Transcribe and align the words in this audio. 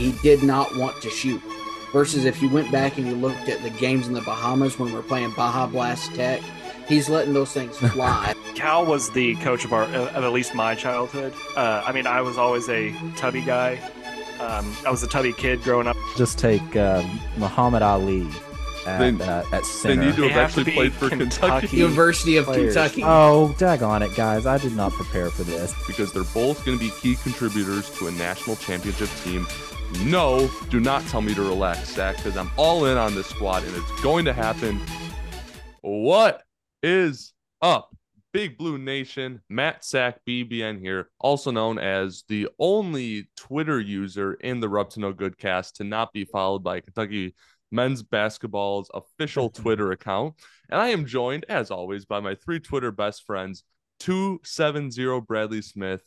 he 0.00 0.12
did 0.22 0.42
not 0.42 0.74
want 0.76 1.00
to 1.02 1.10
shoot. 1.10 1.40
Versus 1.92 2.24
if 2.24 2.40
you 2.40 2.48
went 2.48 2.72
back 2.72 2.96
and 2.96 3.06
you 3.06 3.14
looked 3.14 3.48
at 3.50 3.62
the 3.62 3.68
games 3.70 4.08
in 4.08 4.14
the 4.14 4.22
Bahamas 4.22 4.78
when 4.78 4.92
we're 4.92 5.02
playing 5.02 5.30
Baja 5.32 5.66
Blast 5.66 6.14
Tech, 6.14 6.40
he's 6.88 7.08
letting 7.10 7.34
those 7.34 7.52
things 7.52 7.76
fly. 7.92 8.34
Cal 8.54 8.86
was 8.86 9.10
the 9.10 9.34
coach 9.36 9.64
of 9.66 9.72
our, 9.74 9.84
of 9.84 10.24
at 10.24 10.32
least 10.32 10.54
my 10.54 10.74
childhood. 10.74 11.34
Uh, 11.56 11.82
I 11.86 11.92
mean, 11.92 12.06
I 12.06 12.22
was 12.22 12.38
always 12.38 12.68
a 12.70 12.94
tubby 13.16 13.42
guy. 13.42 13.78
Um, 14.40 14.74
I 14.86 14.90
was 14.90 15.02
a 15.02 15.06
tubby 15.06 15.32
kid 15.34 15.62
growing 15.62 15.86
up. 15.86 15.96
Just 16.16 16.38
take 16.38 16.74
um, 16.76 17.20
Muhammad 17.36 17.82
Ali 17.82 18.26
at, 18.86 18.98
Then- 18.98 19.20
uh, 19.20 19.44
at 19.52 19.60
They 19.60 19.66
center. 19.68 20.04
need 20.06 20.14
to 20.16 20.22
They 20.22 20.28
have 20.28 20.32
have 20.32 20.44
actually 20.48 20.64
be 20.64 20.72
played 20.72 20.92
for 20.94 21.08
Kentucky. 21.10 21.28
Kentucky. 21.66 21.76
University 21.76 22.36
of 22.38 22.46
players. 22.46 22.74
Kentucky. 22.74 23.02
Oh, 23.04 23.54
daggone 23.58 24.00
it, 24.10 24.16
guys. 24.16 24.46
I 24.46 24.56
did 24.58 24.74
not 24.74 24.92
prepare 24.92 25.28
for 25.30 25.42
this. 25.44 25.74
because 25.86 26.12
they're 26.12 26.24
both 26.24 26.64
going 26.64 26.78
to 26.78 26.82
be 26.84 26.90
key 27.00 27.16
contributors 27.16 27.90
to 27.98 28.06
a 28.08 28.10
national 28.12 28.56
championship 28.56 29.10
team. 29.24 29.46
No, 30.00 30.50
do 30.70 30.80
not 30.80 31.02
tell 31.06 31.20
me 31.20 31.34
to 31.34 31.42
relax, 31.42 31.94
Zach, 31.94 32.16
because 32.16 32.36
I'm 32.36 32.50
all 32.56 32.86
in 32.86 32.96
on 32.96 33.14
this 33.14 33.28
squad 33.28 33.64
and 33.64 33.76
it's 33.76 34.02
going 34.02 34.24
to 34.24 34.32
happen. 34.32 34.80
What 35.80 36.42
is 36.82 37.32
up? 37.60 37.94
Big 38.32 38.56
Blue 38.56 38.78
Nation, 38.78 39.42
Matt 39.50 39.84
Sack 39.84 40.20
BBN 40.26 40.80
here, 40.80 41.10
also 41.20 41.50
known 41.50 41.78
as 41.78 42.24
the 42.28 42.48
only 42.58 43.28
Twitter 43.36 43.78
user 43.78 44.34
in 44.34 44.60
the 44.60 44.68
Rupp 44.68 44.90
to 44.90 45.00
No 45.00 45.12
Good 45.12 45.36
cast 45.36 45.76
to 45.76 45.84
not 45.84 46.12
be 46.12 46.24
followed 46.24 46.64
by 46.64 46.80
Kentucky 46.80 47.34
men's 47.70 48.02
basketball's 48.02 48.90
official 48.94 49.50
Twitter 49.50 49.92
account. 49.92 50.34
And 50.70 50.80
I 50.80 50.88
am 50.88 51.06
joined, 51.06 51.44
as 51.48 51.70
always, 51.70 52.04
by 52.06 52.20
my 52.20 52.34
three 52.34 52.60
Twitter 52.60 52.90
best 52.90 53.24
friends 53.26 53.64
270 54.00 55.20
Bradley 55.26 55.62
Smith, 55.62 56.02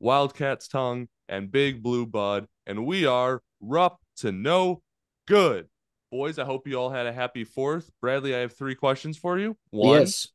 Wildcat's 0.00 0.68
Tongue, 0.68 1.08
and 1.28 1.50
Big 1.50 1.82
Blue 1.82 2.06
Bud. 2.06 2.46
And 2.66 2.84
we 2.84 3.06
are 3.06 3.42
Rupp 3.60 4.00
to 4.18 4.32
No 4.32 4.82
Good. 5.26 5.68
Boys, 6.10 6.38
I 6.38 6.44
hope 6.44 6.66
you 6.68 6.78
all 6.78 6.90
had 6.90 7.06
a 7.06 7.12
happy 7.12 7.44
fourth. 7.44 7.90
Bradley, 8.00 8.34
I 8.34 8.38
have 8.38 8.56
three 8.56 8.74
questions 8.74 9.16
for 9.18 9.38
you. 9.38 9.56
One, 9.70 10.00
Yes. 10.00 10.28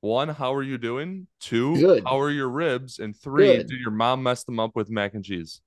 one, 0.00 0.28
how 0.28 0.54
are 0.54 0.62
you 0.62 0.78
doing? 0.78 1.26
Two, 1.40 1.76
Good. 1.76 2.04
how 2.04 2.20
are 2.20 2.30
your 2.30 2.48
ribs? 2.48 2.98
And 2.98 3.16
three, 3.16 3.58
Good. 3.58 3.66
did 3.66 3.80
your 3.80 3.90
mom 3.90 4.22
mess 4.22 4.44
them 4.44 4.60
up 4.60 4.76
with 4.76 4.90
mac 4.90 5.14
and 5.14 5.24
cheese? 5.24 5.60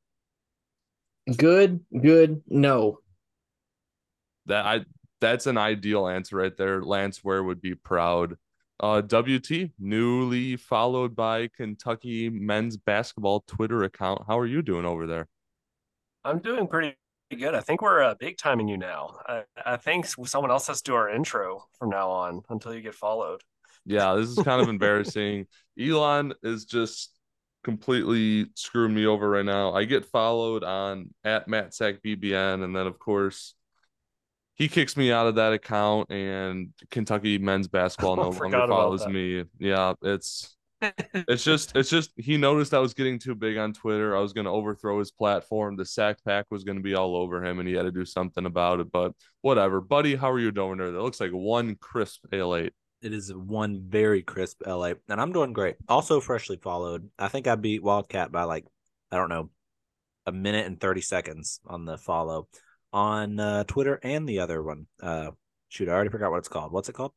Good, 1.36 1.86
good, 2.02 2.42
no. 2.48 3.00
That 4.48 4.66
I 4.66 4.86
that's 5.20 5.46
an 5.46 5.58
ideal 5.58 6.08
answer 6.08 6.38
right 6.38 6.56
there. 6.58 6.82
Lance 6.82 7.24
Ware 7.24 7.44
would 7.44 7.62
be 7.62 7.76
proud. 7.76 8.38
Uh, 8.80 9.02
WT, 9.02 9.70
newly 9.78 10.56
followed 10.56 11.16
by 11.16 11.48
Kentucky 11.56 12.28
men's 12.30 12.76
basketball 12.76 13.42
Twitter 13.42 13.84
account. 13.84 14.24
How 14.28 14.40
are 14.40 14.48
you 14.48 14.64
doing 14.64 14.86
over 14.86 15.06
there? 15.06 15.28
I'm 16.24 16.40
doing 16.40 16.68
pretty 16.68 16.96
good. 17.38 17.56
I 17.56 17.62
think 17.62 17.82
we're 17.82 18.04
uh, 18.04 18.16
big 18.20 18.38
timing 18.38 18.68
you 18.68 18.78
now. 18.78 19.18
I, 19.26 19.44
I 19.66 19.78
think 19.78 20.06
someone 20.06 20.52
else 20.52 20.68
has 20.68 20.82
to 20.82 20.92
do 20.92 20.96
our 20.96 21.10
intro 21.10 21.66
from 21.80 21.90
now 21.90 22.10
on 22.10 22.42
until 22.50 22.74
you 22.74 22.82
get 22.82 22.96
followed. 22.96 23.42
Yeah, 23.86 24.14
this 24.16 24.30
is 24.30 24.44
kind 24.44 24.62
of 24.62 24.70
embarrassing. 24.70 25.48
Elon 25.80 26.34
is 26.44 26.66
just 26.66 27.12
completely 27.64 28.48
screwing 28.56 28.94
me 28.94 29.06
over 29.06 29.30
right 29.30 29.46
now. 29.46 29.74
I 29.74 29.86
get 29.86 30.06
followed 30.06 30.64
on 30.64 31.14
at 31.24 31.48
Matt 31.48 31.74
Sack 31.74 31.96
BBN, 32.06 32.64
and 32.64 32.76
then 32.76 32.88
of 32.88 33.00
course 33.00 33.56
he 34.56 34.68
kicks 34.68 34.96
me 34.96 35.12
out 35.12 35.28
of 35.28 35.36
that 35.36 35.54
account, 35.54 36.12
and 36.12 36.70
Kentucky 36.90 37.38
men's 37.38 37.68
basketball 37.70 38.16
no 38.16 38.30
longer 38.30 38.68
follows 38.68 39.08
me. 39.08 39.46
Yeah, 39.60 39.94
it's 40.02 40.56
it's 41.14 41.44
just 41.44 41.76
it's 41.76 41.90
just 41.90 42.12
he 42.18 42.38
noticed 42.38 42.74
I 42.74 42.80
was 42.80 42.94
getting 42.94 43.20
too 43.20 43.36
big 43.36 43.58
on 43.58 43.74
Twitter. 43.74 44.16
I 44.16 44.20
was 44.20 44.34
gonna 44.34 44.52
overthrow 44.52 45.00
his 45.00 45.12
platform. 45.12 45.76
The 45.76 45.86
sack 45.86 46.18
pack 46.26 46.46
was 46.50 46.64
gonna 46.64 46.82
be 46.82 46.96
all 46.96 47.16
over 47.16 47.44
him, 47.44 47.60
and 47.60 47.68
he 47.68 47.76
had 47.76 47.84
to 47.84 47.92
do 47.92 48.06
something 48.06 48.46
about 48.46 48.80
it. 48.80 48.92
But 48.92 49.14
whatever, 49.42 49.82
buddy. 49.82 50.16
How 50.16 50.32
are 50.32 50.40
you 50.40 50.52
doing 50.52 50.78
there? 50.78 50.92
That 50.92 51.02
looks 51.02 51.20
like 51.20 51.32
one 51.32 51.76
crisp 51.76 52.26
Ale-8. 52.32 52.72
It 53.02 53.14
is 53.14 53.34
one 53.34 53.84
very 53.88 54.22
crisp 54.22 54.62
LA, 54.66 54.94
and 55.10 55.20
I'm 55.20 55.32
doing 55.32 55.54
great. 55.54 55.76
Also 55.90 56.20
freshly 56.20 56.58
followed. 56.58 57.10
I 57.18 57.30
think 57.30 57.48
I 57.48 57.56
beat 57.56 57.84
Wildcat 57.84 58.32
by 58.32 58.44
like 58.44 58.66
I 59.12 59.18
don't 59.18 59.30
know, 59.30 59.50
a 60.26 60.32
minute 60.32 60.68
and 60.68 60.80
thirty 60.80 61.02
seconds 61.02 61.60
on 61.66 61.86
the 61.86 61.98
follow 61.98 62.48
on 62.94 63.40
uh, 63.40 63.64
Twitter 63.64 64.00
and 64.04 64.28
the 64.28 64.40
other 64.40 64.62
one. 64.62 64.86
Uh, 65.02 65.32
shoot, 65.70 65.90
I 65.90 65.94
already 65.94 66.10
forgot 66.10 66.32
what 66.32 66.38
it's 66.38 66.48
called. 66.48 66.72
What's 66.72 66.90
it 66.90 66.94
called? 66.94 67.14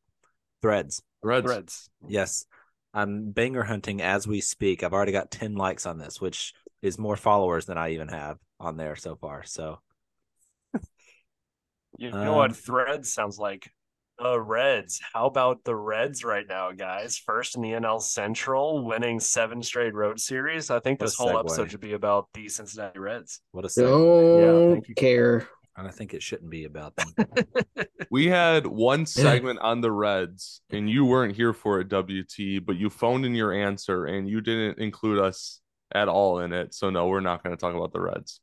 Threads. 0.62 1.02
Threads. 1.22 1.46
Reds. 1.46 1.90
Yes, 2.08 2.46
I'm 2.94 3.32
banger 3.32 3.64
hunting 3.64 4.00
as 4.00 4.26
we 4.26 4.40
speak. 4.40 4.82
I've 4.82 4.92
already 4.94 5.12
got 5.12 5.30
ten 5.30 5.54
likes 5.56 5.84
on 5.86 5.98
this, 5.98 6.20
which 6.20 6.54
is 6.80 6.98
more 6.98 7.16
followers 7.16 7.66
than 7.66 7.76
I 7.76 7.90
even 7.92 8.08
have 8.08 8.38
on 8.60 8.76
there 8.76 8.94
so 8.96 9.16
far. 9.16 9.42
So 9.44 9.80
You 11.98 12.10
know 12.10 12.32
Um, 12.32 12.36
what 12.36 12.56
Threads 12.56 13.12
sounds 13.12 13.38
like? 13.38 13.70
The 14.18 14.40
Reds. 14.40 15.00
How 15.12 15.26
about 15.26 15.64
the 15.64 15.74
Reds 15.74 16.22
right 16.24 16.46
now, 16.48 16.70
guys? 16.70 17.18
First 17.18 17.56
in 17.56 17.62
the 17.62 17.70
NL 17.72 18.00
Central, 18.00 18.84
winning 18.84 19.18
seven 19.18 19.60
straight 19.60 19.92
road 19.92 20.20
series. 20.20 20.70
I 20.70 20.78
think 20.78 21.00
this 21.00 21.16
whole 21.16 21.30
segue. 21.30 21.40
episode 21.40 21.70
should 21.72 21.80
be 21.80 21.94
about 21.94 22.28
the 22.32 22.48
Cincinnati 22.48 23.00
Reds. 23.00 23.40
what 23.50 23.64
a 23.64 23.68
segue. 23.68 24.40
Don't 24.40 24.72
thank 24.74 24.88
you. 24.88 24.94
care. 24.94 25.48
And 25.76 25.88
I 25.88 25.90
think 25.90 26.14
it 26.14 26.22
shouldn't 26.22 26.50
be 26.50 26.64
about 26.64 26.94
them. 27.16 27.86
We 28.10 28.26
had 28.28 28.66
one 28.66 29.06
segment 29.06 29.58
on 29.58 29.80
the 29.80 29.90
Reds, 29.90 30.60
and 30.70 30.88
you 30.88 31.04
weren't 31.04 31.34
here 31.34 31.52
for 31.52 31.80
it, 31.80 31.88
WT, 31.88 32.64
but 32.64 32.76
you 32.76 32.90
phoned 32.90 33.24
in 33.24 33.34
your 33.34 33.52
answer 33.52 34.04
and 34.06 34.28
you 34.28 34.40
didn't 34.40 34.78
include 34.78 35.18
us 35.18 35.60
at 35.92 36.08
all 36.08 36.38
in 36.40 36.52
it. 36.52 36.74
So, 36.74 36.90
no, 36.90 37.08
we're 37.08 37.20
not 37.20 37.42
going 37.42 37.56
to 37.56 37.60
talk 37.60 37.74
about 37.74 37.92
the 37.92 38.00
Reds. 38.00 38.40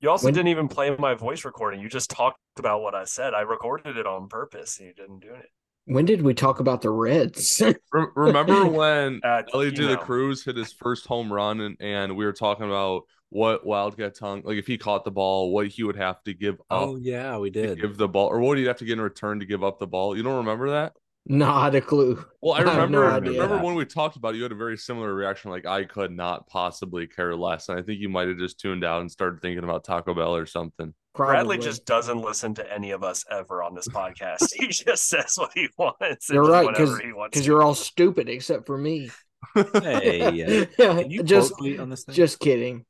You 0.00 0.10
also 0.10 0.26
When- 0.26 0.34
didn't 0.34 0.48
even 0.48 0.68
play 0.68 0.94
my 0.98 1.14
voice 1.14 1.44
recording. 1.44 1.80
You 1.80 1.88
just 1.88 2.10
talked 2.10 2.38
about 2.58 2.80
what 2.82 2.94
I 2.94 3.04
said. 3.04 3.34
I 3.34 3.42
recorded 3.42 3.96
it 3.98 4.06
on 4.06 4.28
purpose. 4.28 4.78
and 4.78 4.88
You 4.88 4.94
didn't 4.94 5.20
do 5.20 5.32
it. 5.34 5.46
When 5.84 6.04
did 6.04 6.22
we 6.22 6.32
talk 6.32 6.60
about 6.60 6.80
the 6.80 6.90
Reds? 6.90 7.60
Remember 7.92 8.66
when 8.66 9.20
Uh, 9.24 9.42
Elly 9.52 9.66
you 9.66 9.72
De 9.72 9.88
La. 9.90 9.96
Cruz 9.96 10.44
hit 10.44 10.56
his 10.56 10.72
first 10.72 11.06
home 11.06 11.32
run, 11.32 11.60
and, 11.60 11.76
and 11.80 12.16
we 12.16 12.24
were 12.24 12.32
talking 12.32 12.66
about 12.66 13.02
what 13.32 13.64
Wildcat 13.64 14.14
Tongue, 14.14 14.42
like 14.44 14.58
if 14.58 14.66
he 14.66 14.76
caught 14.76 15.04
the 15.04 15.10
ball, 15.10 15.52
what 15.52 15.68
he 15.68 15.82
would 15.82 15.96
have 15.96 16.22
to 16.24 16.34
give 16.34 16.56
up 16.70 16.88
oh 16.88 16.96
yeah, 16.96 17.38
we 17.38 17.48
did. 17.48 17.80
give 17.80 17.96
the 17.96 18.08
ball, 18.08 18.28
or 18.28 18.40
what 18.40 18.58
he'd 18.58 18.66
have 18.66 18.76
to 18.76 18.84
get 18.84 18.94
in 18.94 19.00
return 19.00 19.40
to 19.40 19.46
give 19.46 19.64
up 19.64 19.78
the 19.78 19.86
ball. 19.86 20.16
You 20.16 20.22
don't 20.22 20.36
remember 20.36 20.70
that? 20.70 20.92
Not 21.24 21.74
a 21.74 21.80
clue. 21.80 22.22
Well, 22.42 22.54
I 22.54 22.58
I 22.70 22.74
remember. 22.74 23.06
I 23.06 23.16
idea. 23.16 23.40
remember 23.40 23.64
when 23.64 23.74
we 23.74 23.86
talked 23.86 24.16
about 24.16 24.34
it, 24.34 24.36
you 24.36 24.42
had 24.42 24.52
a 24.52 24.56
very 24.56 24.76
similar 24.76 25.14
reaction. 25.14 25.50
Like 25.50 25.66
I 25.66 25.84
could 25.84 26.12
not 26.12 26.46
possibly 26.46 27.06
care 27.06 27.34
less, 27.34 27.68
and 27.68 27.78
I 27.78 27.82
think 27.82 28.00
you 28.00 28.10
might 28.10 28.28
have 28.28 28.38
just 28.38 28.60
tuned 28.60 28.84
out 28.84 29.00
and 29.00 29.10
started 29.10 29.40
thinking 29.40 29.64
about 29.64 29.84
Taco 29.84 30.14
Bell 30.14 30.36
or 30.36 30.46
something. 30.46 30.92
Probably. 31.14 31.34
Bradley 31.34 31.58
just 31.58 31.86
doesn't 31.86 32.18
listen 32.18 32.54
to 32.54 32.72
any 32.72 32.90
of 32.90 33.02
us 33.02 33.24
ever 33.30 33.62
on 33.62 33.74
this 33.74 33.88
podcast. 33.88 34.48
he 34.54 34.68
just 34.68 35.08
says 35.08 35.34
what 35.36 35.52
he 35.54 35.68
wants. 35.78 36.28
You're 36.28 36.44
right, 36.44 36.66
whenever 36.66 36.98
he 36.98 37.12
wants 37.12 37.34
because 37.34 37.46
you're 37.46 37.62
all 37.62 37.74
stupid 37.74 38.28
except 38.28 38.66
for 38.66 38.76
me. 38.76 39.10
Hey, 39.54 40.20
uh, 40.20 40.66
can 40.76 41.10
you 41.10 41.22
just 41.22 41.54
quote 41.54 41.80
on 41.80 41.88
this 41.88 42.04
thing? 42.04 42.14
just 42.14 42.40
kidding. 42.40 42.84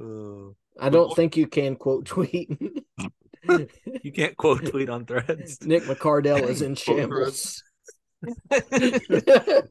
Uh, 0.00 0.52
I 0.80 0.88
don't 0.88 1.14
think 1.14 1.36
you 1.36 1.46
can 1.46 1.76
quote 1.76 2.06
tweet. 2.06 2.50
you 3.48 4.12
can't 4.12 4.36
quote 4.36 4.64
tweet 4.66 4.88
on 4.88 5.04
threads. 5.06 5.58
Nick 5.66 5.82
McCardell 5.84 6.42
is 6.48 6.62
in 6.62 6.74
Quote 6.84 6.98
shambles. 6.98 7.62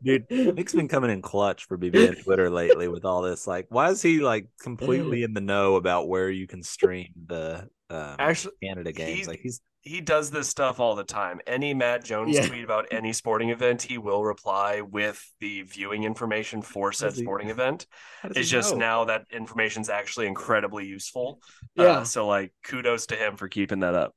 Dude, 0.04 0.26
Nick's 0.30 0.74
been 0.74 0.88
coming 0.88 1.12
in 1.12 1.22
clutch 1.22 1.66
for 1.66 1.78
BBN 1.78 2.24
Twitter 2.24 2.50
lately 2.50 2.88
with 2.88 3.06
all 3.06 3.22
this. 3.22 3.46
Like, 3.48 3.68
why 3.70 3.90
is 3.90 4.02
he 4.02 4.20
like 4.20 4.48
completely 4.60 5.24
in 5.24 5.34
the 5.34 5.42
know 5.42 5.76
about 5.76 6.08
where 6.08 6.30
you 6.30 6.48
can 6.48 6.64
stream 6.64 7.10
the 7.28 7.70
um, 7.90 8.16
Actually, 8.20 8.54
Canada 8.64 8.92
games? 8.92 9.16
he's- 9.18 9.28
Like, 9.28 9.40
he's 9.40 9.62
he 9.82 10.02
does 10.02 10.30
this 10.30 10.50
stuff 10.50 10.80
all 10.80 10.96
the 10.96 11.04
time. 11.04 11.40
Any 11.48 11.74
Matt 11.74 12.04
Jones 12.04 12.36
Yeah. 12.36 12.48
tweet 12.48 12.64
about 12.64 12.88
any 12.92 13.14
sporting 13.14 13.50
event, 13.50 13.82
he 13.82 13.98
will 13.98 14.24
reply 14.24 14.82
with 14.82 15.24
the 15.40 15.62
viewing 15.64 16.04
information 16.04 16.62
for 16.62 16.92
said 16.92 17.14
he? 17.14 17.22
sporting 17.22 17.50
event. 17.56 17.88
how 18.22 18.30
It's 18.36 18.50
just 18.50 18.74
know? 18.74 18.80
now 18.80 19.06
that 19.06 19.26
information 19.32 19.82
is 19.82 19.90
actually 19.90 20.28
incredibly 20.28 20.86
useful. 20.86 21.42
Uh, 21.78 21.84
Yeah. 21.84 22.04
so 22.04 22.28
like 22.28 22.54
kudos 22.64 23.08
to 23.08 23.16
him 23.16 23.38
for 23.38 23.48
keeping 23.48 23.80
that 23.80 23.96
up. 23.96 24.14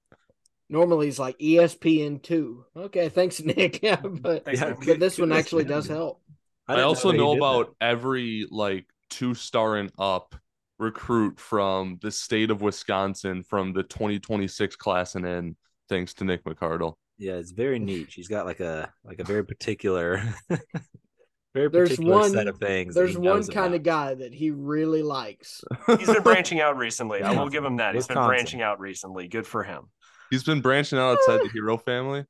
Normally 0.68 1.06
he's 1.06 1.18
like 1.18 1.38
ESPN 1.38 2.22
two. 2.22 2.64
Okay, 2.76 3.08
thanks, 3.08 3.40
Nick. 3.44 3.82
Yeah, 3.82 3.96
but, 4.00 4.44
Thanks, 4.44 4.60
Yeah, 4.60 4.74
but 4.84 4.98
this 5.00 5.18
one 5.18 5.32
actually 5.32 5.64
does 5.64 5.86
help. 5.86 6.22
I, 6.66 6.74
didn't 6.74 6.86
also 6.88 7.10
he 7.10 7.18
know 7.18 7.34
did 7.34 7.38
about 7.38 7.76
every 7.80 8.46
like 8.50 8.86
two 9.10 9.34
star 9.34 9.76
and 9.76 9.92
up 9.98 10.34
recruit 10.82 11.40
from 11.40 11.98
the 12.02 12.10
state 12.10 12.50
of 12.50 12.60
Wisconsin 12.60 13.42
from 13.42 13.72
the 13.72 13.82
2026 13.82 14.76
class 14.76 15.14
and 15.14 15.24
in, 15.26 15.56
thanks 15.88 16.12
to 16.14 16.24
Nick 16.24 16.44
McCardle. 16.44 16.94
Yeah, 17.18 17.34
it's 17.34 17.52
very 17.52 17.78
niche. 17.78 18.14
He's 18.14 18.28
got 18.28 18.44
like 18.46 18.60
a 18.60 18.92
like 19.04 19.20
a 19.20 19.24
very 19.24 19.44
particular, 19.44 20.22
very 21.54 21.68
There's 21.68 21.90
particular 21.90 22.18
one- 22.18 22.30
set 22.30 22.48
of 22.48 22.58
things. 22.58 22.94
There's 22.94 23.16
one 23.16 23.24
knows 23.24 23.48
kind 23.48 23.74
of 23.74 23.82
guy 23.82 24.14
that 24.14 24.34
he 24.34 24.50
really 24.50 25.02
likes. 25.02 25.62
He's 25.98 26.06
been 26.08 26.22
branching 26.22 26.60
out 26.60 26.76
recently. 26.76 27.22
I 27.22 27.32
will 27.32 27.48
give 27.48 27.64
him 27.64 27.76
that. 27.76 27.94
He's 27.94 28.06
been 28.08 28.16
branching 28.18 28.60
out 28.62 28.80
recently. 28.80 29.28
Good 29.28 29.46
for 29.46 29.62
him. 29.62 29.84
He's 30.30 30.42
been 30.44 30.60
branching 30.62 30.98
out 30.98 31.18
outside 31.18 31.40
the 31.42 31.50
hero 31.52 31.76
family. 31.78 32.24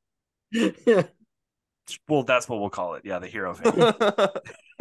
Yeah. 0.86 1.04
Well, 2.08 2.22
that's 2.24 2.48
what 2.48 2.60
we'll 2.60 2.70
call 2.70 2.94
it. 2.94 3.02
Yeah, 3.04 3.18
the 3.18 3.26
hero 3.26 3.54
family. 3.56 3.92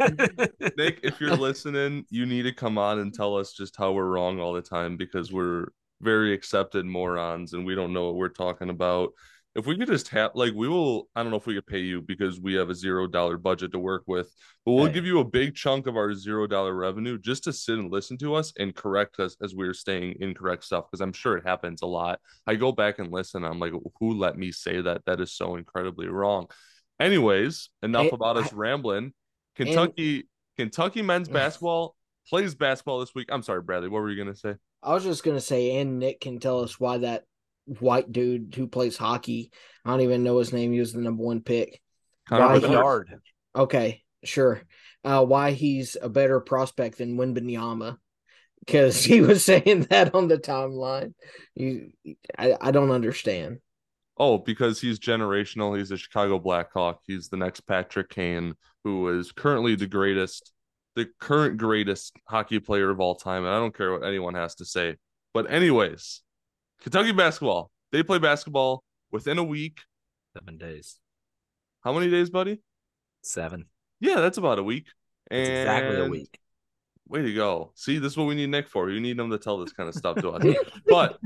Nick, 0.00 1.00
if 1.02 1.20
you're 1.20 1.36
listening, 1.36 2.04
you 2.10 2.26
need 2.26 2.42
to 2.42 2.52
come 2.52 2.78
on 2.78 2.98
and 3.00 3.12
tell 3.12 3.36
us 3.36 3.52
just 3.52 3.76
how 3.76 3.92
we're 3.92 4.06
wrong 4.06 4.40
all 4.40 4.52
the 4.52 4.62
time 4.62 4.96
because 4.96 5.32
we're 5.32 5.66
very 6.00 6.32
accepted 6.32 6.84
morons 6.84 7.52
and 7.52 7.64
we 7.64 7.74
don't 7.74 7.92
know 7.92 8.06
what 8.06 8.16
we're 8.16 8.28
talking 8.28 8.70
about. 8.70 9.10
If 9.54 9.66
we 9.66 9.76
could 9.76 9.88
just 9.88 10.08
have, 10.08 10.30
like, 10.34 10.54
we 10.54 10.66
will, 10.66 11.08
I 11.14 11.22
don't 11.22 11.30
know 11.30 11.36
if 11.36 11.46
we 11.46 11.54
could 11.54 11.66
pay 11.66 11.80
you 11.80 12.00
because 12.00 12.40
we 12.40 12.54
have 12.54 12.70
a 12.70 12.74
zero 12.74 13.06
dollar 13.06 13.36
budget 13.36 13.70
to 13.72 13.78
work 13.78 14.04
with, 14.06 14.34
but 14.64 14.72
we'll 14.72 14.86
Hey. 14.86 14.92
give 14.92 15.04
you 15.04 15.20
a 15.20 15.24
big 15.26 15.54
chunk 15.54 15.86
of 15.86 15.94
our 15.94 16.14
zero 16.14 16.46
dollar 16.46 16.74
revenue 16.74 17.18
just 17.18 17.44
to 17.44 17.52
sit 17.52 17.78
and 17.78 17.92
listen 17.92 18.16
to 18.18 18.34
us 18.34 18.54
and 18.58 18.74
correct 18.74 19.20
us 19.20 19.36
as 19.42 19.54
we're 19.54 19.74
saying 19.74 20.16
incorrect 20.20 20.64
stuff 20.64 20.86
because 20.90 21.02
I'm 21.02 21.12
sure 21.12 21.36
it 21.36 21.46
happens 21.46 21.82
a 21.82 21.86
lot. 21.86 22.18
I 22.46 22.54
go 22.54 22.72
back 22.72 22.98
and 22.98 23.12
listen. 23.12 23.44
I'm 23.44 23.58
like, 23.58 23.74
who 24.00 24.14
let 24.14 24.38
me 24.38 24.52
say 24.52 24.80
that? 24.80 25.02
That 25.04 25.20
is 25.20 25.34
so 25.36 25.56
incredibly 25.56 26.08
wrong. 26.08 26.46
Anyways, 26.98 27.68
enough 27.82 28.12
about 28.12 28.38
us 28.38 28.52
I- 28.54 28.56
rambling. 28.56 29.12
Kentucky, 29.56 30.28
Kentucky 30.56 31.02
men's 31.02 31.28
basketball 31.28 31.94
plays 32.28 32.54
basketball 32.54 33.00
this 33.00 33.14
week. 33.14 33.28
I'm 33.30 33.42
sorry, 33.42 33.62
Bradley. 33.62 33.88
What 33.88 34.02
were 34.02 34.10
you 34.10 34.22
gonna 34.22 34.36
say? 34.36 34.54
I 34.82 34.94
was 34.94 35.04
just 35.04 35.24
gonna 35.24 35.40
say, 35.40 35.76
and 35.78 35.98
Nick 35.98 36.20
can 36.20 36.38
tell 36.38 36.60
us 36.60 36.78
why 36.78 36.98
that 36.98 37.24
white 37.66 38.10
dude 38.10 38.54
who 38.56 38.66
plays 38.66 38.96
hockey, 38.96 39.50
I 39.84 39.90
don't 39.90 40.00
even 40.00 40.24
know 40.24 40.38
his 40.38 40.52
name, 40.52 40.72
he 40.72 40.80
was 40.80 40.92
the 40.92 41.00
number 41.00 41.22
one 41.22 41.40
pick. 41.40 41.80
Connor 42.28 42.46
Why 42.46 42.54
he- 42.54 42.60
Bedard. 42.60 43.06
Bernard. 43.06 43.22
Okay, 43.54 44.02
sure. 44.24 44.62
Uh, 45.04 45.24
why 45.24 45.50
he's 45.50 45.96
a 46.00 46.08
better 46.08 46.40
prospect 46.40 46.98
than 46.98 47.16
Wembanyama. 47.16 47.96
Because 48.64 49.02
he 49.04 49.20
was 49.20 49.44
saying 49.44 49.86
that 49.90 50.14
on 50.14 50.28
the 50.28 50.38
timeline. 50.38 51.14
You 51.54 51.90
I, 52.38 52.56
I 52.60 52.70
don't 52.70 52.90
understand. 52.90 53.58
Oh, 54.18 54.38
because 54.38 54.80
he's 54.80 54.98
generational. 54.98 55.76
He's 55.76 55.90
a 55.90 55.96
Chicago 55.96 56.38
Blackhawk. 56.38 57.00
He's 57.06 57.28
the 57.28 57.36
next 57.36 57.62
Patrick 57.62 58.10
Kane, 58.10 58.54
who 58.84 59.08
is 59.18 59.32
currently 59.32 59.74
the 59.74 59.86
greatest, 59.86 60.52
the 60.94 61.08
current 61.18 61.56
greatest 61.56 62.14
hockey 62.28 62.60
player 62.60 62.90
of 62.90 63.00
all 63.00 63.14
time. 63.14 63.44
And 63.44 63.54
I 63.54 63.58
don't 63.58 63.76
care 63.76 63.92
what 63.92 64.04
anyone 64.04 64.34
has 64.34 64.54
to 64.56 64.64
say. 64.64 64.96
But 65.32 65.50
anyways, 65.50 66.20
Kentucky 66.82 67.12
basketball. 67.12 67.70
They 67.90 68.02
play 68.02 68.18
basketball 68.18 68.84
within 69.10 69.38
a 69.38 69.44
week. 69.44 69.80
Seven 70.36 70.58
days. 70.58 70.98
How 71.82 71.92
many 71.92 72.10
days, 72.10 72.30
buddy? 72.30 72.60
Seven. 73.22 73.66
Yeah, 74.00 74.20
that's 74.20 74.38
about 74.38 74.58
a 74.58 74.62
week. 74.62 74.86
It's 75.30 75.48
exactly 75.48 76.00
a 76.00 76.08
week. 76.08 76.38
Way 77.08 77.22
to 77.22 77.34
go. 77.34 77.72
See, 77.74 77.98
this 77.98 78.12
is 78.12 78.16
what 78.16 78.26
we 78.26 78.34
need 78.34 78.50
Nick 78.50 78.68
for. 78.68 78.90
You 78.90 79.00
need 79.00 79.18
him 79.18 79.30
to 79.30 79.38
tell 79.38 79.58
this 79.58 79.72
kind 79.72 79.88
of 79.88 79.94
stuff 79.94 80.16
to 80.18 80.30
us. 80.30 80.56
but 80.86 81.18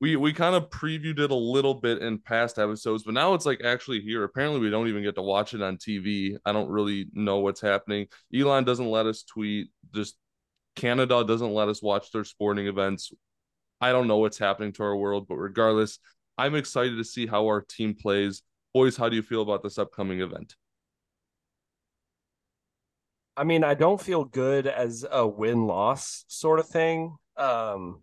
we 0.00 0.16
we 0.16 0.32
kind 0.32 0.54
of 0.54 0.70
previewed 0.70 1.18
it 1.18 1.30
a 1.30 1.34
little 1.34 1.74
bit 1.74 2.02
in 2.02 2.18
past 2.18 2.58
episodes, 2.58 3.02
but 3.02 3.14
now 3.14 3.34
it's 3.34 3.46
like 3.46 3.64
actually 3.64 4.00
here. 4.00 4.24
Apparently, 4.24 4.60
we 4.60 4.70
don't 4.70 4.88
even 4.88 5.02
get 5.02 5.16
to 5.16 5.22
watch 5.22 5.54
it 5.54 5.62
on 5.62 5.76
TV. 5.76 6.36
I 6.44 6.52
don't 6.52 6.70
really 6.70 7.06
know 7.12 7.38
what's 7.38 7.60
happening. 7.60 8.06
Elon 8.34 8.64
doesn't 8.64 8.90
let 8.90 9.06
us 9.06 9.24
tweet. 9.24 9.68
Just 9.92 10.16
Canada 10.76 11.24
doesn't 11.24 11.52
let 11.52 11.68
us 11.68 11.82
watch 11.82 12.12
their 12.12 12.24
sporting 12.24 12.68
events. 12.68 13.12
I 13.80 13.90
don't 13.90 14.06
know 14.06 14.18
what's 14.18 14.38
happening 14.38 14.72
to 14.74 14.84
our 14.84 14.96
world, 14.96 15.26
but 15.28 15.36
regardless, 15.36 15.98
I'm 16.36 16.54
excited 16.54 16.96
to 16.96 17.04
see 17.04 17.26
how 17.26 17.46
our 17.46 17.60
team 17.60 17.94
plays. 17.94 18.42
Boys, 18.72 18.96
how 18.96 19.08
do 19.08 19.16
you 19.16 19.22
feel 19.22 19.42
about 19.42 19.62
this 19.62 19.78
upcoming 19.78 20.20
event? 20.20 20.54
I 23.36 23.44
mean, 23.44 23.64
I 23.64 23.74
don't 23.74 24.00
feel 24.00 24.24
good 24.24 24.66
as 24.66 25.04
a 25.10 25.26
win 25.26 25.66
loss 25.66 26.24
sort 26.28 26.60
of 26.60 26.68
thing. 26.68 27.16
Um, 27.36 28.02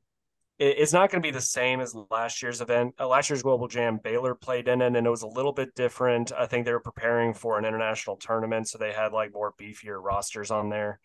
it- 0.57 0.77
it's 0.79 0.93
not 0.93 1.09
going 1.09 1.21
to 1.21 1.27
be 1.27 1.31
the 1.31 1.41
same 1.41 1.81
as 1.81 1.95
last 2.09 2.41
year's 2.41 2.61
event. 2.61 2.95
Uh, 2.99 3.07
last 3.07 3.29
year's 3.29 3.43
Global 3.43 3.67
Jam, 3.67 3.99
Baylor 4.03 4.35
played 4.35 4.67
in 4.67 4.81
it, 4.81 4.95
and 4.95 5.07
it 5.07 5.09
was 5.09 5.23
a 5.23 5.27
little 5.27 5.53
bit 5.53 5.75
different. 5.75 6.31
I 6.31 6.45
think 6.45 6.65
they 6.65 6.71
were 6.71 6.79
preparing 6.79 7.33
for 7.33 7.57
an 7.57 7.65
international 7.65 8.17
tournament, 8.17 8.67
so 8.67 8.77
they 8.77 8.91
had 8.93 9.11
like 9.11 9.33
more 9.33 9.53
beefier 9.59 10.01
rosters 10.01 10.51
on 10.51 10.69
there. 10.69 10.99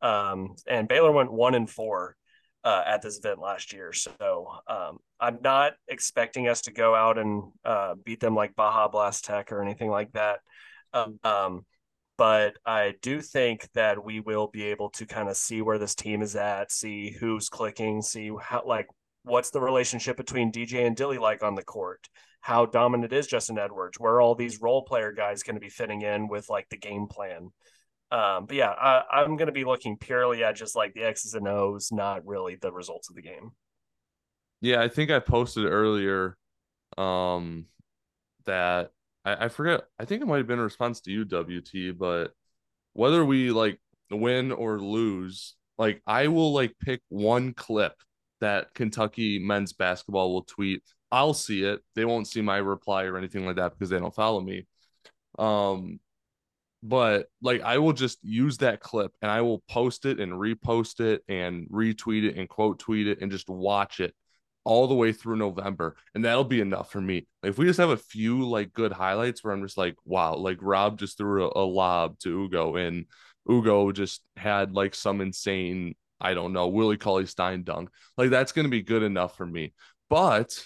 Um, 0.00 0.56
and 0.66 0.88
Baylor 0.88 1.12
went 1.12 1.32
one 1.32 1.54
and 1.54 1.70
four 1.70 2.16
uh, 2.64 2.82
at 2.86 3.02
this 3.02 3.18
event 3.18 3.40
last 3.40 3.72
year, 3.72 3.92
so 3.92 4.48
um, 4.68 4.98
I'm 5.18 5.38
not 5.42 5.74
expecting 5.88 6.48
us 6.48 6.62
to 6.62 6.72
go 6.72 6.94
out 6.94 7.18
and 7.18 7.52
uh, 7.64 7.94
beat 8.04 8.20
them 8.20 8.34
like 8.34 8.54
Baja 8.54 8.88
Blast 8.88 9.24
Tech 9.24 9.52
or 9.52 9.62
anything 9.62 9.90
like 9.90 10.12
that. 10.12 10.40
Um, 10.92 11.64
but 12.22 12.56
I 12.64 12.94
do 13.02 13.20
think 13.20 13.68
that 13.74 14.04
we 14.04 14.20
will 14.20 14.46
be 14.46 14.66
able 14.66 14.90
to 14.90 15.06
kind 15.06 15.28
of 15.28 15.36
see 15.36 15.60
where 15.60 15.78
this 15.78 15.96
team 15.96 16.22
is 16.22 16.36
at, 16.36 16.70
see 16.70 17.10
who's 17.10 17.48
clicking, 17.48 18.00
see 18.00 18.30
how 18.40 18.62
like 18.64 18.86
what's 19.24 19.50
the 19.50 19.60
relationship 19.60 20.18
between 20.18 20.52
DJ 20.52 20.86
and 20.86 20.94
Dilly 20.94 21.18
like 21.18 21.42
on 21.42 21.56
the 21.56 21.64
court, 21.64 22.08
how 22.40 22.64
dominant 22.64 23.12
is 23.12 23.26
Justin 23.26 23.58
Edwards, 23.58 23.98
where 23.98 24.20
all 24.20 24.36
these 24.36 24.62
role 24.62 24.84
player 24.84 25.10
guys 25.10 25.42
going 25.42 25.56
to 25.56 25.60
be 25.60 25.68
fitting 25.68 26.02
in 26.02 26.28
with 26.28 26.48
like 26.48 26.68
the 26.68 26.76
game 26.76 27.08
plan. 27.08 27.50
Um, 28.12 28.46
but 28.46 28.54
yeah, 28.54 28.70
I, 28.70 29.02
I'm 29.10 29.36
going 29.36 29.46
to 29.46 29.52
be 29.52 29.64
looking 29.64 29.96
purely 29.96 30.44
at 30.44 30.54
just 30.54 30.76
like 30.76 30.94
the 30.94 31.02
X's 31.02 31.34
and 31.34 31.48
O's, 31.48 31.90
not 31.90 32.24
really 32.24 32.54
the 32.54 32.70
results 32.70 33.10
of 33.10 33.16
the 33.16 33.22
game. 33.22 33.50
Yeah, 34.60 34.80
I 34.80 34.86
think 34.86 35.10
I 35.10 35.18
posted 35.18 35.64
earlier 35.64 36.36
um 36.96 37.66
that 38.44 38.92
I, 39.24 39.46
I 39.46 39.48
forget 39.48 39.82
I 39.98 40.04
think 40.04 40.22
it 40.22 40.26
might 40.26 40.38
have 40.38 40.46
been 40.46 40.58
a 40.58 40.64
response 40.64 41.00
to 41.02 41.10
you, 41.10 41.24
WT, 41.24 41.98
but 41.98 42.32
whether 42.92 43.24
we 43.24 43.50
like 43.50 43.80
win 44.10 44.52
or 44.52 44.80
lose, 44.80 45.54
like 45.78 46.02
I 46.06 46.28
will 46.28 46.52
like 46.52 46.74
pick 46.80 47.00
one 47.08 47.54
clip 47.54 47.94
that 48.40 48.74
Kentucky 48.74 49.38
men's 49.38 49.72
basketball 49.72 50.32
will 50.32 50.42
tweet. 50.42 50.82
I'll 51.10 51.34
see 51.34 51.62
it. 51.64 51.80
They 51.94 52.04
won't 52.04 52.26
see 52.26 52.42
my 52.42 52.56
reply 52.58 53.04
or 53.04 53.16
anything 53.16 53.46
like 53.46 53.56
that 53.56 53.72
because 53.72 53.90
they 53.90 53.98
don't 53.98 54.14
follow 54.14 54.40
me. 54.40 54.66
Um 55.38 56.00
but 56.82 57.28
like 57.40 57.62
I 57.62 57.78
will 57.78 57.92
just 57.92 58.18
use 58.22 58.58
that 58.58 58.80
clip 58.80 59.12
and 59.22 59.30
I 59.30 59.40
will 59.42 59.62
post 59.68 60.04
it 60.04 60.18
and 60.18 60.32
repost 60.32 61.00
it 61.00 61.22
and 61.28 61.68
retweet 61.70 62.24
it 62.24 62.36
and 62.36 62.48
quote 62.48 62.80
tweet 62.80 63.06
it 63.06 63.20
and 63.20 63.30
just 63.30 63.48
watch 63.48 64.00
it 64.00 64.14
all 64.64 64.86
the 64.86 64.94
way 64.94 65.12
through 65.12 65.36
November. 65.36 65.96
And 66.14 66.24
that'll 66.24 66.44
be 66.44 66.60
enough 66.60 66.90
for 66.90 67.00
me. 67.00 67.26
If 67.42 67.58
we 67.58 67.66
just 67.66 67.80
have 67.80 67.90
a 67.90 67.96
few 67.96 68.48
like 68.48 68.72
good 68.72 68.92
highlights 68.92 69.42
where 69.42 69.52
I'm 69.52 69.62
just 69.62 69.78
like, 69.78 69.96
wow, 70.04 70.34
like 70.34 70.58
Rob 70.60 70.98
just 70.98 71.18
threw 71.18 71.46
a, 71.46 71.62
a 71.62 71.64
lob 71.64 72.18
to 72.20 72.44
Ugo 72.44 72.76
and 72.76 73.06
Ugo 73.50 73.90
just 73.92 74.22
had 74.36 74.74
like 74.74 74.94
some 74.94 75.20
insane, 75.20 75.94
I 76.20 76.34
don't 76.34 76.52
know, 76.52 76.68
Willie 76.68 76.96
Cauley 76.96 77.26
Stein 77.26 77.64
dunk. 77.64 77.90
Like 78.16 78.30
that's 78.30 78.52
gonna 78.52 78.68
be 78.68 78.82
good 78.82 79.02
enough 79.02 79.36
for 79.36 79.46
me. 79.46 79.72
But 80.08 80.64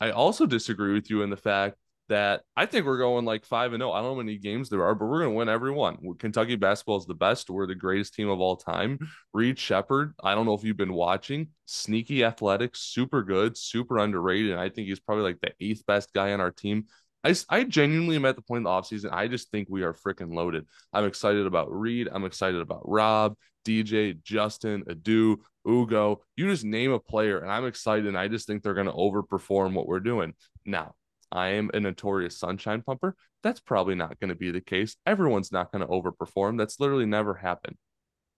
I 0.00 0.10
also 0.10 0.46
disagree 0.46 0.92
with 0.92 1.10
you 1.10 1.22
in 1.22 1.30
the 1.30 1.36
fact 1.36 1.76
that 2.08 2.42
I 2.56 2.66
think 2.66 2.86
we're 2.86 2.98
going 2.98 3.24
like 3.24 3.44
five 3.44 3.72
and 3.72 3.80
zero. 3.80 3.92
I 3.92 3.98
don't 3.98 4.04
know 4.04 4.14
how 4.14 4.18
many 4.18 4.38
games 4.38 4.68
there 4.68 4.84
are, 4.84 4.94
but 4.94 5.06
we're 5.06 5.20
going 5.20 5.32
to 5.32 5.36
win 5.36 5.48
every 5.48 5.70
one. 5.70 5.96
Kentucky 6.18 6.56
basketball 6.56 6.96
is 6.96 7.06
the 7.06 7.14
best. 7.14 7.50
We're 7.50 7.66
the 7.66 7.74
greatest 7.74 8.14
team 8.14 8.28
of 8.28 8.40
all 8.40 8.56
time. 8.56 8.98
Reed 9.34 9.58
Sheppard, 9.58 10.14
I 10.22 10.34
don't 10.34 10.46
know 10.46 10.54
if 10.54 10.64
you've 10.64 10.76
been 10.76 10.94
watching, 10.94 11.48
sneaky 11.66 12.24
athletic, 12.24 12.74
super 12.74 13.22
good, 13.22 13.56
super 13.56 13.98
underrated. 13.98 14.52
And 14.52 14.60
I 14.60 14.68
think 14.68 14.88
he's 14.88 15.00
probably 15.00 15.24
like 15.24 15.40
the 15.40 15.52
eighth 15.60 15.84
best 15.86 16.12
guy 16.12 16.32
on 16.32 16.40
our 16.40 16.50
team. 16.50 16.86
I, 17.24 17.34
I 17.48 17.64
genuinely 17.64 18.16
am 18.16 18.24
at 18.24 18.36
the 18.36 18.42
point 18.42 18.58
in 18.58 18.64
the 18.64 18.70
offseason. 18.70 19.12
I 19.12 19.28
just 19.28 19.50
think 19.50 19.68
we 19.68 19.82
are 19.82 19.92
freaking 19.92 20.32
loaded. 20.32 20.66
I'm 20.92 21.04
excited 21.04 21.46
about 21.46 21.70
Reed. 21.70 22.08
I'm 22.10 22.24
excited 22.24 22.60
about 22.60 22.88
Rob, 22.88 23.36
DJ, 23.66 24.22
Justin, 24.22 24.84
Adou, 24.88 25.38
Ugo. 25.68 26.22
You 26.36 26.48
just 26.48 26.64
name 26.64 26.92
a 26.92 26.98
player, 26.98 27.38
and 27.38 27.50
I'm 27.50 27.66
excited. 27.66 28.06
And 28.06 28.16
I 28.16 28.28
just 28.28 28.46
think 28.46 28.62
they're 28.62 28.74
going 28.74 28.86
to 28.86 28.92
overperform 28.92 29.74
what 29.74 29.86
we're 29.86 30.00
doing. 30.00 30.34
Now, 30.64 30.94
I 31.30 31.48
am 31.48 31.70
a 31.74 31.80
notorious 31.80 32.38
sunshine 32.38 32.82
pumper. 32.82 33.14
That's 33.42 33.60
probably 33.60 33.94
not 33.94 34.18
going 34.20 34.30
to 34.30 34.34
be 34.34 34.50
the 34.50 34.60
case. 34.60 34.96
Everyone's 35.06 35.52
not 35.52 35.70
going 35.72 35.86
to 35.86 35.92
overperform. 35.92 36.58
That's 36.58 36.80
literally 36.80 37.06
never 37.06 37.34
happened. 37.34 37.76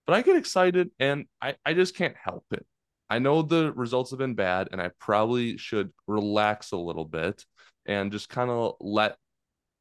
But 0.06 0.14
I 0.14 0.22
get 0.22 0.36
excited 0.36 0.90
and 0.98 1.26
I, 1.40 1.54
I 1.64 1.74
just 1.74 1.94
can't 1.94 2.16
help 2.22 2.44
it. 2.50 2.66
I 3.08 3.18
know 3.18 3.42
the 3.42 3.72
results 3.72 4.10
have 4.10 4.18
been 4.18 4.34
bad 4.34 4.68
and 4.72 4.80
I 4.80 4.90
probably 4.98 5.56
should 5.56 5.92
relax 6.06 6.72
a 6.72 6.76
little 6.76 7.04
bit 7.04 7.44
and 7.86 8.12
just 8.12 8.28
kind 8.28 8.50
of 8.50 8.74
let 8.80 9.16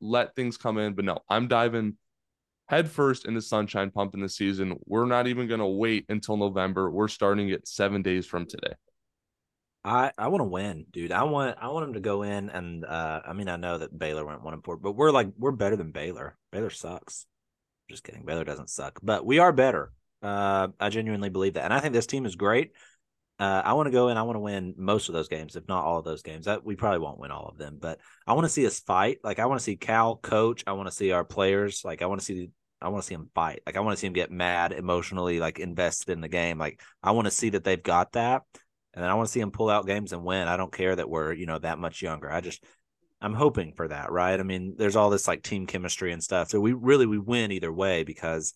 let 0.01 0.35
things 0.35 0.57
come 0.57 0.77
in. 0.77 0.93
But 0.93 1.05
no, 1.05 1.19
I'm 1.29 1.47
diving 1.47 1.97
head 2.67 2.89
first 2.89 3.25
into 3.25 3.41
sunshine 3.41 3.91
pumping 3.91 4.21
this 4.21 4.35
season. 4.35 4.77
We're 4.85 5.05
not 5.05 5.27
even 5.27 5.47
going 5.47 5.59
to 5.59 5.65
wait 5.65 6.05
until 6.09 6.37
November. 6.37 6.89
We're 6.89 7.07
starting 7.07 7.49
it 7.49 7.67
seven 7.67 8.01
days 8.01 8.25
from 8.25 8.45
today. 8.45 8.73
I 9.83 10.11
I 10.17 10.27
want 10.27 10.41
to 10.41 10.45
win, 10.45 10.85
dude. 10.91 11.11
I 11.11 11.23
want 11.23 11.57
I 11.61 11.69
want 11.69 11.87
him 11.87 11.93
to 11.93 11.99
go 11.99 12.23
in 12.23 12.49
and 12.49 12.85
uh 12.85 13.21
I 13.25 13.33
mean 13.33 13.47
I 13.47 13.55
know 13.55 13.77
that 13.77 13.97
Baylor 13.97 14.25
went 14.25 14.43
one 14.43 14.53
and 14.53 14.63
four, 14.63 14.77
but 14.77 14.93
we're 14.93 15.11
like 15.11 15.29
we're 15.37 15.51
better 15.51 15.75
than 15.75 15.91
Baylor. 15.91 16.37
Baylor 16.51 16.69
sucks. 16.69 17.25
Just 17.89 18.03
kidding. 18.03 18.25
Baylor 18.25 18.43
doesn't 18.43 18.69
suck, 18.69 18.99
but 19.01 19.25
we 19.25 19.39
are 19.39 19.51
better. 19.51 19.91
Uh, 20.21 20.67
I 20.79 20.89
genuinely 20.89 21.29
believe 21.29 21.53
that, 21.53 21.63
and 21.63 21.73
I 21.73 21.79
think 21.79 21.93
this 21.93 22.07
team 22.07 22.25
is 22.25 22.35
great. 22.35 22.71
Uh, 23.39 23.61
I 23.63 23.73
want 23.73 23.87
to 23.87 23.91
go 23.91 24.09
in. 24.09 24.17
I 24.17 24.23
want 24.23 24.35
to 24.35 24.41
win 24.41 24.75
most 24.77 25.07
of 25.07 25.13
those 25.13 25.29
games, 25.29 25.55
if 25.55 25.65
not 25.69 25.85
all 25.85 25.99
of 25.99 26.05
those 26.05 26.21
games. 26.21 26.45
That 26.45 26.65
we 26.65 26.75
probably 26.75 26.99
won't 26.99 27.19
win 27.19 27.31
all 27.31 27.47
of 27.47 27.57
them, 27.57 27.77
but 27.79 27.99
I 28.27 28.33
want 28.33 28.43
to 28.43 28.49
see 28.49 28.67
us 28.67 28.81
fight. 28.81 29.19
Like 29.23 29.39
I 29.39 29.45
want 29.45 29.59
to 29.59 29.63
see 29.63 29.77
Cal 29.77 30.17
coach. 30.17 30.63
I 30.67 30.73
want 30.73 30.89
to 30.89 30.95
see 30.95 31.13
our 31.13 31.23
players. 31.23 31.83
Like 31.85 32.01
I 32.01 32.07
want 32.07 32.19
to 32.19 32.25
see. 32.25 32.51
I 32.81 32.89
want 32.89 33.03
to 33.03 33.07
see 33.07 33.15
them 33.15 33.29
fight. 33.33 33.61
Like 33.65 33.77
I 33.77 33.79
want 33.79 33.97
to 33.97 33.99
see 33.99 34.07
them 34.07 34.13
get 34.13 34.31
mad, 34.31 34.73
emotionally, 34.73 35.39
like 35.39 35.59
invested 35.59 36.11
in 36.11 36.21
the 36.21 36.27
game. 36.27 36.57
Like 36.57 36.81
I 37.01 37.11
want 37.11 37.25
to 37.25 37.31
see 37.31 37.49
that 37.51 37.63
they've 37.63 37.81
got 37.81 38.11
that, 38.13 38.43
and 38.93 39.03
then 39.03 39.09
I 39.09 39.13
want 39.13 39.27
to 39.27 39.31
see 39.31 39.39
them 39.39 39.51
pull 39.51 39.69
out 39.69 39.85
games 39.85 40.13
and 40.13 40.23
win. 40.23 40.47
I 40.47 40.57
don't 40.57 40.73
care 40.73 40.95
that 40.95 41.09
we're 41.09 41.33
you 41.33 41.45
know 41.45 41.59
that 41.59 41.79
much 41.79 42.01
younger. 42.01 42.31
I 42.31 42.41
just 42.41 42.63
I'm 43.21 43.33
hoping 43.33 43.73
for 43.73 43.87
that, 43.87 44.11
right? 44.11 44.39
I 44.39 44.43
mean, 44.43 44.75
there's 44.77 44.95
all 44.95 45.09
this 45.09 45.27
like 45.27 45.43
team 45.43 45.67
chemistry 45.67 46.13
and 46.13 46.23
stuff. 46.23 46.49
So 46.49 46.59
we 46.59 46.73
really 46.73 47.05
we 47.05 47.17
win 47.17 47.51
either 47.51 47.71
way 47.71 48.03
because 48.03 48.53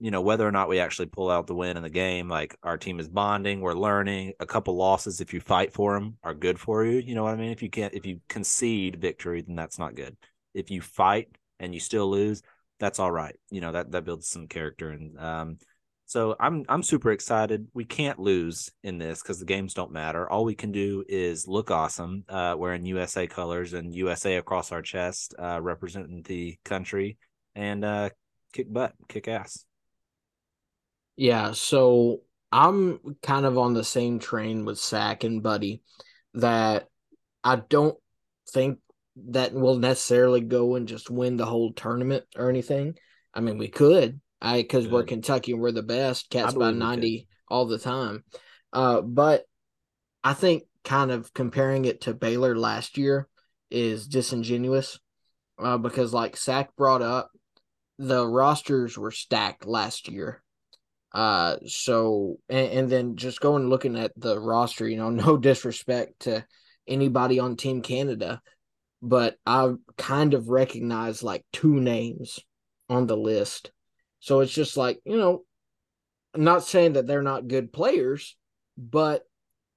you 0.00 0.10
know 0.10 0.20
whether 0.20 0.46
or 0.46 0.52
not 0.52 0.68
we 0.68 0.80
actually 0.80 1.06
pull 1.06 1.30
out 1.30 1.46
the 1.46 1.54
win 1.54 1.76
in 1.76 1.82
the 1.82 1.90
game, 1.90 2.28
like 2.28 2.56
our 2.62 2.78
team 2.78 3.00
is 3.00 3.08
bonding, 3.08 3.60
we're 3.60 3.74
learning. 3.74 4.34
A 4.40 4.46
couple 4.46 4.76
losses, 4.76 5.20
if 5.20 5.34
you 5.34 5.40
fight 5.40 5.72
for 5.72 5.94
them, 5.94 6.16
are 6.22 6.34
good 6.34 6.58
for 6.58 6.84
you. 6.84 6.98
You 6.98 7.14
know 7.14 7.24
what 7.24 7.34
I 7.34 7.36
mean? 7.36 7.50
If 7.50 7.62
you 7.62 7.70
can't, 7.70 7.94
if 7.94 8.06
you 8.06 8.20
concede 8.28 9.00
victory, 9.00 9.42
then 9.42 9.56
that's 9.56 9.78
not 9.78 9.94
good. 9.94 10.16
If 10.54 10.70
you 10.70 10.80
fight 10.80 11.28
and 11.60 11.74
you 11.74 11.80
still 11.80 12.08
lose, 12.10 12.42
that's 12.78 12.98
all 12.98 13.10
right. 13.10 13.36
You 13.50 13.60
know 13.60 13.72
that 13.72 13.90
that 13.92 14.04
builds 14.04 14.28
some 14.28 14.46
character 14.46 14.90
and 14.90 15.18
um 15.18 15.58
so 16.06 16.36
I'm 16.38 16.64
I'm 16.68 16.82
super 16.82 17.12
excited. 17.12 17.68
We 17.74 17.84
can't 17.84 18.18
lose 18.18 18.70
in 18.82 18.98
this 18.98 19.22
because 19.22 19.38
the 19.38 19.46
games 19.46 19.74
don't 19.74 19.92
matter. 19.92 20.28
All 20.28 20.44
we 20.44 20.54
can 20.54 20.70
do 20.70 21.04
is 21.08 21.48
look 21.48 21.70
awesome, 21.70 22.24
uh, 22.28 22.54
wearing 22.58 22.84
USA 22.86 23.26
colors 23.26 23.72
and 23.72 23.94
USA 23.94 24.36
across 24.36 24.70
our 24.72 24.82
chest, 24.82 25.34
uh, 25.38 25.60
representing 25.60 26.22
the 26.22 26.58
country, 26.64 27.16
and 27.54 27.84
uh, 27.84 28.10
kick 28.52 28.72
butt, 28.72 28.92
kick 29.08 29.28
ass. 29.28 29.64
Yeah, 31.16 31.52
so 31.52 32.22
I'm 32.52 33.00
kind 33.22 33.46
of 33.46 33.56
on 33.56 33.74
the 33.74 33.84
same 33.84 34.18
train 34.18 34.64
with 34.64 34.78
Sack 34.78 35.24
and 35.24 35.42
Buddy 35.42 35.82
that 36.34 36.88
I 37.42 37.56
don't 37.56 37.96
think 38.50 38.78
that 39.16 39.52
we'll 39.52 39.78
necessarily 39.78 40.40
go 40.40 40.74
and 40.74 40.88
just 40.88 41.08
win 41.08 41.36
the 41.36 41.46
whole 41.46 41.72
tournament 41.72 42.24
or 42.36 42.50
anything. 42.50 42.94
I 43.32 43.40
mean, 43.40 43.58
we 43.58 43.68
could, 43.68 44.20
I 44.44 44.62
because 44.62 44.86
we're 44.86 45.04
Kentucky 45.04 45.52
and 45.52 45.60
we're 45.60 45.72
the 45.72 45.82
best, 45.82 46.28
cats 46.30 46.54
by 46.54 46.70
ninety 46.70 47.26
all 47.48 47.66
the 47.66 47.78
time. 47.78 48.24
Uh, 48.72 49.00
but 49.00 49.44
I 50.22 50.34
think 50.34 50.64
kind 50.84 51.10
of 51.10 51.32
comparing 51.32 51.86
it 51.86 52.02
to 52.02 52.14
Baylor 52.14 52.56
last 52.56 52.98
year 52.98 53.26
is 53.70 54.06
disingenuous, 54.06 54.98
uh, 55.58 55.78
because 55.78 56.12
like 56.12 56.36
Sack 56.36 56.76
brought 56.76 57.00
up, 57.00 57.30
the 57.98 58.26
rosters 58.26 58.98
were 58.98 59.10
stacked 59.10 59.66
last 59.66 60.08
year. 60.08 60.42
Uh, 61.12 61.56
so 61.66 62.36
and, 62.48 62.72
and 62.72 62.90
then 62.90 63.16
just 63.16 63.40
going 63.40 63.68
looking 63.68 63.96
at 63.96 64.12
the 64.16 64.38
roster, 64.38 64.86
you 64.86 64.98
know, 64.98 65.10
no 65.10 65.38
disrespect 65.38 66.20
to 66.20 66.44
anybody 66.86 67.38
on 67.38 67.56
Team 67.56 67.80
Canada, 67.80 68.42
but 69.00 69.36
I 69.46 69.72
kind 69.96 70.34
of 70.34 70.48
recognize 70.48 71.22
like 71.22 71.46
two 71.52 71.80
names 71.80 72.40
on 72.90 73.06
the 73.06 73.16
list 73.16 73.70
so 74.24 74.40
it's 74.40 74.54
just 74.54 74.78
like, 74.78 75.02
you 75.04 75.18
know, 75.18 75.44
I'm 76.34 76.44
not 76.44 76.64
saying 76.64 76.94
that 76.94 77.06
they're 77.06 77.20
not 77.20 77.46
good 77.46 77.74
players, 77.74 78.38
but 78.78 79.22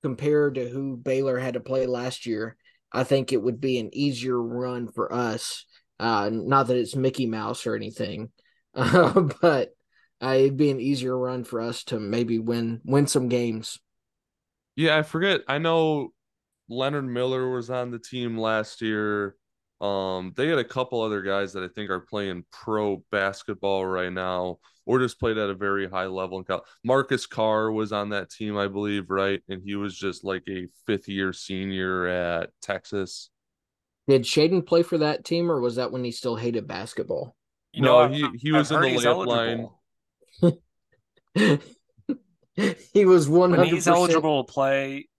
compared 0.04 0.56
to 0.56 0.70
who 0.70 0.96
Baylor 0.96 1.38
had 1.38 1.56
to 1.56 1.60
play 1.60 1.86
last 1.86 2.26
year, 2.26 2.56
I 2.90 3.04
think 3.04 3.34
it 3.34 3.42
would 3.44 3.60
be 3.60 3.78
an 3.78 3.90
easier 3.92 4.42
run 4.42 4.88
for 4.88 5.12
us. 5.12 5.66
Uh, 6.00 6.30
not 6.32 6.68
that 6.68 6.78
it's 6.78 6.96
Mickey 6.96 7.26
Mouse 7.26 7.68
or 7.68 7.76
anything, 7.76 8.30
uh, 8.74 9.20
but 9.42 9.72
uh, 10.24 10.36
it'd 10.38 10.56
be 10.56 10.72
an 10.72 10.80
easier 10.80 11.18
run 11.18 11.44
for 11.44 11.60
us 11.60 11.84
to 11.86 12.00
maybe 12.00 12.40
win 12.40 12.80
win 12.86 13.06
some 13.06 13.28
games. 13.28 13.78
Yeah, 14.78 14.98
I 14.98 15.02
forget. 15.02 15.42
I 15.50 15.58
know 15.58 16.14
Leonard 16.70 17.08
Miller 17.08 17.50
was 17.50 17.70
on 17.70 17.92
the 17.92 18.00
team 18.00 18.38
last 18.38 18.82
year. 18.82 19.36
Um, 19.80 20.34
they 20.36 20.48
had 20.48 20.58
a 20.58 20.64
couple 20.64 21.02
other 21.02 21.22
guys 21.22 21.54
that 21.54 21.64
I 21.64 21.68
think 21.68 21.90
are 21.90 22.00
playing 22.00 22.46
pro 22.52 23.04
basketball 23.12 23.86
right 23.86 24.12
now, 24.12 24.58
or 24.86 25.00
just 25.00 25.20
played 25.20 25.38
at 25.38 25.50
a 25.50 25.54
very 25.54 25.88
high 25.88 26.08
level. 26.08 26.44
Marcus 26.84 27.28
Carr 27.28 27.72
was 27.72 27.92
on 27.92 28.10
that 28.10 28.32
team, 28.32 28.58
I 28.58 28.68
believe, 28.68 29.10
right? 29.10 29.42
And 29.50 29.62
he 29.64 29.76
was 29.76 29.96
just 29.96 30.24
like 30.24 30.44
a 30.50 30.68
fifth 30.88 31.08
year 31.08 31.32
senior 31.32 32.08
at 32.08 32.50
Texas. 32.62 33.30
Did 34.08 34.24
Shaedon 34.24 34.66
play 34.66 34.84
for 34.84 34.98
that 35.00 35.26
team, 35.26 35.52
or 35.52 35.60
was 35.60 35.76
that 35.76 35.92
when 35.92 36.04
he 36.04 36.12
still 36.12 36.36
hated 36.36 36.68
basketball? 36.68 37.36
You 37.74 37.84
no, 37.84 38.08
know, 38.08 38.14
he 38.14 38.26
he 38.40 38.52
was 38.52 38.72
in 38.72 38.82
the 38.82 38.88
layup 38.88 39.26
line. 39.28 39.68
he 42.94 43.06
was 43.06 43.30
one. 43.30 43.52
When 43.52 43.68
he's 43.68 43.88
eligible 43.88 44.46
to 44.46 44.52
play, 44.52 45.10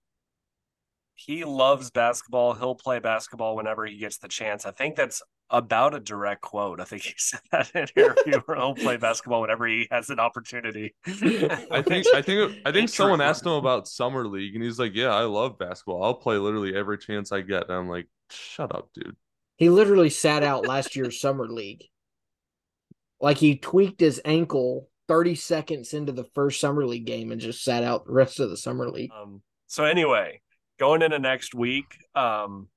he 1.19 1.45
loves 1.45 1.91
basketball. 1.91 2.55
He'll 2.55 2.77
play 2.77 3.01
basketball 3.01 3.57
whenever 3.57 3.85
he 3.85 3.99
gets 3.99 4.19
the 4.19 4.29
chance. 4.29 4.65
I 4.65 4.71
think 4.71 4.95
that's 4.95 5.21
about 5.51 5.93
a 5.93 5.99
direct 5.99 6.43
quote. 6.43 6.81
I 6.81 6.85
think 6.85 7.03
he 7.03 7.15
said 7.19 7.41
that 7.51 7.71
in 7.75 7.83
an 7.83 7.89
interview 7.97 8.41
where 8.47 8.57
he'll 8.57 8.75
play 8.75 8.99
basketball 8.99 9.41
whenever 9.41 9.67
he 9.67 9.89
has 9.91 10.11
an 10.11 10.21
opportunity. 10.21 10.95
I 11.07 11.83
think 11.83 12.07
I 12.15 12.23
think 12.23 12.61
I 12.65 12.71
think 12.71 12.89
someone 12.89 13.21
asked 13.21 13.45
him 13.45 13.53
about 13.53 13.89
summer 13.89 14.29
league 14.29 14.55
and 14.55 14.63
he's 14.63 14.79
like, 14.79 14.95
"Yeah, 14.95 15.13
I 15.13 15.23
love 15.23 15.59
basketball. 15.59 16.05
I'll 16.05 16.15
play 16.15 16.37
literally 16.37 16.77
every 16.77 16.99
chance 16.99 17.33
I 17.33 17.41
get." 17.41 17.65
And 17.65 17.73
I'm 17.73 17.89
like, 17.89 18.07
"Shut 18.31 18.73
up, 18.73 18.91
dude." 18.95 19.17
He 19.57 19.71
literally 19.71 20.11
sat 20.11 20.45
out 20.45 20.69
last 20.69 20.95
year's 20.95 21.21
summer 21.21 21.49
league. 21.49 21.85
Like 23.21 23.39
he 23.39 23.57
tweaked 23.57 24.01
his 24.01 24.21
ankle 24.25 24.89
30 25.09 25.35
seconds 25.35 25.95
into 25.95 26.13
the 26.13 26.29
first 26.35 26.61
summer 26.61 26.87
league 26.87 27.07
game 27.07 27.33
and 27.33 27.41
just 27.41 27.65
sat 27.65 27.83
out 27.83 28.07
the 28.07 28.13
rest 28.13 28.39
of 28.39 28.51
the 28.51 28.57
summer 28.57 28.89
league. 28.89 29.11
Um, 29.11 29.43
so 29.67 29.83
anyway, 29.83 30.41
going 30.79 31.03
into 31.03 31.19
next 31.19 31.55
week, 31.55 31.87
um, 32.15 32.69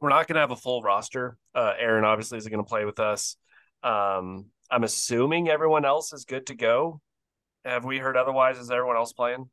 we're 0.00 0.08
not 0.08 0.26
going 0.26 0.34
to 0.34 0.40
have 0.40 0.50
a 0.50 0.56
full 0.56 0.82
roster. 0.82 1.36
Uh, 1.54 1.72
Aaron 1.78 2.04
obviously 2.04 2.38
isn't 2.38 2.50
going 2.50 2.64
to 2.64 2.68
play 2.68 2.84
with 2.84 3.00
us. 3.00 3.36
Um, 3.82 4.46
I'm 4.70 4.84
assuming 4.84 5.48
everyone 5.48 5.84
else 5.84 6.12
is 6.12 6.24
good 6.24 6.46
to 6.46 6.54
go. 6.54 7.00
Have 7.64 7.84
we 7.84 7.98
heard 7.98 8.16
otherwise? 8.16 8.58
Is 8.58 8.70
everyone 8.70 8.96
else 8.96 9.12
playing? 9.12 9.50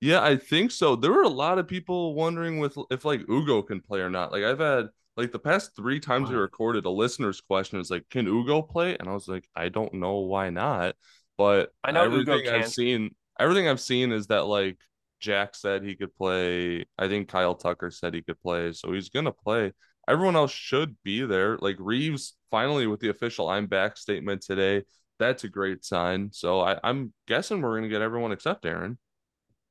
Yeah, 0.00 0.22
I 0.22 0.36
think 0.36 0.72
so. 0.72 0.96
There 0.96 1.12
were 1.12 1.22
a 1.22 1.28
lot 1.28 1.58
of 1.58 1.68
people 1.68 2.14
wondering 2.14 2.58
with 2.58 2.76
if 2.90 3.04
like 3.04 3.20
Ugo 3.28 3.62
can 3.62 3.80
play 3.80 4.00
or 4.00 4.10
not. 4.10 4.32
Like 4.32 4.42
I've 4.42 4.58
had 4.58 4.88
like 5.16 5.30
the 5.30 5.38
past 5.38 5.76
three 5.76 6.00
times 6.00 6.28
wow. 6.28 6.34
we 6.34 6.40
recorded, 6.40 6.84
a 6.86 6.90
listener's 6.90 7.40
question 7.40 7.78
is 7.78 7.88
like, 7.88 8.08
"Can 8.10 8.26
Ugo 8.26 8.62
play?" 8.62 8.96
And 8.98 9.08
I 9.08 9.12
was 9.12 9.28
like, 9.28 9.48
"I 9.54 9.68
don't 9.68 9.94
know 9.94 10.18
why 10.18 10.50
not." 10.50 10.96
But 11.38 11.70
I 11.84 11.92
know 11.92 12.02
everything 12.02 12.48
I've 12.48 12.68
seen, 12.68 13.14
everything 13.38 13.68
I've 13.68 13.80
seen 13.80 14.10
is 14.10 14.26
that 14.26 14.46
like 14.46 14.78
Jack 15.22 15.54
said 15.54 15.82
he 15.82 15.94
could 15.94 16.14
play. 16.14 16.84
I 16.98 17.08
think 17.08 17.28
Kyle 17.28 17.54
Tucker 17.54 17.90
said 17.90 18.12
he 18.12 18.22
could 18.22 18.40
play. 18.42 18.72
So 18.72 18.92
he's 18.92 19.08
going 19.08 19.24
to 19.24 19.32
play. 19.32 19.72
Everyone 20.08 20.36
else 20.36 20.50
should 20.50 20.96
be 21.04 21.24
there. 21.24 21.56
Like 21.58 21.76
Reeves, 21.78 22.34
finally, 22.50 22.86
with 22.86 23.00
the 23.00 23.08
official 23.08 23.48
I'm 23.48 23.66
back 23.66 23.96
statement 23.96 24.42
today. 24.42 24.82
That's 25.18 25.44
a 25.44 25.48
great 25.48 25.84
sign. 25.84 26.30
So 26.32 26.60
I, 26.60 26.78
am 26.82 27.12
guessing 27.28 27.62
we're 27.62 27.70
going 27.70 27.84
to 27.84 27.88
get 27.88 28.02
everyone 28.02 28.32
except 28.32 28.66
Aaron. 28.66 28.98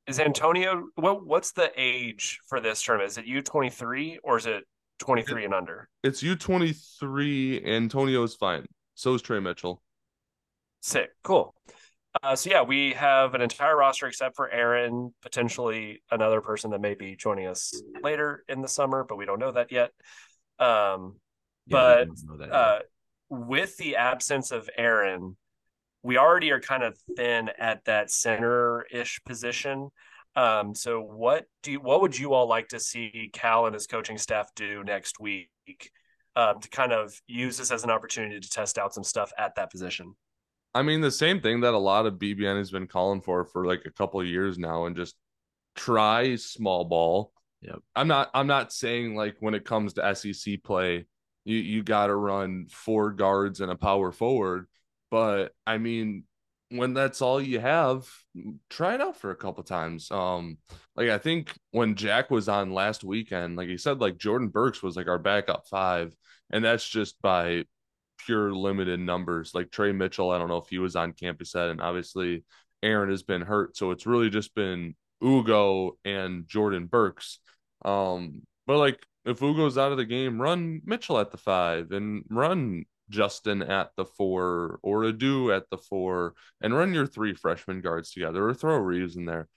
Is 0.06 0.18
Antonio, 0.18 0.86
what, 0.96 1.24
what's 1.24 1.52
the 1.52 1.70
age 1.76 2.40
for 2.48 2.58
this 2.58 2.82
term? 2.82 3.02
Is 3.02 3.18
it 3.18 3.26
U23 3.26 4.16
or 4.24 4.38
is 4.38 4.46
it 4.46 4.64
23 5.00 5.44
and 5.44 5.54
under? 5.54 5.88
It's 6.02 6.22
U23. 6.22 7.68
Antonio's 7.68 8.34
fine. 8.34 8.66
So 8.94 9.14
is 9.14 9.22
Tre 9.22 9.38
Mitchell. 9.38 9.82
Sick. 10.80 11.10
Cool. 11.22 11.54
Uh, 12.22 12.36
so 12.36 12.50
yeah, 12.50 12.62
we 12.62 12.92
have 12.92 13.34
an 13.34 13.40
entire 13.40 13.76
roster 13.76 14.06
except 14.06 14.36
for 14.36 14.50
Aaron, 14.50 15.14
potentially 15.22 16.02
another 16.10 16.40
person 16.40 16.70
that 16.72 16.80
may 16.80 16.94
be 16.94 17.16
joining 17.16 17.46
us 17.46 17.80
later 18.02 18.44
in 18.48 18.60
the 18.60 18.68
summer, 18.68 19.04
but 19.08 19.16
we 19.16 19.24
don't 19.24 19.38
know 19.38 19.52
that 19.52 19.72
yet. 19.72 19.92
Um, 20.58 21.16
yeah, 21.66 22.04
but 22.38 22.50
uh, 22.52 22.78
with 23.30 23.76
the 23.78 23.96
absence 23.96 24.50
of 24.50 24.68
Aaron, 24.76 25.36
we 26.02 26.18
already 26.18 26.50
are 26.50 26.60
kind 26.60 26.82
of 26.82 26.98
thin 27.16 27.50
at 27.58 27.84
that 27.86 28.10
center-ish 28.10 29.20
position. 29.24 29.88
Um, 30.36 30.74
so 30.74 31.00
what 31.00 31.44
do 31.62 31.72
you, 31.72 31.80
what 31.80 32.02
would 32.02 32.18
you 32.18 32.34
all 32.34 32.48
like 32.48 32.68
to 32.68 32.80
see 32.80 33.30
Cal 33.32 33.66
and 33.66 33.74
his 33.74 33.86
coaching 33.86 34.18
staff 34.18 34.48
do 34.54 34.82
next 34.84 35.20
week 35.20 35.48
um, 36.36 36.60
to 36.60 36.68
kind 36.68 36.92
of 36.92 37.14
use 37.26 37.56
this 37.56 37.70
as 37.70 37.84
an 37.84 37.90
opportunity 37.90 38.38
to 38.40 38.50
test 38.50 38.78
out 38.78 38.92
some 38.92 39.04
stuff 39.04 39.32
at 39.38 39.54
that 39.56 39.70
position? 39.70 40.14
I 40.74 40.82
mean, 40.82 41.00
the 41.00 41.10
same 41.10 41.40
thing 41.40 41.60
that 41.60 41.74
a 41.74 41.78
lot 41.78 42.06
of 42.06 42.14
BBN 42.14 42.56
has 42.56 42.70
been 42.70 42.86
calling 42.86 43.20
for 43.20 43.44
for 43.44 43.66
like 43.66 43.82
a 43.84 43.90
couple 43.90 44.20
of 44.20 44.26
years 44.26 44.58
now, 44.58 44.86
and 44.86 44.96
just 44.96 45.16
try 45.74 46.36
small 46.36 46.84
ball. 46.84 47.32
Yeah, 47.60 47.76
I'm 47.94 48.08
not. 48.08 48.30
I'm 48.34 48.46
not 48.46 48.72
saying 48.72 49.14
like 49.14 49.36
when 49.40 49.54
it 49.54 49.64
comes 49.64 49.94
to 49.94 50.14
SEC 50.14 50.62
play, 50.62 51.06
you 51.44 51.56
you 51.56 51.82
got 51.82 52.06
to 52.06 52.14
run 52.16 52.66
four 52.70 53.12
guards 53.12 53.60
and 53.60 53.70
a 53.70 53.76
power 53.76 54.12
forward. 54.12 54.66
But 55.10 55.52
I 55.66 55.78
mean, 55.78 56.24
when 56.70 56.94
that's 56.94 57.20
all 57.20 57.40
you 57.40 57.60
have, 57.60 58.08
try 58.70 58.94
it 58.94 59.00
out 59.00 59.16
for 59.18 59.30
a 59.30 59.36
couple 59.36 59.62
times. 59.62 60.10
Um, 60.10 60.58
like 60.96 61.10
I 61.10 61.18
think 61.18 61.52
when 61.70 61.94
Jack 61.96 62.30
was 62.30 62.48
on 62.48 62.72
last 62.72 63.04
weekend, 63.04 63.56
like 63.56 63.68
he 63.68 63.76
said, 63.76 64.00
like 64.00 64.16
Jordan 64.16 64.48
Burks 64.48 64.82
was 64.82 64.96
like 64.96 65.08
our 65.08 65.18
backup 65.18 65.66
five, 65.68 66.16
and 66.50 66.64
that's 66.64 66.88
just 66.88 67.20
by 67.20 67.64
pure 68.24 68.52
limited 68.52 69.00
numbers. 69.00 69.54
Like 69.54 69.70
Tre 69.70 69.92
Mitchell, 69.92 70.30
I 70.30 70.38
don't 70.38 70.48
know 70.48 70.58
if 70.58 70.68
he 70.68 70.78
was 70.78 70.96
on 70.96 71.12
campus 71.12 71.54
yet, 71.54 71.68
and 71.68 71.80
obviously 71.80 72.44
Aaron 72.82 73.10
has 73.10 73.22
been 73.22 73.42
hurt, 73.42 73.76
so 73.76 73.90
it's 73.90 74.06
really 74.06 74.30
just 74.30 74.54
been 74.54 74.94
Ugo 75.22 75.98
and 76.04 76.46
Jordan 76.48 76.86
Burks. 76.86 77.38
Um, 77.84 78.42
but 78.66 78.78
like 78.78 79.04
if 79.24 79.40
Ugo's 79.40 79.78
out 79.78 79.92
of 79.92 79.98
the 79.98 80.04
game, 80.04 80.40
run 80.40 80.80
Mitchell 80.84 81.18
at 81.18 81.30
the 81.30 81.36
five 81.36 81.92
and 81.92 82.24
run 82.28 82.84
Justin 83.10 83.62
at 83.62 83.90
the 83.96 84.04
four 84.04 84.80
or 84.82 85.04
Adou 85.04 85.52
at 85.52 85.68
the 85.70 85.78
four 85.78 86.34
and 86.60 86.74
run 86.74 86.94
your 86.94 87.06
three 87.06 87.34
freshman 87.34 87.80
guards 87.80 88.12
together 88.12 88.48
or 88.48 88.54
throw 88.54 88.76
Reeves 88.76 89.16
in 89.16 89.26
there. 89.26 89.48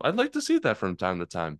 I'd 0.00 0.16
like 0.16 0.32
to 0.32 0.42
see 0.42 0.58
that 0.58 0.76
from 0.76 0.96
time 0.96 1.20
to 1.20 1.26
time. 1.26 1.58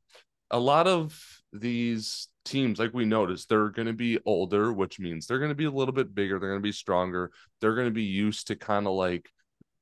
A 0.50 0.58
lot 0.60 0.86
of 0.86 1.18
these 1.52 2.28
teams, 2.46 2.78
like 2.78 2.94
we 2.94 3.04
noticed, 3.04 3.48
they're 3.48 3.68
going 3.68 3.86
to 3.86 3.92
be 3.92 4.18
older, 4.24 4.72
which 4.72 4.98
means 4.98 5.26
they're 5.26 5.38
going 5.38 5.50
to 5.50 5.54
be 5.54 5.66
a 5.66 5.70
little 5.70 5.92
bit 5.92 6.14
bigger. 6.14 6.38
They're 6.38 6.50
going 6.50 6.62
to 6.62 6.68
be 6.68 6.72
stronger. 6.72 7.30
They're 7.60 7.74
going 7.74 7.88
to 7.88 7.92
be 7.92 8.04
used 8.04 8.46
to 8.46 8.56
kind 8.56 8.86
of 8.86 8.94
like 8.94 9.28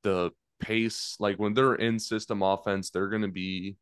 the 0.03 0.31
pace. 0.59 1.15
Like 1.19 1.37
when 1.37 1.53
they're 1.53 1.75
in 1.75 1.99
system 1.99 2.41
offense, 2.41 2.89
they're 2.89 3.09
going 3.09 3.21
to 3.21 3.27
be 3.27 3.77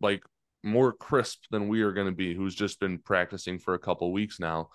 like 0.00 0.22
more 0.62 0.92
crisp 0.92 1.44
than 1.50 1.68
we 1.68 1.82
are 1.82 1.92
going 1.92 2.06
to 2.06 2.12
be, 2.12 2.34
who's 2.34 2.54
just 2.54 2.80
been 2.80 2.98
practicing 2.98 3.58
for 3.58 3.74
a 3.74 3.78
couple 3.78 4.12
weeks 4.12 4.38
now. 4.38 4.68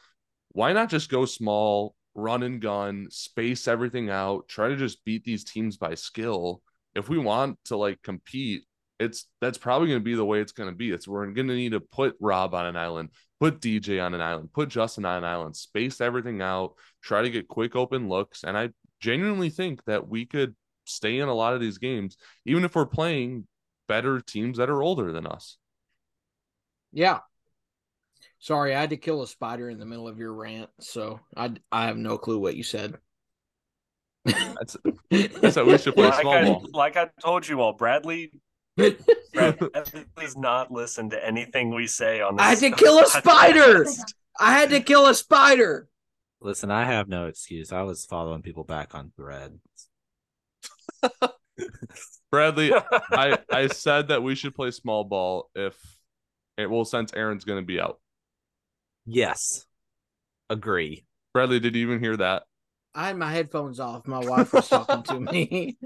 Why 0.50 0.74
not 0.74 0.90
just 0.90 1.10
go 1.10 1.26
small, 1.26 1.96
run 2.16 2.44
and 2.44 2.62
gun, 2.62 3.08
space 3.10 3.68
everything 3.68 4.10
out, 4.10 4.48
try 4.48 4.70
to 4.70 4.76
just 4.76 5.04
beat 5.06 5.24
these 5.24 5.44
teams 5.44 5.78
by 5.78 5.96
skill? 5.96 6.62
If 6.96 7.08
we 7.08 7.18
want 7.18 7.58
to 7.66 7.78
like 7.78 8.02
compete, 8.02 8.64
it's 9.02 9.26
that's 9.42 9.58
probably 9.58 9.88
going 9.88 10.00
to 10.00 10.04
be 10.04 10.16
the 10.16 10.26
way 10.26 10.42
it's 10.42 10.52
going 10.52 10.70
to 10.70 10.76
be. 10.76 10.92
It's 10.92 11.08
we're 11.08 11.26
going 11.26 11.48
to 11.48 11.56
need 11.56 11.72
to 11.72 11.80
put 11.80 12.16
Rob 12.20 12.54
on 12.54 12.68
an 12.68 12.78
island, 12.78 13.10
put 13.40 13.60
DJ 13.60 14.04
on 14.04 14.14
an 14.14 14.22
island, 14.22 14.54
put 14.54 14.70
Justin 14.70 15.06
on 15.06 15.18
an 15.18 15.24
island, 15.24 15.56
space 15.56 16.00
everything 16.00 16.42
out, 16.42 16.76
try 17.02 17.24
to 17.24 17.30
get 17.32 17.48
quick 17.48 17.76
open 17.76 18.08
looks, 18.08 18.44
and 18.44 18.56
I 18.56 18.70
genuinely 19.00 19.50
think 19.50 19.84
that 19.86 20.08
we 20.08 20.26
could 20.26 20.56
stay 20.86 21.18
in 21.18 21.28
a 21.28 21.34
lot 21.34 21.56
of 21.56 21.60
these 21.60 21.80
games, 21.80 22.16
even 22.46 22.64
if 22.64 22.76
we're 22.76 22.86
playing 22.86 23.48
better 23.88 24.22
teams 24.22 24.60
that 24.60 24.70
are 24.70 24.84
older 24.84 25.12
than 25.12 25.26
us. 25.26 25.58
Yeah. 26.94 27.20
Sorry, 28.38 28.76
I 28.76 28.82
had 28.82 28.92
to 28.92 28.98
kill 28.98 29.24
a 29.24 29.28
spider 29.28 29.70
in 29.70 29.80
the 29.80 29.86
middle 29.86 30.08
of 30.08 30.20
your 30.20 30.34
rant, 30.34 30.70
so 30.80 31.20
I 31.36 31.54
I 31.72 31.86
have 31.86 31.98
no 31.98 32.18
clue 32.18 32.40
what 32.40 32.56
you 32.56 32.64
said. 32.64 32.98
That's, 34.26 34.78
that's 35.10 35.56
how 35.56 35.66
we 35.66 35.78
should 35.80 35.96
play 35.96 36.06
like 36.06 36.22
small 36.22 36.34
I, 36.34 36.44
ball. 36.44 36.68
like 36.74 36.98
I 36.98 37.10
told 37.24 37.48
you 37.48 37.62
all, 37.62 37.74
Bradley. 37.74 38.32
Bradley 39.34 40.06
does 40.18 40.38
not 40.38 40.72
listen 40.72 41.10
to 41.10 41.26
anything 41.26 41.74
we 41.74 41.88
say 41.88 42.22
on 42.22 42.36
this. 42.36 42.46
I 42.46 42.50
had 42.50 42.60
to 42.60 42.72
kill 42.72 43.00
a 43.00 43.06
spider. 43.06 43.86
I 44.40 44.54
had 44.54 44.70
to 44.70 44.80
kill 44.82 45.08
a 45.08 45.14
spider. 45.14 45.88
Listen, 46.42 46.72
I 46.72 46.86
have 46.86 47.08
no 47.08 47.28
excuse. 47.28 47.72
I 47.72 47.84
was 47.84 48.06
following 48.06 48.42
people 48.42 48.64
back 48.64 48.96
on 48.96 49.12
thread. 49.16 49.60
Bradley, 52.32 52.72
I 52.74 53.38
I 53.52 53.68
said 53.68 54.08
that 54.08 54.24
we 54.24 54.36
should 54.36 54.56
play 54.56 54.72
small 54.72 55.04
ball 55.04 55.50
if 55.54 55.76
it 56.58 56.70
will 56.70 56.86
since 56.86 57.14
Aaron's 57.14 57.46
going 57.46 57.62
to 57.62 57.66
be 57.66 57.80
out. 57.80 58.00
Yes. 59.06 59.66
Agree. 60.50 61.06
Bradley, 61.34 61.60
did 61.60 61.76
you 61.76 61.84
even 61.84 62.00
hear 62.00 62.18
that? 62.18 62.44
I 62.94 63.08
had 63.08 63.18
my 63.18 63.32
headphones 63.32 63.80
off. 63.80 64.08
My 64.08 64.20
wife 64.20 64.54
was 64.54 64.68
talking 64.68 65.04
to 65.04 65.20
me. 65.20 65.78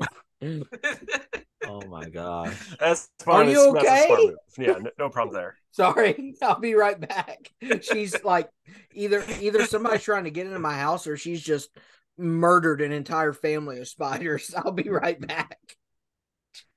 Oh 1.67 1.81
my 1.87 2.09
gosh. 2.09 2.55
That's 2.79 3.09
Are 3.27 3.43
you 3.43 3.73
That's 3.73 3.85
okay? 3.85 4.07
move. 4.09 4.35
Yeah, 4.57 4.77
no, 4.79 4.89
no 4.97 5.09
problem 5.09 5.33
there. 5.33 5.55
Sorry, 5.71 6.35
I'll 6.41 6.59
be 6.59 6.73
right 6.73 6.99
back. 6.99 7.51
She's 7.81 8.23
like 8.23 8.49
either 8.93 9.23
either 9.41 9.65
somebody's 9.65 10.03
trying 10.03 10.23
to 10.23 10.31
get 10.31 10.47
into 10.47 10.59
my 10.59 10.77
house 10.77 11.07
or 11.07 11.17
she's 11.17 11.41
just 11.41 11.69
murdered 12.17 12.81
an 12.81 12.91
entire 12.91 13.33
family 13.33 13.79
of 13.79 13.87
spiders. 13.87 14.53
I'll 14.55 14.71
be 14.71 14.89
right 14.89 15.19
back. 15.19 15.59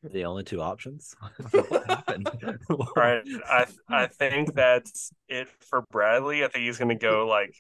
The 0.03 0.25
only 0.25 0.45
two 0.45 0.61
options. 0.61 1.15
what 1.51 1.87
happened? 1.87 2.29
All 2.71 2.93
right, 2.97 3.23
I 3.49 3.67
I 3.89 4.07
think 4.07 4.55
that's 4.55 5.13
it 5.29 5.49
for 5.61 5.85
Bradley. 5.91 6.45
I 6.45 6.49
think 6.49 6.65
he's 6.65 6.79
gonna 6.79 6.97
go 6.97 7.27
like 7.27 7.55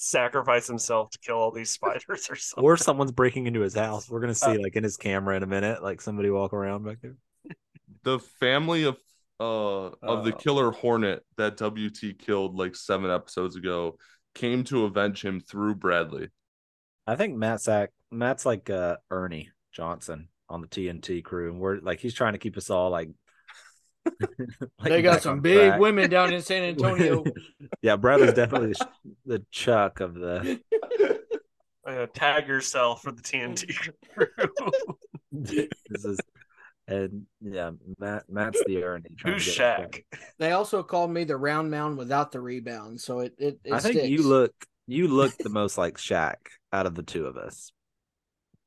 sacrifice 0.00 0.66
himself 0.68 1.10
to 1.10 1.18
kill 1.18 1.36
all 1.36 1.50
these 1.50 1.70
spiders 1.70 2.28
or 2.30 2.36
something. 2.36 2.64
Or 2.64 2.76
someone's 2.76 3.12
breaking 3.12 3.46
into 3.46 3.60
his 3.60 3.74
house. 3.74 4.08
We're 4.08 4.20
gonna 4.20 4.34
see 4.34 4.56
like 4.56 4.76
in 4.76 4.84
his 4.84 4.96
camera 4.96 5.36
in 5.36 5.42
a 5.42 5.46
minute, 5.46 5.82
like 5.82 6.00
somebody 6.00 6.30
walk 6.30 6.52
around 6.52 6.84
back 6.84 6.98
there. 7.02 7.16
The 8.04 8.18
family 8.18 8.84
of 8.84 8.96
uh 9.40 9.90
of 10.02 10.24
the 10.24 10.34
Oh. 10.34 10.38
killer 10.38 10.70
hornet 10.70 11.24
that 11.36 11.56
WT 11.56 12.14
killed 12.18 12.54
like 12.54 12.74
7 12.76 13.10
episodes 13.10 13.56
ago 13.56 13.98
came 14.34 14.64
to 14.64 14.84
avenge 14.84 15.24
him 15.24 15.40
through 15.40 15.74
Bradley. 15.74 16.28
I 17.06 17.16
think 17.16 17.36
Matt 17.36 17.60
Sack 17.60 17.90
Matt's 18.10 18.46
like 18.46 18.70
uh 18.70 18.96
Ernie 19.10 19.50
Johnson 19.72 20.28
on 20.48 20.60
the 20.60 20.68
TNT 20.68 21.22
crew, 21.22 21.50
and 21.50 21.60
we're 21.60 21.78
like 21.80 22.00
he's 22.00 22.14
trying 22.14 22.32
to 22.34 22.38
keep 22.38 22.56
us 22.56 22.70
all 22.70 22.90
like. 22.90 23.10
like, 24.78 24.88
They 24.88 25.02
got 25.02 25.14
back 25.14 25.22
some 25.22 25.40
big 25.40 25.68
track. 25.68 25.80
women 25.80 26.10
down 26.10 26.32
in 26.32 26.42
San 26.42 26.62
Antonio. 26.70 27.24
yeah, 27.82 27.96
Bradley's 27.96 28.32
definitely 28.34 28.72
the, 28.72 28.88
the 29.26 29.44
Chuck 29.50 30.00
of 30.00 30.14
the. 30.14 30.60
Uh, 31.86 32.06
tag 32.12 32.46
yourself 32.46 33.02
for 33.02 33.12
the 33.12 33.22
TNT 33.22 33.74
crew. 34.14 34.26
this 35.32 36.04
is, 36.04 36.18
and 36.86 37.24
yeah, 37.40 37.70
Matt 37.98 38.24
Matt's 38.28 38.62
the 38.66 38.82
Ernie. 38.84 39.04
Who's 39.24 39.44
to 39.46 39.50
get 39.58 39.80
us 39.80 39.86
Shaq? 39.86 40.02
They 40.38 40.52
also 40.52 40.82
called 40.82 41.10
me 41.10 41.24
the 41.24 41.36
round 41.38 41.70
mound 41.70 41.96
without 41.96 42.30
the 42.30 42.40
rebound, 42.40 43.00
so 43.00 43.20
it 43.20 43.34
it, 43.38 43.58
it 43.64 43.72
I 43.72 43.78
think 43.80 44.02
you 44.04 44.22
look 44.22 44.52
you 44.86 45.08
look 45.08 45.34
the 45.38 45.48
most 45.48 45.78
like 45.78 45.96
Shaq 45.96 46.34
out 46.74 46.84
of 46.86 46.94
the 46.94 47.02
two 47.02 47.24
of 47.26 47.36
us. 47.38 47.72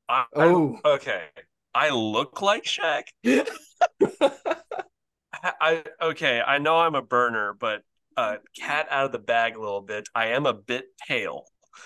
I, 0.08 0.24
Oh. 0.34 0.78
I, 0.84 0.88
okay. 0.90 1.22
I 1.74 1.90
look 1.90 2.42
like 2.42 2.64
Shaq. 2.64 3.04
I, 5.42 5.52
I 6.00 6.04
okay. 6.06 6.40
I 6.40 6.58
know 6.58 6.78
I'm 6.78 6.94
a 6.94 7.02
burner, 7.02 7.54
but 7.58 7.82
uh, 8.16 8.36
cat 8.58 8.86
out 8.90 9.06
of 9.06 9.12
the 9.12 9.18
bag 9.18 9.56
a 9.56 9.60
little 9.60 9.80
bit. 9.80 10.08
I 10.14 10.28
am 10.28 10.46
a 10.46 10.54
bit 10.54 10.84
pale. 11.08 11.44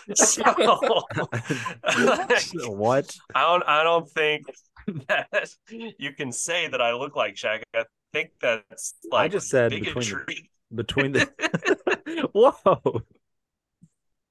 So 0.16 0.42
like, 0.42 0.56
what? 2.66 3.16
I 3.34 3.42
don't 3.42 3.62
I 3.68 3.84
don't 3.84 4.08
think 4.10 4.46
that 5.08 5.48
you 5.68 6.12
can 6.12 6.32
say 6.32 6.66
that 6.68 6.80
I 6.82 6.92
look 6.94 7.14
like 7.14 7.36
Shaq. 7.36 7.62
I 7.74 7.84
think 8.12 8.30
that's 8.40 8.94
like 9.10 9.24
I 9.24 9.28
just 9.28 9.48
said 9.48 9.70
bigotry. 9.70 10.50
between 10.74 11.12
the- 11.12 11.30
Between 11.30 11.30
the 12.14 12.28
whoa, 12.34 13.02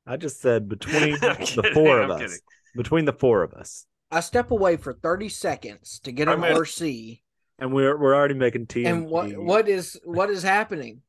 I 0.06 0.18
just 0.18 0.42
said 0.42 0.68
between 0.68 1.14
I'm 1.22 1.38
the 1.40 1.72
four 1.74 2.02
of 2.02 2.10
I'm 2.10 2.16
us. 2.18 2.22
kidding. 2.22 2.38
Between 2.76 3.06
the 3.06 3.14
four 3.14 3.42
of 3.42 3.54
us, 3.54 3.86
I 4.12 4.20
step 4.20 4.52
away 4.52 4.76
for 4.76 4.92
30 4.94 5.30
seconds 5.30 6.00
to 6.04 6.12
get 6.12 6.28
I 6.28 6.34
an 6.34 6.42
mean- 6.42 6.52
RC. 6.52 7.22
And 7.60 7.74
we're 7.74 7.98
we're 7.98 8.16
already 8.16 8.34
making 8.34 8.68
tea. 8.68 8.86
And 8.86 9.08
what 9.08 9.32
what 9.38 9.68
is 9.68 10.00
what 10.04 10.30
is 10.30 10.44
happening? 10.44 11.02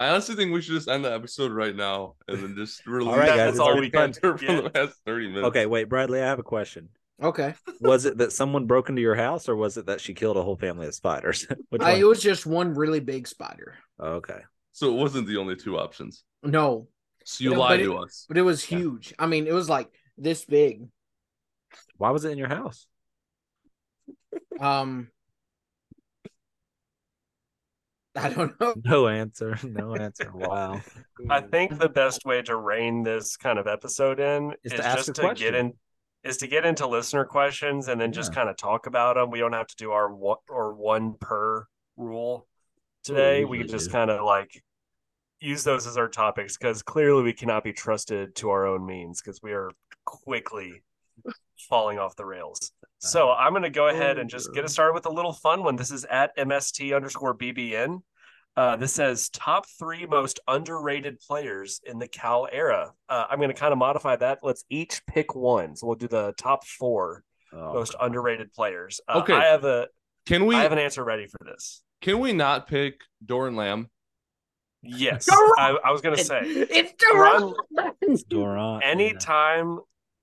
I 0.00 0.10
honestly 0.10 0.36
think 0.36 0.52
we 0.52 0.62
should 0.62 0.74
just 0.74 0.88
end 0.88 1.04
the 1.04 1.12
episode 1.12 1.50
right 1.50 1.74
now 1.74 2.14
and 2.28 2.38
then 2.40 2.54
just 2.56 2.86
release 2.86 3.16
right, 3.16 3.26
guys, 3.28 3.36
That's 3.36 3.58
all 3.58 3.66
already 3.68 3.80
we 3.88 3.90
can 3.90 4.12
banter 4.12 4.38
for 4.38 4.46
the 4.46 4.62
get. 4.62 4.72
past 4.74 5.00
30 5.06 5.26
minutes. 5.28 5.46
Okay, 5.48 5.66
wait, 5.66 5.88
Bradley, 5.88 6.22
I 6.22 6.26
have 6.26 6.38
a 6.38 6.44
question. 6.44 6.88
Okay. 7.20 7.54
Was 7.80 8.04
it 8.04 8.18
that 8.18 8.32
someone 8.32 8.66
broke 8.66 8.88
into 8.90 9.02
your 9.02 9.16
house, 9.16 9.48
or 9.48 9.56
was 9.56 9.76
it 9.76 9.86
that 9.86 10.00
she 10.00 10.14
killed 10.14 10.36
a 10.36 10.42
whole 10.42 10.54
family 10.54 10.86
of 10.86 10.94
spiders? 10.94 11.48
I, 11.80 11.94
it 11.94 12.04
was 12.04 12.22
just 12.22 12.46
one 12.46 12.74
really 12.74 13.00
big 13.00 13.26
spider. 13.26 13.74
okay. 14.00 14.38
So 14.70 14.88
it 14.94 15.00
wasn't 15.00 15.26
the 15.26 15.38
only 15.38 15.56
two 15.56 15.76
options. 15.76 16.22
No, 16.44 16.86
So 17.24 17.42
you 17.42 17.50
Yeah, 17.50 17.56
lied 17.58 17.80
to 17.80 17.96
it- 17.96 17.98
us. 18.04 18.24
but 18.28 18.38
it 18.38 18.42
was 18.42 18.70
Yeah. 18.70 18.78
huge. 18.78 19.12
I 19.18 19.26
mean, 19.26 19.48
it 19.48 19.52
was 19.52 19.68
like 19.68 19.88
this 20.16 20.44
big. 20.44 20.86
Why 21.96 22.10
was 22.10 22.24
it 22.24 22.30
in 22.30 22.38
your 22.38 22.48
house? 22.48 22.86
Um 24.60 25.08
I 28.24 28.30
don't 28.30 28.60
know. 28.60 28.74
No 28.84 29.08
answer. 29.08 29.58
No 29.64 29.94
answer. 29.96 30.30
Wow. 30.34 30.80
I 31.30 31.40
think 31.40 31.78
the 31.78 31.88
best 31.88 32.24
way 32.24 32.42
to 32.42 32.56
rein 32.56 33.02
this 33.02 33.36
kind 33.36 33.58
of 33.58 33.66
episode 33.66 34.20
in 34.20 34.52
Is 34.64 34.72
is, 34.72 34.78
to 34.80 34.82
just 34.82 35.14
to 35.14 35.20
question. 35.20 35.46
get 35.46 35.54
in 35.54 35.72
is 36.24 36.36
to 36.38 36.46
get 36.46 36.64
into 36.66 36.86
listener 36.86 37.24
questions 37.24 37.88
and 37.88 38.00
then 38.00 38.12
just 38.12 38.32
Yeah. 38.32 38.36
kind 38.36 38.48
of 38.48 38.56
talk 38.56 38.86
about 38.86 39.14
them. 39.16 39.30
We 39.30 39.38
don't 39.38 39.52
have 39.52 39.66
to 39.68 39.76
do 39.76 39.92
our 39.92 40.12
one 40.12 40.38
or 40.48 40.74
one 40.74 41.14
per 41.14 41.66
rule 41.96 42.46
today. 43.04 43.44
we 43.44 43.58
can 43.58 43.68
just 43.68 43.90
kind 43.92 44.10
of 44.10 44.24
like 44.24 44.62
use 45.40 45.62
those 45.64 45.86
as 45.86 45.96
our 45.96 46.08
topics 46.08 46.56
because 46.56 46.82
clearly 46.82 47.22
we 47.22 47.32
cannot 47.32 47.62
be 47.64 47.72
trusted 47.72 48.34
to 48.36 48.50
our 48.50 48.66
own 48.66 48.84
means 48.84 49.22
because 49.22 49.40
we 49.42 49.52
are 49.52 49.70
quickly 50.04 50.82
falling 51.68 51.98
off 51.98 52.16
the 52.16 52.24
rails. 52.24 52.72
So 52.98 53.30
I'm 53.30 53.52
going 53.52 53.62
to 53.62 53.70
go 53.70 53.88
ahead 53.88 54.18
and 54.18 54.28
just 54.28 54.52
get 54.54 54.64
us 54.64 54.72
started 54.72 54.92
with 54.94 55.06
a 55.06 55.10
little 55.10 55.32
fun 55.32 55.62
one. 55.62 55.76
This 55.76 55.90
is 55.92 56.04
at 56.06 56.36
MST 56.36 56.94
underscore 56.96 57.36
BBN. 57.36 58.00
Uh, 58.56 58.74
this 58.74 58.92
says 58.92 59.28
top 59.28 59.66
three 59.78 60.04
most 60.04 60.40
underrated 60.48 61.20
players 61.20 61.80
in 61.86 61.98
the 62.00 62.08
Cal 62.08 62.48
era. 62.50 62.92
Uh, 63.08 63.24
I'm 63.30 63.38
going 63.38 63.50
to 63.50 63.54
kind 63.54 63.70
of 63.72 63.78
modify 63.78 64.16
that. 64.16 64.40
Let's 64.42 64.64
each 64.68 65.00
pick 65.06 65.36
one. 65.36 65.76
So 65.76 65.86
we'll 65.86 65.96
do 65.96 66.08
the 66.08 66.34
top 66.36 66.66
four 66.66 67.22
Oh, 67.52 67.72
most 67.72 67.92
God. 67.92 68.06
underrated 68.06 68.52
players. 68.52 69.00
Uh, 69.08 69.20
Okay. 69.20 69.32
I 69.32 69.44
have 69.44 69.64
a 69.64 69.86
Can 70.26 70.44
we 70.44 70.56
I 70.56 70.62
have 70.62 70.72
an 70.72 70.78
answer 70.78 71.02
ready 71.04 71.26
for 71.28 71.38
this. 71.44 71.82
can 72.02 72.18
we 72.18 72.32
not 72.32 72.66
pick 72.66 73.00
Doron 73.24 73.54
Lamb? 73.56 73.88
Yes, 74.82 75.26
I, 75.30 75.76
I 75.84 75.90
was 75.90 76.00
going 76.02 76.16
to 76.16 76.22
say 76.24 76.40
it's 76.44 76.92
Durant. 76.98 77.54
Durant. 77.74 78.28
Durant. 78.28 78.82
yeah. 78.84 78.88
anytime 78.90 79.78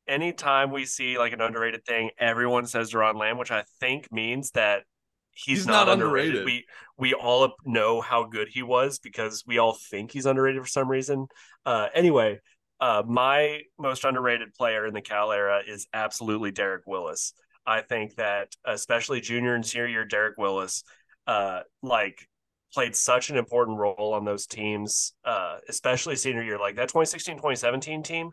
anytime 0.08 0.72
we 0.72 0.86
see 0.86 1.18
like 1.18 1.34
an 1.34 1.42
underrated 1.42 1.84
thing 1.86 2.10
everyone 2.20 2.66
says 2.66 2.92
Doron 2.92 3.16
Lamb 3.16 3.38
which 3.38 3.52
I 3.52 3.64
think 3.80 4.12
means 4.12 4.52
that 4.52 4.84
he's, 5.32 5.60
He's 5.60 5.68
not, 5.68 5.86
not 5.88 5.94
underrated. 5.94 6.36
underrated. 6.38 6.46
we 6.46 6.66
we 7.12 7.14
all 7.14 7.54
know 7.66 8.02
how 8.02 8.24
good 8.26 8.48
he 8.50 8.64
was 8.64 9.00
because 9.00 9.44
we 9.46 9.58
all 9.58 9.78
think 9.90 10.12
he's 10.12 10.26
underrated 10.26 10.62
for 10.62 10.68
some 10.68 10.90
reason 10.90 11.28
uh 11.66 11.88
anyway 11.94 12.40
uh 12.80 13.04
my 13.06 13.62
most 13.80 14.04
underrated 14.06 14.54
player 14.54 14.86
in 14.86 14.94
the 14.94 15.02
Cal 15.02 15.32
era 15.32 15.62
is 15.68 15.88
absolutely 15.94 16.52
Derek 16.52 16.84
Willis 16.86 17.34
I 17.66 17.82
think 17.82 18.16
that 18.16 18.50
especially 18.66 19.22
junior 19.22 19.56
and 19.56 19.66
senior 19.66 19.88
year 19.88 20.06
Derek 20.06 20.38
Willis 20.38 20.84
uh 21.28 21.62
like 21.82 22.28
played 22.74 22.96
such 22.96 23.30
an 23.30 23.38
important 23.38 23.78
role 23.78 24.14
on 24.14 24.26
those 24.26 24.46
teams, 24.48 25.14
uh, 25.24 25.60
especially 25.70 26.18
senior 26.18 26.44
year. 26.44 26.60
Like 26.60 26.76
that 26.76 26.90
2016 26.90 27.36
2017 27.38 28.04
team, 28.04 28.32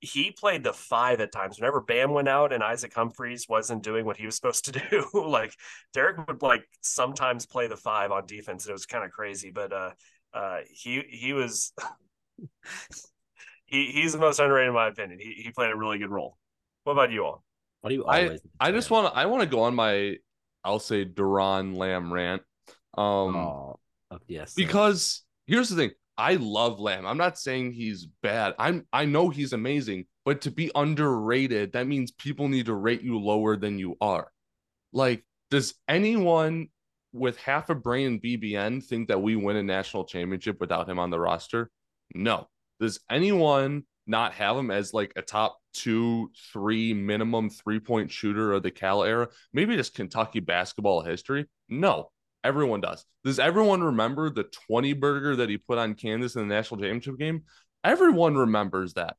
he 0.00 0.30
played 0.30 0.62
the 0.62 0.72
five 0.72 1.20
at 1.20 1.32
times. 1.32 1.58
Whenever 1.58 1.80
Bam 1.80 2.12
went 2.12 2.28
out 2.28 2.52
and 2.52 2.62
Isaac 2.62 2.92
Humphries 2.94 3.46
wasn't 3.48 3.82
doing 3.82 4.04
what 4.04 4.16
he 4.16 4.26
was 4.26 4.36
supposed 4.36 4.66
to 4.66 4.72
do, 4.90 5.08
like 5.14 5.54
Derek 5.92 6.26
would 6.26 6.42
like 6.42 6.64
sometimes 6.82 7.46
play 7.46 7.66
the 7.66 7.76
five 7.76 8.12
on 8.12 8.26
defense. 8.26 8.64
And 8.64 8.70
it 8.70 8.74
was 8.74 8.86
kind 8.86 9.04
of 9.04 9.10
crazy, 9.10 9.50
but 9.50 9.72
uh, 9.72 9.90
uh, 10.34 10.58
he 10.70 11.02
he 11.08 11.32
was 11.32 11.72
he 13.66 13.86
he's 13.86 14.12
the 14.12 14.18
most 14.18 14.38
underrated 14.38 14.68
in 14.68 14.74
my 14.74 14.88
opinion. 14.88 15.18
He 15.18 15.42
he 15.42 15.50
played 15.50 15.70
a 15.70 15.76
really 15.76 15.98
good 15.98 16.10
role. 16.10 16.36
What 16.84 16.92
about 16.92 17.10
you 17.10 17.24
all? 17.24 17.42
What 17.80 17.90
do 17.90 17.96
you 17.96 18.06
I? 18.06 18.38
I 18.60 18.72
just 18.72 18.90
want 18.90 19.12
to 19.12 19.18
I 19.18 19.26
want 19.26 19.42
to 19.42 19.48
go 19.48 19.62
on 19.62 19.74
my 19.74 20.16
I'll 20.62 20.78
say 20.78 21.04
Doron 21.04 21.76
Lamb 21.76 22.12
rant. 22.12 22.42
Um 22.96 23.36
Oh, 23.36 24.18
yes. 24.28 24.54
because 24.54 25.24
here's 25.46 25.68
the 25.68 25.76
thing. 25.76 25.90
I 26.18 26.34
love 26.34 26.80
Lamb. 26.80 27.06
I'm 27.06 27.18
not 27.18 27.38
saying 27.38 27.72
he's 27.72 28.06
bad. 28.22 28.54
I'm 28.58 28.86
I 28.92 29.04
know 29.04 29.28
he's 29.28 29.52
amazing, 29.52 30.06
but 30.24 30.40
to 30.42 30.50
be 30.50 30.70
underrated, 30.74 31.72
that 31.72 31.86
means 31.86 32.10
people 32.10 32.48
need 32.48 32.66
to 32.66 32.74
rate 32.74 33.02
you 33.02 33.18
lower 33.18 33.56
than 33.56 33.78
you 33.78 33.96
are. 34.00 34.30
Like, 34.92 35.24
does 35.50 35.74
anyone 35.88 36.68
with 37.12 37.38
half 37.38 37.70
a 37.70 37.74
brain 37.74 38.20
BBN 38.20 38.84
think 38.84 39.08
that 39.08 39.20
we 39.20 39.36
win 39.36 39.56
a 39.56 39.62
national 39.62 40.04
championship 40.04 40.60
without 40.60 40.88
him 40.88 40.98
on 40.98 41.10
the 41.10 41.20
roster? 41.20 41.70
No. 42.14 42.48
Does 42.80 43.00
anyone 43.10 43.84
not 44.06 44.32
have 44.34 44.56
him 44.56 44.70
as 44.70 44.94
like 44.94 45.12
a 45.16 45.22
top 45.22 45.58
two, 45.74 46.30
three 46.52 46.94
minimum 46.94 47.50
three 47.50 47.80
point 47.80 48.10
shooter 48.10 48.52
of 48.52 48.62
the 48.62 48.70
Cal 48.70 49.04
era? 49.04 49.28
Maybe 49.52 49.76
just 49.76 49.94
Kentucky 49.94 50.40
basketball 50.40 51.02
history? 51.02 51.46
No. 51.68 52.10
Everyone 52.44 52.80
does. 52.80 53.04
Does 53.24 53.38
everyone 53.38 53.82
remember 53.82 54.30
the 54.30 54.44
20 54.68 54.92
burger 54.92 55.36
that 55.36 55.48
he 55.48 55.58
put 55.58 55.78
on 55.78 55.94
Kansas 55.94 56.36
in 56.36 56.46
the 56.46 56.54
national 56.54 56.80
championship 56.80 57.18
game? 57.18 57.42
Everyone 57.82 58.36
remembers 58.36 58.94
that. 58.94 59.16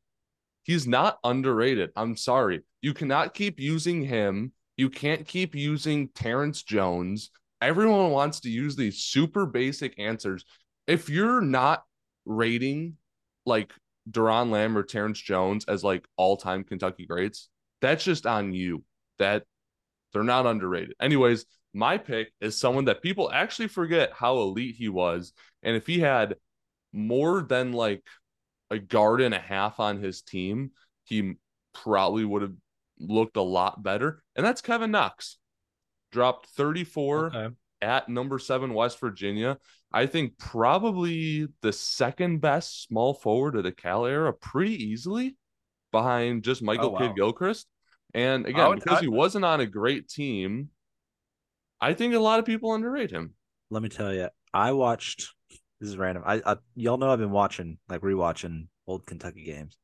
He's 0.63 0.87
not 0.87 1.17
underrated. 1.23 1.91
I'm 1.95 2.17
sorry. 2.17 2.61
You 2.81 2.93
cannot 2.93 3.33
keep 3.33 3.59
using 3.59 4.01
him. 4.01 4.51
You 4.75 4.89
can't 4.89 5.25
keep 5.25 5.55
using 5.55 6.09
Terrence 6.09 6.63
Jones. 6.63 7.31
Everyone 7.61 8.11
wants 8.11 8.41
to 8.41 8.49
use 8.49 8.75
these 8.75 9.03
super 9.03 9.45
basic 9.45 9.97
answers. 9.97 10.45
If 10.85 11.09
you're 11.09 11.41
not 11.41 11.83
rating 12.25 12.95
like 13.45 13.73
Doron 14.09 14.51
Lamb 14.51 14.77
or 14.77 14.83
Terrence 14.83 15.19
Jones 15.19 15.65
as 15.67 15.83
like 15.83 16.05
all 16.17 16.37
time 16.37 16.63
Kentucky 16.63 17.05
greats, 17.05 17.49
that's 17.81 18.03
just 18.03 18.25
on 18.25 18.53
you. 18.53 18.83
That 19.19 19.43
they're 20.13 20.23
not 20.23 20.45
underrated. 20.45 20.95
Anyways, 21.01 21.45
my 21.77 21.97
pick 21.99 22.33
is 22.41 22.57
someone 22.57 22.85
that 22.85 23.03
people 23.03 23.31
actually 23.31 23.67
forget 23.67 24.11
how 24.11 24.39
elite 24.39 24.75
he 24.75 24.89
was. 24.89 25.31
And 25.61 25.75
if 25.75 25.85
he 25.85 25.99
had 25.99 26.35
more 26.91 27.43
than 27.43 27.71
like 27.71 28.03
a 28.71 28.79
guard 28.79 29.21
and 29.21 29.33
a 29.35 29.39
half 29.39 29.79
on 29.79 30.01
his 30.01 30.23
team, 30.23 30.71
he 31.03 31.35
probably 31.73 32.25
would 32.25 32.41
have 32.41 32.55
looked 32.99 33.37
a 33.37 33.41
lot 33.43 33.83
better. 33.83 34.23
And 34.35 34.43
that's 34.45 34.61
Kevin 34.61 34.89
Knox. 34.91 35.37
Dropped 36.11 36.47
34 36.47 37.25
Okay. 37.35 37.55
at 37.81 38.09
number 38.09 38.39
seven, 38.39 38.73
West 38.73 38.99
Virginia. 38.99 39.57
I 39.93 40.07
think 40.07 40.37
probably 40.37 41.47
the 41.61 41.71
second 41.73 42.39
best 42.41 42.83
small 42.87 43.13
forward 43.13 43.55
of 43.55 43.63
the 43.63 43.71
Cal 43.71 44.05
era, 44.05 44.33
pretty 44.33 44.83
easily 44.83 45.37
behind 45.91 46.43
just 46.43 46.63
Michael 46.63 46.87
Oh, 46.87 46.89
wow. 46.89 46.99
Kidd 46.99 47.15
Gilchrist. 47.15 47.67
And 48.15 48.45
again, 48.47 48.69
would- 48.69 48.79
because 48.79 48.97
I- 48.97 49.01
he 49.01 49.07
wasn't 49.07 49.45
on 49.45 49.59
a 49.59 49.65
great 49.67 50.07
team, 50.09 50.69
I 51.79 51.93
think 51.93 52.13
a 52.13 52.19
lot 52.19 52.39
of 52.39 52.45
people 52.45 52.73
underrate 52.73 53.11
him. 53.11 53.33
Let 53.69 53.83
me 53.83 53.89
tell 53.89 54.13
you, 54.13 54.29
I 54.53 54.71
watched. 54.71 55.29
This 55.79 55.89
is 55.89 55.97
random. 55.97 56.23
I, 56.25 56.41
I 56.45 56.55
y'all 56.75 56.97
know 56.97 57.11
I've 57.11 57.19
been 57.19 57.31
watching 57.31 57.77
like 57.87 58.01
rewatching 58.01 58.67
old 58.87 59.05
Kentucky 59.05 59.43
games. 59.43 59.77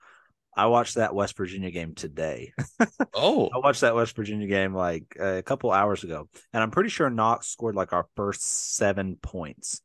I 0.55 0.67
watched 0.67 0.95
that 0.95 1.13
West 1.15 1.35
Virginia 1.37 1.71
game 1.71 1.95
today. 1.95 2.53
Oh, 3.15 3.49
I 3.53 3.59
watched 3.59 3.81
that 3.81 3.93
West 3.95 4.15
Virginia 4.15 4.47
game 4.47 4.73
like 4.73 5.15
a 5.19 5.43
couple 5.43 5.71
hours 5.71 6.03
ago, 6.03 6.27
and 6.51 6.63
I'm 6.63 6.71
pretty 6.71 6.89
sure 6.89 7.09
Knox 7.11 7.47
scored 7.47 7.75
like 7.75 7.93
our 7.93 8.07
first 8.15 8.41
seven 8.75 9.17
points. 9.21 9.81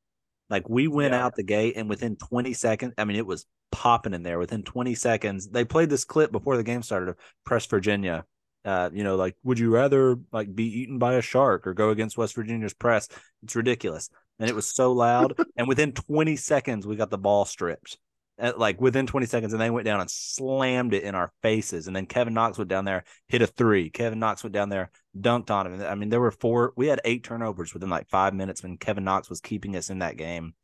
Like 0.49 0.67
we 0.69 0.89
went 0.89 1.13
Yeah. 1.13 1.25
out 1.27 1.35
the 1.37 1.43
gate, 1.43 1.75
and 1.77 1.91
within 1.91 2.17
20 2.17 2.55
seconds, 2.55 2.95
I 2.97 3.05
mean, 3.05 3.19
it 3.19 3.27
was 3.27 3.45
popping 3.71 4.15
in 4.15 4.23
there. 4.23 4.39
Within 4.39 4.63
20 4.63 4.95
seconds, 4.95 5.49
they 5.51 5.65
played 5.67 5.91
this 5.91 6.07
clip 6.07 6.33
before 6.33 6.57
the 6.57 6.63
game 6.63 6.83
started 6.83 7.11
of 7.11 7.17
Press 7.45 7.67
Virginia. 7.67 8.25
Uh, 8.65 8.91
you 8.93 9.05
know, 9.05 9.17
like, 9.17 9.37
would 9.45 9.59
you 9.59 9.71
rather 9.71 10.17
like 10.33 10.55
be 10.55 10.81
eaten 10.81 10.99
by 10.99 11.15
a 11.15 11.23
shark 11.23 11.67
or 11.67 11.75
go 11.75 11.91
against 11.91 12.19
West 12.19 12.35
Virginia's 12.35 12.75
press? 12.75 13.09
It's 13.43 13.57
ridiculous, 13.57 14.11
and 14.39 14.49
it 14.49 14.55
was 14.55 14.69
so 14.69 14.93
loud. 14.93 15.35
and 15.57 15.69
within 15.69 15.93
20 15.93 16.37
seconds, 16.37 16.87
we 16.87 16.97
got 16.97 17.11
the 17.11 17.19
ball 17.19 17.45
stripped. 17.45 17.99
At, 18.41 18.57
like 18.57 18.81
within 18.81 19.09
20 19.09 19.27
seconds 19.27 19.53
and 19.53 19.61
they 19.61 19.69
went 19.69 19.85
down 19.85 20.01
and 20.01 20.09
slammed 20.09 20.95
it 20.95 21.03
in 21.03 21.17
our 21.17 21.33
faces. 21.43 21.89
And 21.89 21.97
then 21.97 22.07
kevin 22.07 22.35
knox 22.35 22.57
went 22.57 22.71
down 22.71 22.85
there 22.85 23.03
hit 23.27 23.43
a 23.43 23.49
three. 23.49 23.91
Kevin 23.91 24.21
knox 24.21 24.45
went 24.45 24.55
down 24.55 24.69
there 24.69 24.93
dunked 25.19 25.51
on 25.51 25.67
him. 25.67 25.83
I 25.83 25.97
mean 25.97 26.09
there 26.09 26.21
were 26.21 26.31
four 26.31 26.73
we 26.77 26.87
had 26.87 27.01
eight 27.05 27.25
turnovers 27.25 27.75
within 27.75 27.91
like 27.91 28.09
five 28.09 28.35
minutes 28.35 28.63
when 28.63 28.77
kevin 28.77 29.03
knox 29.03 29.29
was 29.29 29.41
keeping 29.41 29.75
us 29.75 29.91
in 29.91 29.99
that 29.99 30.17
game. 30.17 30.55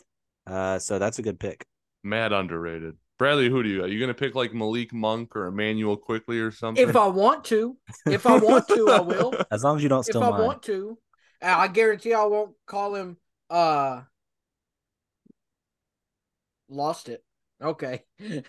Uh 0.47 0.79
so 0.79 1.01
that's 1.01 1.19
a 1.19 1.23
good 1.23 1.41
pick. 1.41 1.67
Mad 2.05 2.33
underrated. 2.33 2.97
Bradley, 3.19 3.49
who 3.49 3.63
do 3.63 3.69
you? 3.69 3.85
Are 3.85 3.87
you 3.87 4.01
gonna 4.01 4.15
pick 4.15 4.35
like 4.35 4.53
Malik 4.53 4.93
Monk 4.93 5.37
or 5.37 5.47
Immanuel 5.47 5.97
Quickley 5.97 6.41
or 6.41 6.51
something? 6.51 6.87
If 6.87 6.97
I 6.97 7.07
want 7.07 7.45
to, 7.45 7.77
if 8.07 8.27
I 8.27 8.39
want 8.39 8.67
to, 8.69 8.89
I 8.91 9.01
will. 9.01 9.35
as 9.53 9.63
long 9.63 9.77
as 9.77 9.83
you 9.83 9.89
don't 9.89 10.01
if 10.01 10.07
steal 10.07 10.23
I 10.23 10.31
mine 10.31 10.43
want 10.43 10.63
to, 10.65 10.99
I 11.41 11.69
guarantee 11.69 12.13
I 12.13 12.25
won't 12.25 12.55
call 12.67 12.95
him. 12.97 13.17
Uh, 13.49 14.03
lost 16.69 17.09
it. 17.09 17.25
Okay. 17.63 18.03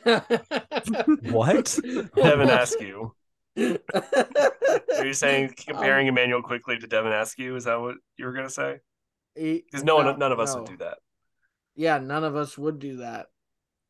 What? 1.32 1.80
Devin 2.15 2.49
Askew. 2.49 3.13
Are 3.58 5.06
you 5.06 5.13
saying 5.13 5.54
comparing 5.65 6.08
Immanuel 6.08 6.41
Quickley 6.41 6.78
to 6.80 6.88
Devin 6.88 7.12
Askew? 7.12 7.56
Is 7.56 7.65
that 7.65 7.80
what 7.80 7.95
you 8.17 8.25
were 8.25 8.34
gonna 8.34 8.49
say? 8.49 8.80
Because 9.36 9.84
no 9.84 9.97
one, 9.97 10.17
none 10.17 10.32
of 10.32 10.39
us 10.39 10.56
would 10.56 10.65
do 10.65 10.78
that. 10.78 10.97
Yeah, 11.75 11.99
none 11.99 12.23
of 12.23 12.36
us 12.36 12.58
would 12.58 12.80
do 12.80 12.97
that. 12.97 13.28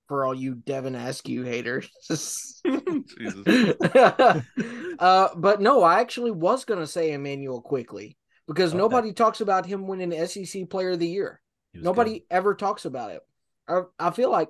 For 0.08 0.26
all 0.26 0.36
you 0.36 0.56
Devin 0.56 0.96
Askew 0.96 1.44
haters. 1.44 1.90
Uh, 4.98 5.28
but 5.36 5.60
no, 5.60 5.84
I 5.84 6.00
actually 6.00 6.32
was 6.32 6.64
gonna 6.64 6.88
say 6.88 7.12
Immanuel 7.12 7.62
Quickley 7.62 8.18
because 8.48 8.72
Okay. 8.72 8.78
nobody 8.78 9.12
talks 9.12 9.42
about 9.42 9.66
him 9.66 9.88
winning 9.88 10.26
SEC 10.26 10.70
Player 10.70 10.92
of 10.92 11.00
the 11.00 11.08
Year. 11.08 11.42
Nobody 11.74 12.20
good. 12.20 12.26
ever 12.32 12.56
talks 12.56 12.86
about 12.86 13.12
it. 13.12 13.22
I, 13.68 13.82
I 14.00 14.12
feel 14.12 14.32
like 14.32 14.48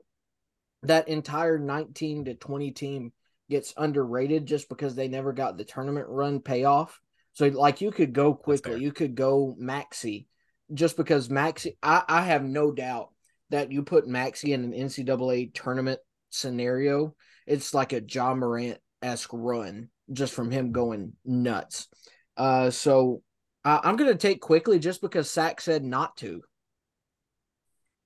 that 0.83 1.07
entire 1.07 1.57
19 1.57 2.25
to 2.25 2.35
20 2.35 2.71
team 2.71 3.11
gets 3.49 3.73
underrated 3.75 4.45
just 4.45 4.69
because 4.69 4.93
they 4.93 5.07
never 5.07 5.33
got 5.33 5.57
the 5.57 5.63
tournament 5.65 6.05
run 6.09 6.39
payoff. 6.41 6.99
So, 7.33 7.47
like, 7.47 7.81
you 7.81 7.89
could 7.91 8.13
go 8.13 8.35
Quickley, 8.35 8.81
you 8.81 8.91
could 8.91 9.15
go 9.15 9.55
Maxey 9.57 10.27
just 10.73 10.95
because 10.95 11.27
Maxey, 11.29 11.77
I, 11.81 12.03
I 12.07 12.21
have 12.21 12.43
no 12.43 12.71
doubt 12.71 13.09
that 13.49 13.71
you 13.71 13.83
put 13.83 14.07
Maxey 14.07 14.53
in 14.53 14.63
an 14.63 14.73
NCAA 14.73 15.51
tournament 15.53 15.99
scenario, 16.29 17.15
it's 17.47 17.73
like 17.73 17.93
a 17.93 18.01
Ja 18.01 18.33
Morant 18.33 18.79
esque 19.01 19.29
run 19.33 19.89
just 20.11 20.33
from 20.33 20.51
him 20.51 20.71
going 20.71 21.13
nuts. 21.25 21.87
Uh, 22.37 22.69
so 22.69 23.21
I'm 23.63 23.95
going 23.95 24.11
to 24.11 24.17
take 24.17 24.41
Quickley 24.41 24.79
just 24.79 25.01
because 25.01 25.29
Sack 25.29 25.61
said 25.61 25.83
not 25.83 26.17
to. 26.17 26.41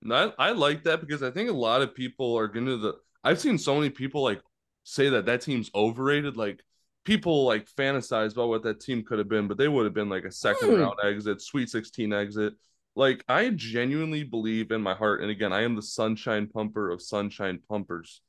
No, 0.02 0.32
I, 0.38 0.48
I 0.48 0.52
like 0.52 0.84
that 0.84 1.00
because 1.00 1.22
I 1.22 1.30
think 1.30 1.50
a 1.50 1.54
lot 1.54 1.82
of 1.82 1.94
people 1.94 2.36
are 2.38 2.48
gonna 2.48 2.76
the 2.76 2.94
I've 3.22 3.40
seen 3.40 3.58
so 3.58 3.74
many 3.76 3.90
people 3.90 4.22
like 4.22 4.40
say 4.84 5.10
that 5.10 5.26
that 5.26 5.42
team's 5.42 5.70
overrated. 5.74 6.36
Like 6.36 6.62
people 7.04 7.44
like 7.44 7.68
fantasize 7.70 8.32
about 8.32 8.48
what 8.48 8.62
that 8.62 8.80
team 8.80 9.04
could 9.04 9.18
have 9.18 9.28
been, 9.28 9.46
but 9.46 9.58
they 9.58 9.68
would 9.68 9.84
have 9.84 9.94
been 9.94 10.08
like 10.08 10.24
a 10.24 10.32
second 10.32 10.70
Hmm. 10.70 10.80
round 10.80 10.94
exit, 11.04 11.42
Sweet 11.42 11.68
16 11.68 12.12
exit. 12.12 12.54
Like 13.00 13.24
I 13.28 13.48
genuinely 13.48 14.24
believe 14.24 14.70
in 14.72 14.82
my 14.82 14.92
heart, 14.92 15.22
and 15.22 15.30
again, 15.30 15.54
I 15.54 15.62
am 15.62 15.74
the 15.74 15.80
sunshine 15.80 16.46
pumper 16.48 16.90
of 16.90 17.00
sunshine 17.00 17.60
pumpers. 17.66 18.20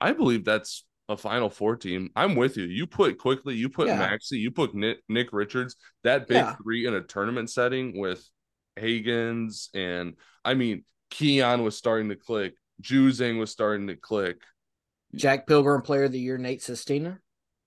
I 0.00 0.10
believe 0.10 0.44
that's 0.44 0.84
a 1.08 1.16
Final 1.16 1.48
Four 1.48 1.76
team. 1.76 2.10
I'm 2.16 2.34
with 2.34 2.56
you. 2.56 2.64
You 2.64 2.88
put 2.88 3.18
Quickley, 3.18 3.54
you 3.54 3.68
put 3.68 3.86
Yeah. 3.86 4.00
Maxey, 4.00 4.38
you 4.38 4.50
put 4.50 4.74
Nick, 4.74 4.98
Nick 5.08 5.28
Richards, 5.32 5.76
that 6.02 6.26
big 6.26 6.38
Yeah. 6.38 6.56
three 6.56 6.88
in 6.88 6.94
a 6.94 7.02
tournament 7.02 7.50
setting 7.50 8.00
with 8.00 8.28
Hagans 8.76 9.68
and 9.74 10.14
I 10.44 10.54
mean 10.54 10.84
Keion 11.12 11.62
was 11.62 11.76
starting 11.78 12.08
to 12.08 12.16
click. 12.16 12.54
Juzang 12.82 13.38
was 13.38 13.52
starting 13.52 13.86
to 13.86 13.94
click. 13.94 14.38
Jack 15.14 15.46
Pilgrim 15.46 15.82
Player 15.82 16.02
of 16.02 16.10
the 16.12 16.18
Year, 16.18 16.36
Nate 16.36 16.62
Sestina. 16.62 17.20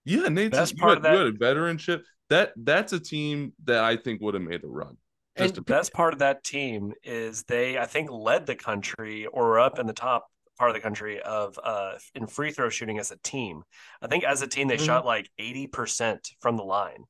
Yeah, 0.04 0.28
Nate, 0.28 0.52
Best 0.52 0.74
you, 0.74 0.80
part 0.80 0.98
had, 0.98 0.98
of 0.98 1.04
that- 1.04 1.26
you 1.26 1.39
veteranship. 1.39 2.04
That 2.28 2.52
that's 2.58 2.91
a 2.91 3.00
team 3.00 3.54
that 3.63 3.82
I 3.82 3.95
think 3.95 4.19
would 4.19 4.34
have 4.34 4.43
made 4.43 4.65
a 4.65 4.67
run. 4.67 4.98
And 5.39 5.54
The 5.56 5.62
best 5.62 5.93
part 5.93 6.13
of 6.13 6.19
that 6.19 6.43
team 6.43 6.93
is 7.04 7.43
they, 7.43 7.78
I 7.78 7.86
think, 7.86 8.10
led 8.12 8.45
the 8.45 8.56
country 8.56 9.25
or 9.25 9.45
were 9.49 9.60
up 9.60 9.80
in 9.80 9.88
the 9.88 9.93
top 9.93 10.28
part 10.58 10.69
of 10.69 10.75
the 10.75 10.82
country 10.82 11.21
of 11.21 11.58
uh 11.63 11.93
in 12.15 12.28
free 12.28 12.52
throw 12.52 12.67
shooting 12.69 12.99
as 12.99 13.12
a 13.12 13.17
team. 13.17 13.63
I 14.02 14.08
think 14.08 14.25
as 14.25 14.41
a 14.41 14.47
team 14.47 14.67
they 14.67 14.75
Mhm. 14.78 14.86
shot 14.86 15.06
like 15.06 15.30
eighty 15.38 15.67
percent 15.67 16.28
from 16.41 16.58
the 16.58 16.63
line, 16.63 17.06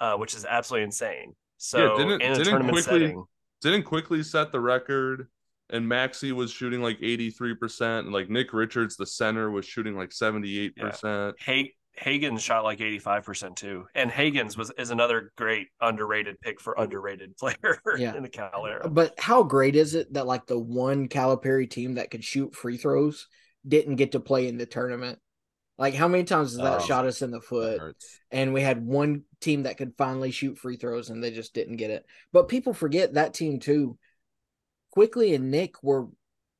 uh, 0.00 0.16
which 0.16 0.34
is 0.34 0.44
absolutely 0.44 0.84
insane. 0.84 1.34
So 1.56 1.78
Yeah, 1.78 2.04
didn't- 2.04 2.22
in 2.22 2.32
a 2.32 2.34
didn't 2.36 2.50
tournament 2.50 2.72
Quickley- 2.74 3.00
setting, 3.00 3.24
didn't 3.62 3.82
Quickley 3.82 4.22
set 4.22 4.52
the 4.52 4.60
record 4.60 5.28
and 5.70 5.88
Maxey 5.88 6.30
was 6.30 6.52
shooting 6.52 6.82
like 6.82 6.98
83% 7.00 8.04
and 8.06 8.12
like 8.12 8.28
Nick 8.30 8.52
Richards 8.52 8.96
the 8.96 9.06
center 9.06 9.50
was 9.50 9.64
shooting 9.64 9.96
like 9.96 10.12
78%. 10.12 11.34
Hay- 11.40 11.74
Hagans 12.02 12.40
shot 12.40 12.64
like 12.64 12.80
85% 12.80 13.56
too. 13.56 13.86
And 13.94 14.10
Hagans 14.10 14.56
was 14.56 14.72
is 14.78 14.90
another 14.90 15.32
great 15.36 15.68
underrated 15.80 16.40
pick 16.40 16.60
for 16.60 16.74
underrated 16.76 17.36
player 17.38 17.80
Yeah. 17.96 18.14
in 18.16 18.22
the 18.22 18.28
Cal 18.28 18.66
era. 18.66 18.88
But 18.88 19.14
how 19.18 19.42
great 19.42 19.76
is 19.76 19.94
it 19.94 20.12
that 20.14 20.26
like 20.26 20.46
the 20.46 20.58
one 20.58 21.08
Calipari 21.08 21.70
team 21.70 21.94
that 21.94 22.10
could 22.10 22.24
shoot 22.24 22.54
free 22.54 22.76
throws 22.76 23.28
didn't 23.66 23.96
get 23.96 24.12
to 24.12 24.20
play 24.20 24.48
in 24.48 24.58
the 24.58 24.66
tournament? 24.66 25.18
Like 25.78 25.94
how 25.94 26.06
many 26.08 26.24
times 26.24 26.50
has 26.52 26.58
that 26.58 26.82
Oh, 26.82 26.84
shot 26.84 27.06
us 27.06 27.22
in 27.22 27.30
the 27.30 27.40
foot? 27.40 27.96
And 28.30 28.52
we 28.52 28.60
had 28.62 28.84
one 28.84 29.22
team 29.40 29.64
that 29.64 29.76
could 29.76 29.94
finally 29.96 30.30
shoot 30.30 30.58
free 30.58 30.76
throws 30.76 31.10
and 31.10 31.22
they 31.22 31.30
just 31.30 31.54
didn't 31.54 31.76
get 31.76 31.90
it. 31.90 32.04
But 32.32 32.48
people 32.48 32.72
forget 32.74 33.14
that 33.14 33.34
team 33.34 33.58
too. 33.60 33.98
Quickley 34.90 35.34
and 35.34 35.50
Nick 35.50 35.82
were 35.82 36.06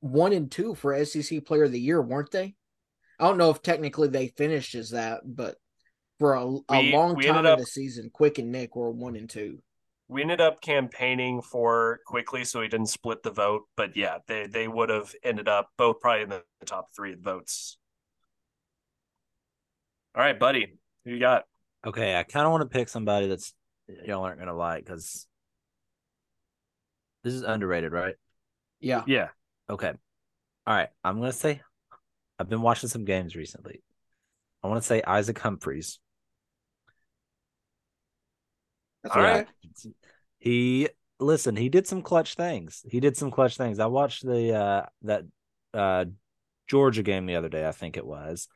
one 0.01 0.33
and 0.33 0.51
two 0.51 0.75
for 0.75 1.05
SEC 1.05 1.45
Player 1.45 1.65
of 1.65 1.73
the 1.73 1.81
Year, 1.81 2.03
weren't 2.03 2.31
they? 2.31 2.55
I 3.25 3.29
don't 3.29 3.39
know 3.39 3.49
if 3.49 3.63
technically 3.63 4.09
they 4.09 4.29
finished 4.29 4.75
as 4.75 4.91
that, 4.91 5.23
but 5.25 5.57
for 6.19 6.35
a, 6.35 6.45
a 6.69 6.81
We- 6.83 6.93
long 6.93 7.15
we 7.15 7.25
time 7.25 7.37
ended 7.39 7.47
in 7.47 7.53
up- 7.55 7.59
the 7.59 7.65
season, 7.65 8.11
Quick 8.13 8.39
and 8.39 8.53
Nick 8.53 8.77
were 8.77 8.91
one 8.91 9.17
and 9.17 9.31
two. 9.31 9.63
We 10.09 10.21
ended 10.21 10.43
up 10.43 10.61
campaigning 10.61 11.41
for 11.41 12.01
Quickley 12.07 12.45
so 12.45 12.61
he 12.61 12.69
didn't 12.69 12.89
split 12.91 13.23
the 13.23 13.31
vote. 13.31 13.63
But 13.79 13.97
yeah, 13.97 14.19
they 14.27 14.47
they 14.47 14.69
would 14.69 14.91
have 14.91 15.15
ended 15.23 15.49
up 15.49 15.71
both 15.79 16.01
probably 16.01 16.25
in 16.25 16.29
the 16.29 16.43
top 16.67 16.89
three 16.95 17.15
votes. 17.15 17.79
All 20.15 20.23
right, 20.23 20.39
buddy. 20.39 20.75
Who 21.07 21.13
you 21.13 21.19
got? 21.19 21.45
Okay, 21.87 22.15
I 22.17 22.23
kind 22.25 22.45
of 22.45 22.53
want 22.53 22.61
to 22.71 22.79
pick 22.79 22.91
somebody 22.91 23.27
that's 23.29 23.55
y'all 24.05 24.23
aren't 24.25 24.39
gonna 24.39 24.55
like 24.55 24.85
because 24.85 25.27
this 27.23 27.33
is 27.33 27.43
underrated, 27.43 27.91
right? 27.91 28.17
Yeah. 28.81 29.05
Yeah. 29.07 29.29
Okay. 29.71 29.93
All 30.67 30.75
right. 30.77 30.91
I'm 31.03 31.19
gonna 31.19 31.33
say 31.33 31.63
I've 32.39 32.49
been 32.49 32.63
watching 32.63 32.89
some 32.89 33.05
games 33.05 33.37
recently. 33.37 33.83
I 34.63 34.69
want 34.69 34.83
to 34.83 34.87
say 34.87 35.03
Isaac 35.03 35.39
Humphries. 35.39 35.99
That's 39.03 39.15
All 39.15 39.23
right. 39.23 39.47
He 40.39 40.89
listen, 41.21 41.57
he 41.57 41.69
did 41.69 41.87
some 41.87 42.03
clutch 42.03 42.35
things. 42.35 42.85
He 42.89 43.01
did 43.01 43.17
some 43.17 43.31
clutch 43.31 43.57
things. 43.57 43.79
I 43.79 43.87
watched 43.87 44.25
the 44.25 44.55
uh 44.55 44.87
that 45.03 45.25
uh 45.75 46.07
Georgia 46.67 47.03
game 47.03 47.27
the 47.27 47.37
other 47.37 47.49
day, 47.51 47.67
I 47.67 47.73
think 47.73 47.97
it 47.97 48.07
was. 48.07 48.49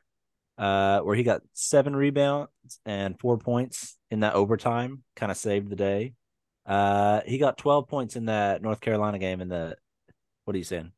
Uh 0.57 1.01
where 1.01 1.15
he 1.15 1.23
got 1.23 1.43
seven 1.53 1.95
rebounds 1.95 2.51
and 2.85 3.19
four 3.21 3.39
points 3.39 3.97
in 4.11 4.21
that 4.21 4.35
overtime, 4.35 5.03
kind 5.15 5.31
of 5.31 5.37
saved 5.37 5.69
the 5.69 5.77
day. 5.77 6.15
Uh 6.67 7.21
he 7.27 7.39
got 7.39 7.59
12 7.59 7.87
points 7.87 8.17
in 8.17 8.27
that 8.27 8.63
North 8.63 8.81
Carolina 8.81 9.19
game 9.19 9.41
in 9.41 9.49
the 9.49 9.77
what 10.45 10.55
are 10.55 10.59
you 10.59 10.65
saying? 10.65 10.93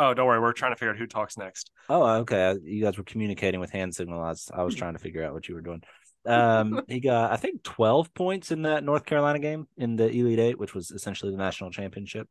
Oh, 0.00 0.14
don't 0.14 0.26
worry. 0.26 0.40
We're 0.40 0.54
trying 0.54 0.72
to 0.72 0.76
figure 0.76 0.92
out 0.92 0.96
who 0.98 1.06
talks 1.06 1.36
next. 1.36 1.70
Oh, 1.90 2.02
okay. 2.20 2.56
You 2.64 2.82
guys 2.82 2.96
were 2.96 3.04
communicating 3.04 3.60
with 3.60 3.70
hand 3.70 3.94
signal. 3.94 4.18
I 4.22 4.62
was, 4.62 4.74
trying 4.74 4.94
to 4.94 4.98
figure 4.98 5.22
out 5.22 5.34
what 5.34 5.46
you 5.46 5.54
were 5.54 5.60
doing. 5.60 5.82
Um, 6.26 6.82
he 6.86 7.00
got, 7.00 7.32
I 7.32 7.36
think, 7.36 7.62
12 7.62 8.12
points 8.12 8.50
in 8.50 8.60
that 8.62 8.84
North 8.84 9.06
Carolina 9.06 9.38
game 9.38 9.66
in 9.78 9.96
the 9.96 10.06
Elite 10.06 10.38
Eight, 10.38 10.58
which 10.58 10.74
was 10.74 10.90
essentially 10.90 11.32
the 11.32 11.38
national 11.38 11.70
championship. 11.70 12.28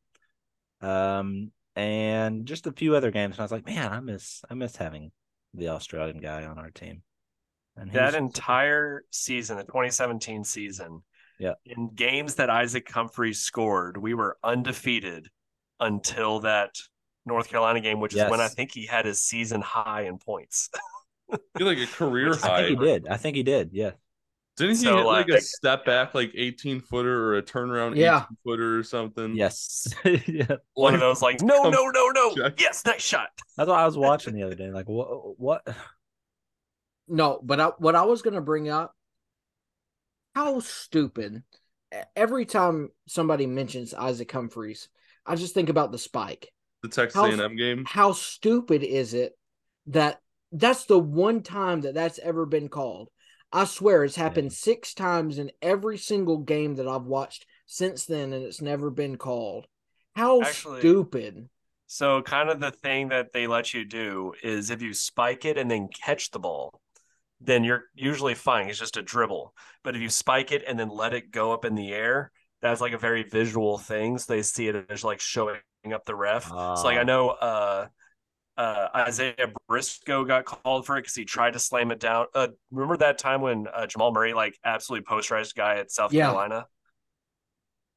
Um, 0.80 1.52
and 1.76 2.46
just 2.46 2.68
a 2.68 2.72
few 2.72 2.96
other 2.96 3.10
games. 3.10 3.34
And 3.34 3.40
I 3.40 3.44
was 3.46 3.52
like, 3.52 3.66
man, 3.66 3.92
I 3.92 4.00
miss, 4.00 4.44
I 4.48 4.54
miss 4.54 4.76
having 4.76 5.12
the 5.56 5.70
Australian 5.70 6.20
guy 6.20 6.46
on 6.46 6.60
our 6.60 6.70
team. 6.70 7.02
And 7.76 7.92
That 7.94 8.06
was- 8.06 8.16
entire 8.16 9.06
season, 9.10 9.58
the 9.58 9.64
2017 9.64 10.44
season, 10.44 11.02
Yeah. 11.40 11.54
in 11.66 11.90
games 11.96 12.36
that 12.36 12.52
Isaac 12.52 12.92
Humphries 12.92 13.42
scored, 13.42 13.98
we 13.98 14.14
were 14.14 14.38
undefeated 14.44 15.30
until 15.80 16.42
that 16.42 16.76
North 17.30 17.48
Carolina 17.50 17.80
game, 17.80 18.00
which 18.02 18.14
is 18.14 18.30
when 18.30 18.42
I 18.42 18.50
think 18.50 18.72
he 18.74 18.86
had 18.86 19.06
his 19.06 19.22
season 19.22 19.62
high 19.62 20.02
in 20.04 20.18
points. 20.18 20.70
He 21.60 21.64
like 21.64 21.78
a 21.78 21.86
career 21.86 22.32
Which 22.32 22.44
I 22.44 22.48
high. 22.48 22.58
think 22.66 22.80
he 22.80 22.86
did. 22.88 23.08
I 23.08 23.18
think 23.18 23.36
he 23.36 23.44
did. 23.44 23.70
Yeah. 23.72 23.92
Didn't 24.58 24.78
he 24.78 24.84
So, 24.84 24.98
hit 24.98 25.06
like, 25.06 25.30
a 25.30 25.40
step 25.40 25.86
back 25.86 26.16
like 26.16 26.32
18 26.36 26.80
footer 26.82 27.26
or 27.26 27.38
a 27.38 27.44
turnaround 27.44 27.96
Yeah. 27.98 28.24
18 28.24 28.38
footer 28.44 28.80
or 28.80 28.84
something? 28.84 29.36
Yes. 29.36 29.94
yeah. 30.28 30.56
One 30.74 30.96
of 30.96 31.00
those 31.02 31.22
like, 31.22 31.42
no, 31.44 31.70
no, 31.70 31.90
no, 31.90 32.08
no. 32.10 32.34
check. 32.34 32.60
Yes, 32.60 32.84
nice 32.84 33.04
shot. 33.04 33.30
That's 33.56 33.70
what 33.70 33.78
I 33.78 33.86
was 33.86 33.96
watching 33.96 34.34
the 34.34 34.42
other 34.42 34.56
day. 34.56 34.72
Like, 34.72 34.90
what, 34.90 35.40
what? 35.40 35.68
No, 37.08 37.40
but 37.44 37.60
I, 37.60 37.66
what 37.78 37.96
I 37.96 38.06
was 38.06 38.24
going 38.24 38.34
to 38.34 38.42
bring 38.42 38.68
up, 38.70 38.96
how 40.34 40.60
stupid. 40.62 41.44
Every 42.16 42.46
time 42.46 42.90
somebody 43.08 43.46
mentions 43.46 43.94
Isaac 43.94 44.32
Humphries, 44.32 44.90
I 45.28 45.36
just 45.36 45.54
think 45.54 45.70
about 45.70 45.92
the 45.92 46.00
spike. 46.00 46.50
The 46.82 46.90
Texas 46.90 47.20
How- 47.20 47.26
A&M 47.26 47.56
game. 47.56 47.86
How 47.88 48.14
stupid 48.14 48.84
is 48.84 49.14
it 49.14 49.38
that 49.88 50.22
that's 50.52 50.86
the 50.86 51.00
one 51.00 51.42
time 51.42 51.82
that 51.82 51.94
that's 51.94 52.20
ever 52.20 52.46
been 52.46 52.70
called? 52.70 53.10
I 53.52 53.66
swear 53.66 54.04
it's 54.04 54.16
happened 54.16 54.54
six 54.54 54.94
times 54.94 55.40
in 55.40 55.52
every 55.62 55.98
single 55.98 56.38
game 56.38 56.76
that 56.76 56.88
I've 56.88 57.06
watched 57.06 57.46
since 57.66 58.06
then, 58.06 58.32
and 58.34 58.44
it's 58.44 58.62
never 58.62 58.92
been 58.92 59.18
called. 59.18 59.66
How 60.16 60.42
Actually- 60.42 60.80
stupid. 60.80 61.50
So, 61.92 62.22
kind 62.22 62.50
of 62.52 62.60
the 62.60 62.70
thing 62.70 63.10
that 63.10 63.34
they 63.34 63.48
let 63.48 63.74
you 63.74 63.84
do 63.84 64.34
is 64.44 64.70
if 64.70 64.80
you 64.84 64.94
spike 64.94 65.44
it 65.46 65.58
and 65.58 65.72
then 65.72 65.88
catch 65.88 66.30
the 66.30 66.38
ball, 66.38 66.80
then 67.42 67.64
you're 67.64 67.86
usually 67.96 68.36
fine. 68.36 68.70
It's 68.70 68.78
just 68.78 68.98
a 68.98 69.02
dribble. 69.02 69.56
But 69.84 69.96
if 69.96 70.02
you 70.04 70.10
spike 70.10 70.52
it 70.52 70.64
and 70.68 70.78
then 70.78 70.90
let 70.90 71.16
it 71.16 71.32
go 71.32 71.52
up 71.52 71.66
in 71.66 71.74
the 71.74 71.92
air, 71.92 72.32
that's 72.62 72.82
like 72.82 72.94
a 72.94 72.98
very 73.00 73.24
visual 73.24 73.80
thing. 73.80 74.20
So 74.20 74.34
they 74.34 74.44
see 74.44 74.68
it 74.68 74.86
as 74.90 75.04
like 75.04 75.20
showing 75.20 75.58
up 75.88 76.06
the 76.06 76.16
ref. 76.16 76.48
so, 76.48 76.56
like, 76.84 76.98
I 76.98 77.02
Ah. 77.02 77.04
know 77.04 77.30
uh, 77.30 77.88
uh, 78.58 78.88
Isaiah 78.94 79.54
Briscoe 79.68 80.26
got 80.26 80.46
called 80.46 80.86
for 80.86 80.98
it 80.98 81.02
because 81.02 81.16
he 81.16 81.26
tried 81.26 81.54
to 81.54 81.60
slam 81.60 81.92
it 81.92 82.00
down. 82.00 82.26
Uh, 82.36 82.50
remember 82.72 82.98
that 82.98 83.18
time 83.18 83.42
when 83.42 83.68
uh, 83.74 83.88
Jamal 83.88 84.12
Murray 84.12 84.34
like 84.34 84.58
absolutely 84.66 85.06
posterized 85.06 85.56
guy 85.56 85.78
at 85.78 85.92
South 85.92 86.12
Yeah. 86.14 86.26
Carolina? 86.26 86.68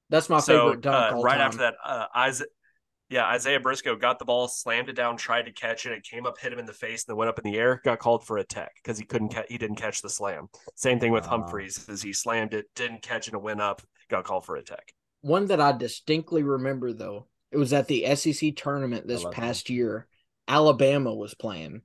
That's 0.08 0.28
my 0.28 0.40
so 0.40 0.66
favorite 0.68 0.82
dunk 0.82 1.16
uh, 1.16 1.20
right 1.22 1.32
time. 1.38 1.40
after 1.40 1.58
that, 1.58 1.74
uh, 1.84 2.06
Isaiah, 2.16 2.46
yeah, 3.08 3.26
Isaiah 3.26 3.60
Briscoe 3.60 3.96
got 3.96 4.18
the 4.18 4.24
ball, 4.24 4.46
slammed 4.48 4.88
it 4.88 4.92
down, 4.94 5.16
tried 5.16 5.42
to 5.46 5.52
catch 5.52 5.84
it, 5.84 5.92
it 5.92 6.02
came 6.04 6.26
up, 6.26 6.38
hit 6.38 6.52
him 6.52 6.58
in 6.58 6.64
the 6.66 6.72
face, 6.72 7.04
and 7.04 7.12
then 7.12 7.16
went 7.16 7.28
up 7.28 7.38
in 7.38 7.50
the 7.50 7.58
air. 7.58 7.80
Got 7.84 7.98
called 7.98 8.24
for 8.26 8.38
a 8.38 8.44
tech 8.44 8.72
because 8.82 8.98
he 8.98 9.04
couldn't, 9.04 9.30
ca- 9.34 9.44
he 9.48 9.58
didn't 9.58 9.76
catch 9.76 10.00
the 10.00 10.08
slam. 10.08 10.48
Same 10.76 10.98
thing 11.00 11.12
with 11.12 11.24
Ah. 11.24 11.30
Humphries, 11.30 11.88
as 11.88 12.02
he 12.02 12.12
slammed 12.12 12.54
it, 12.54 12.66
didn't 12.74 13.02
catch 13.02 13.26
it, 13.28 13.34
and 13.34 13.42
went 13.42 13.60
up, 13.60 13.82
got 14.08 14.24
called 14.24 14.44
for 14.46 14.56
a 14.56 14.62
tech. 14.62 14.92
One 15.22 15.46
that 15.46 15.60
I 15.60 15.72
distinctly 15.72 16.42
remember 16.42 16.92
though, 16.92 17.26
it 17.52 17.56
was 17.58 17.72
at 17.72 17.88
the 17.88 18.14
SEC 18.16 18.56
tournament 18.56 19.06
this 19.06 19.24
love 19.24 19.32
past 19.32 19.70
year. 19.70 20.06
Alabama 20.48 21.14
was 21.14 21.34
playing, 21.34 21.82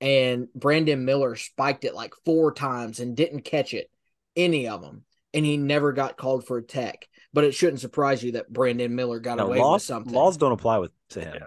and 0.00 0.48
Brandon 0.54 1.04
Miller 1.04 1.36
spiked 1.36 1.84
it 1.84 1.94
like 1.94 2.14
four 2.24 2.52
times 2.52 2.98
and 3.00 3.16
didn't 3.16 3.42
catch 3.42 3.74
it, 3.74 3.90
any 4.36 4.68
of 4.68 4.80
them, 4.82 5.04
and 5.32 5.44
he 5.44 5.56
never 5.56 5.92
got 5.92 6.16
called 6.16 6.46
for 6.46 6.58
a 6.58 6.62
tech. 6.62 7.06
But 7.32 7.44
it 7.44 7.52
shouldn't 7.54 7.80
surprise 7.80 8.22
you 8.22 8.32
that 8.32 8.52
Brandon 8.52 8.94
Miller 8.94 9.20
got 9.20 9.38
No, 9.38 9.46
away 9.46 9.58
laws, 9.58 9.74
with 9.76 9.82
something. 9.82 10.12
laws 10.12 10.36
don't 10.36 10.52
apply 10.52 10.78
with 10.78 10.92
to 11.10 11.20
him. 11.20 11.42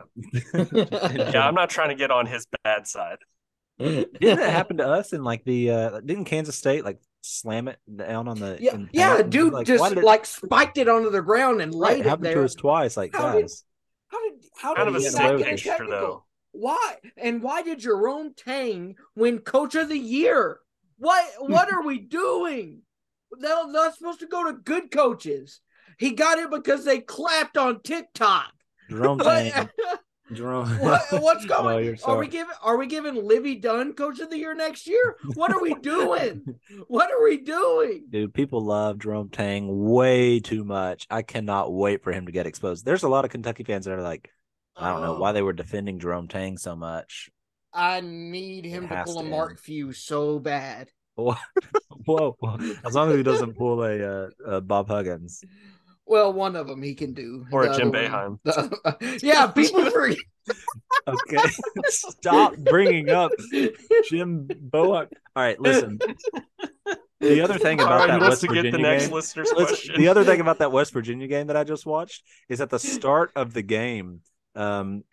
Yeah, 0.54 1.48
I'm 1.48 1.56
not 1.56 1.70
trying 1.70 1.90
to 1.90 1.96
get 1.96 2.12
on 2.12 2.26
his 2.26 2.48
bad 2.64 2.88
side. 2.88 3.18
Didn't 3.80 4.18
it 4.22 4.40
happen 4.40 4.78
to 4.78 4.88
us 4.88 5.12
in 5.14 5.24
like 5.24 5.44
the 5.44 5.70
uh 5.72 6.00
didn't 6.00 6.26
Kansas 6.26 6.56
State 6.58 6.86
like 6.86 7.00
slam 7.26 7.68
it 7.68 7.80
down 7.94 8.28
on 8.28 8.40
the 8.40 8.58
Yeah, 8.60 8.78
yeah, 8.92 9.22
dude 9.22 9.54
Like, 9.54 9.66
just 9.68 9.84
did 9.90 9.98
it- 10.00 10.04
like 10.04 10.26
spiked 10.26 10.78
it 10.78 10.88
onto 10.88 11.10
the 11.10 11.22
ground 11.22 11.62
and 11.62 11.74
right, 11.74 11.92
laid 11.92 11.98
it 11.98 12.06
it 12.06 12.10
happened 12.10 12.26
there. 12.28 12.36
to 12.36 12.44
us 12.46 12.56
twice. 12.56 12.96
Like 12.98 13.14
How 13.16 13.34
did- 13.34 13.50
How 14.10 14.22
did 14.30 14.46
how 14.58 14.76
Kind 14.76 14.88
did 14.88 14.96
of 14.96 15.02
he 15.02 15.08
a 15.08 15.12
get 15.12 15.18
not 15.22 15.38
get 15.40 15.52
with 15.52 15.64
technical? 15.64 15.90
though. 15.90 16.26
Why 16.52 16.96
and 17.18 17.42
why 17.44 17.64
did 17.64 17.80
Jerome 17.80 18.34
Tang 18.36 18.96
win 19.16 19.40
Coach 19.40 19.76
of 19.76 19.90
the 19.90 19.98
Year? 19.98 20.60
What 20.98 21.26
what 21.40 21.72
are 21.74 21.84
we 21.84 22.00
doing? 22.00 22.82
They're 23.38 23.68
not 23.68 23.96
supposed 23.96 24.22
to 24.22 24.28
go 24.28 24.46
to 24.46 24.54
good 24.54 24.92
coaches. 24.92 25.60
He 25.98 26.12
got 26.12 26.38
it 26.40 26.50
because 26.50 26.86
they 26.86 27.00
clapped 27.00 27.58
on 27.58 27.82
TikTok. 27.82 28.52
Jerome 28.90 29.20
Tang, 29.20 29.70
Jerome. 30.34 30.68
what- 30.80 31.02
what's 31.12 31.46
going? 31.56 31.86
you're 31.86 31.96
are 32.06 32.18
we 32.18 32.28
giving 32.28 32.54
Are 32.64 32.78
we 32.78 32.88
giving 32.88 33.16
Livvy 33.16 33.56
Dunne 33.56 33.94
Coach 33.94 34.20
of 34.20 34.30
the 34.30 34.38
Year 34.38 34.56
next 34.56 34.88
year? 34.88 35.16
What 35.36 35.52
are 35.52 35.62
we 35.62 35.74
doing? 35.82 36.44
what 36.88 37.12
are 37.12 37.24
we 37.24 37.38
doing? 37.38 38.06
Dude, 38.10 38.34
people 38.34 38.62
love 38.62 39.00
Jerome 39.00 39.30
Tang 39.30 39.84
way 39.86 40.40
too 40.40 40.64
much. 40.64 41.06
I 41.10 41.22
cannot 41.22 41.72
wait 41.74 42.04
for 42.04 42.12
him 42.12 42.26
to 42.26 42.32
get 42.32 42.48
exposed. 42.48 42.86
There's 42.86 43.04
a 43.04 43.10
lot 43.10 43.26
of 43.26 43.32
Kentucky 43.32 43.64
fans 43.64 43.86
that 43.86 43.94
are 43.94 44.02
like, 44.02 44.30
I 44.76 44.90
don't 44.92 45.02
know 45.02 45.16
Oh, 45.16 45.20
why 45.20 45.32
they 45.32 45.42
were 45.42 45.54
defending 45.54 46.00
Jerome 46.00 46.28
Tang 46.28 46.58
so 46.58 46.76
much. 46.76 47.30
I 47.74 48.02
need 48.02 48.66
him 48.66 48.88
to 48.88 49.04
pull 49.06 49.20
a 49.20 49.24
Mark. 49.24 49.60
Few 49.60 49.94
so 49.94 50.40
bad. 50.40 50.90
Whoa, 51.16 51.36
whoa! 52.06 52.36
As 52.84 52.94
long 52.94 53.10
as 53.10 53.16
he 53.16 53.24
doesn't 53.24 53.58
pull 53.58 53.82
a 53.84 54.04
uh, 54.26 54.30
uh, 54.46 54.60
Bob 54.60 54.90
Huggins. 54.90 55.44
Well, 56.08 56.32
one 56.34 56.56
of 56.56 56.68
them 56.68 56.82
he 56.82 56.94
can 56.96 57.14
do. 57.14 57.46
Or 57.52 57.68
The 57.68 57.78
Jim 57.78 57.88
other 57.90 57.98
Boeheim. 58.08 58.28
one- 58.30 58.40
the- 58.44 59.20
yeah, 59.24 59.48
people 59.48 59.86
forget. 59.92 60.18
Okay, 61.08 61.38
stop 61.88 62.56
bringing 62.58 63.10
up 63.10 63.32
Jim 64.10 64.48
Boa. 64.60 65.08
All 65.36 65.44
right, 65.44 65.60
listen. 65.60 65.98
the 67.20 67.42
other 67.42 67.58
thing 67.58 67.80
about 67.80 68.08
Sorry, 68.08 68.12
that 68.12 68.22
West 68.22 68.42
to 68.42 68.48
Virginia 68.48 68.72
get 68.72 68.78
the 68.78 68.84
next 68.84 69.06
game, 69.06 69.14
listener's 69.16 69.52
question. 69.52 69.96
the 70.00 70.08
other 70.08 70.24
thing 70.24 70.42
about 70.42 70.60
that 70.60 70.72
West 70.72 70.94
Virginia 70.94 71.28
game 71.28 71.48
that 71.48 71.58
I 71.58 71.64
just 71.64 71.86
watched 71.86 72.24
is 72.50 72.62
at 72.62 72.70
the 72.70 72.78
start 72.80 73.32
of 73.36 73.54
the 73.54 73.64
game, 73.64 74.22
um, 74.56 75.04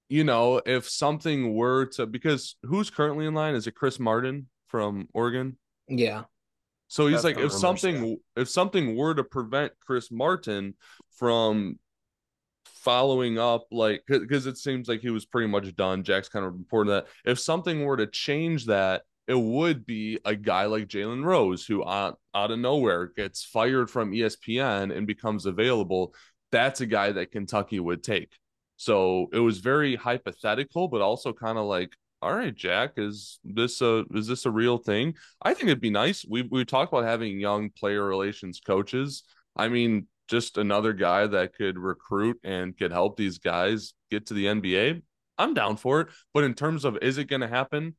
you 0.08 0.24
know, 0.24 0.60
if 0.64 0.88
something 0.88 1.54
were 1.54 1.86
to, 1.86 2.06
because 2.06 2.56
who's 2.62 2.90
currently 2.90 3.26
in 3.26 3.34
line? 3.34 3.54
Is 3.54 3.66
it 3.66 3.74
Chris 3.74 3.98
Martin 3.98 4.48
from 4.68 5.08
Oregon? 5.12 5.58
yeah. 5.88 6.24
So 6.88 7.06
he's 7.06 7.22
That's 7.22 7.36
like, 7.36 7.44
if 7.44 7.52
something 7.52 8.18
if 8.36 8.48
something 8.48 8.96
were 8.96 9.14
to 9.14 9.24
prevent 9.24 9.72
Chris 9.80 10.10
Martin 10.10 10.74
from 11.16 11.78
following 12.64 13.38
up, 13.38 13.66
like 13.72 14.02
because 14.06 14.46
it 14.46 14.56
seems 14.56 14.88
like 14.88 15.00
he 15.00 15.10
was 15.10 15.26
pretty 15.26 15.48
much 15.48 15.74
done. 15.74 16.04
Jack's 16.04 16.28
kind 16.28 16.46
of 16.46 16.52
reported 16.52 16.90
that 16.90 17.06
if 17.24 17.40
something 17.40 17.84
were 17.84 17.96
to 17.96 18.06
change 18.06 18.66
that, 18.66 19.02
it 19.26 19.38
would 19.38 19.84
be 19.84 20.20
a 20.24 20.36
guy 20.36 20.66
like 20.66 20.86
Jalen 20.86 21.24
Rose 21.24 21.66
who 21.66 21.84
out, 21.84 22.20
out 22.32 22.52
of 22.52 22.60
nowhere 22.60 23.06
gets 23.06 23.44
fired 23.44 23.90
from 23.90 24.12
ESPN 24.12 24.96
and 24.96 25.06
becomes 25.06 25.46
available. 25.46 26.14
That's 26.52 26.80
a 26.80 26.86
guy 26.86 27.10
that 27.10 27.32
Kentucky 27.32 27.80
would 27.80 28.04
take. 28.04 28.30
So 28.76 29.26
it 29.32 29.40
was 29.40 29.58
very 29.58 29.96
hypothetical, 29.96 30.86
but 30.86 31.00
also 31.00 31.32
kind 31.32 31.58
of 31.58 31.64
like, 31.64 31.96
all 32.26 32.34
right, 32.34 32.56
Jack, 32.56 32.94
is 32.96 33.38
this 33.44 33.80
a 33.80 34.04
is 34.12 34.26
this 34.26 34.46
a 34.46 34.50
real 34.50 34.78
thing? 34.78 35.14
I 35.40 35.54
think 35.54 35.68
it'd 35.68 35.80
be 35.80 35.90
nice. 35.90 36.24
We 36.28 36.42
we 36.42 36.64
talked 36.64 36.92
about 36.92 37.04
having 37.04 37.38
young 37.38 37.70
player 37.70 38.02
relations 38.04 38.58
coaches. 38.58 39.22
I 39.54 39.68
mean, 39.68 40.08
just 40.26 40.58
another 40.58 40.92
guy 40.92 41.28
that 41.28 41.54
could 41.54 41.78
recruit 41.78 42.40
and 42.42 42.76
could 42.76 42.90
help 42.90 43.16
these 43.16 43.38
guys 43.38 43.94
get 44.10 44.26
to 44.26 44.34
the 44.34 44.46
NBA. 44.46 45.02
I'm 45.38 45.54
down 45.54 45.76
for 45.76 46.00
it. 46.00 46.08
But 46.34 46.42
in 46.42 46.54
terms 46.54 46.84
of 46.84 46.98
is 47.00 47.16
it 47.18 47.26
going 47.26 47.42
to 47.42 47.48
happen? 47.48 47.94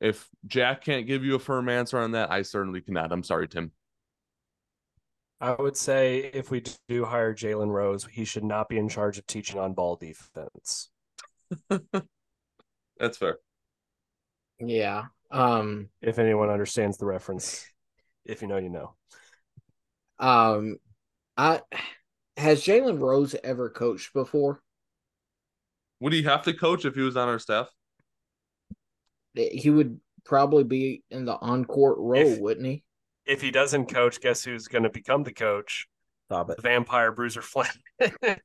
If 0.00 0.26
Jack 0.46 0.82
can't 0.82 1.06
give 1.06 1.22
you 1.22 1.34
a 1.34 1.38
firm 1.38 1.68
answer 1.68 1.98
on 1.98 2.12
that, 2.12 2.32
I 2.32 2.42
certainly 2.42 2.80
cannot. 2.80 3.12
I'm 3.12 3.24
sorry, 3.24 3.46
Tim. 3.46 3.72
I 5.38 5.52
would 5.52 5.76
say 5.76 6.30
if 6.32 6.50
we 6.50 6.62
do 6.88 7.04
hire 7.04 7.34
Jalen 7.34 7.68
Rose, 7.68 8.06
he 8.10 8.24
should 8.24 8.44
not 8.44 8.70
be 8.70 8.78
in 8.78 8.88
charge 8.88 9.18
of 9.18 9.26
teaching 9.26 9.60
on 9.60 9.74
ball 9.74 9.96
defense. 9.96 10.88
That's 12.98 13.18
fair. 13.18 13.36
Yeah. 14.60 15.04
Um 15.30 15.88
If 16.00 16.18
anyone 16.18 16.50
understands 16.50 16.98
the 16.98 17.06
reference, 17.06 17.66
if 18.24 18.42
you 18.42 18.48
know, 18.48 18.56
you 18.58 18.70
know. 18.70 18.94
um 20.18 20.76
I 21.36 21.60
has 22.36 22.62
Jalen 22.62 23.00
Rose 23.00 23.34
ever 23.42 23.70
coached 23.70 24.12
before? 24.12 24.60
Would 26.00 26.12
he 26.12 26.22
have 26.24 26.42
to 26.42 26.52
coach 26.54 26.84
if 26.84 26.94
he 26.94 27.00
was 27.00 27.16
on 27.16 27.28
our 27.28 27.38
staff? 27.38 27.68
He 29.34 29.70
would 29.70 30.00
probably 30.24 30.64
be 30.64 31.02
in 31.10 31.24
the 31.24 31.36
on 31.36 31.64
court 31.64 31.98
role, 31.98 32.20
If- 32.20 32.38
wouldn't 32.40 32.66
he? 32.66 32.82
If 33.26 33.42
he 33.42 33.50
doesn't 33.50 33.86
coach, 33.92 34.20
guess 34.20 34.44
who's 34.44 34.68
going 34.68 34.84
to 34.84 34.90
become 34.90 35.24
the 35.24 35.32
coach? 35.32 35.88
Stop 36.26 36.48
The 36.48 36.54
it. 36.54 36.62
vampire 36.62 37.12
Bruiser 37.12 37.42
Flint. 37.42 37.76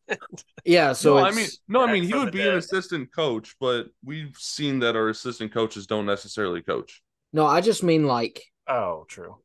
Yeah, 0.65 0.93
so 0.93 1.15
no, 1.15 1.25
I 1.25 1.31
mean, 1.31 1.47
no, 1.67 1.83
I 1.83 1.91
mean, 1.91 2.03
he 2.03 2.13
would 2.13 2.27
the 2.27 2.31
be 2.31 2.47
an 2.47 2.55
assistant 2.55 3.13
coach, 3.13 3.55
but 3.59 3.87
we've 4.03 4.35
seen 4.37 4.79
that 4.79 4.95
our 4.95 5.09
assistant 5.09 5.51
coaches 5.53 5.87
don't 5.87 6.05
necessarily 6.05 6.61
coach. 6.61 7.01
no, 7.33 7.45
I 7.45 7.61
just 7.61 7.83
mean 7.83 8.05
like 8.05 8.43
oh, 8.67 9.05
true. 9.07 9.37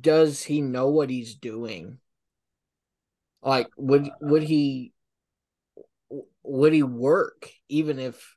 does 0.00 0.42
he 0.42 0.60
know 0.62 0.88
what 0.88 1.10
he's 1.10 1.34
doing? 1.34 1.98
Like 3.42 3.68
would 3.76 4.08
would 4.20 4.42
he 4.42 4.92
would 6.42 6.72
he 6.72 6.82
work 6.82 7.50
even 7.68 7.98
if 7.98 8.34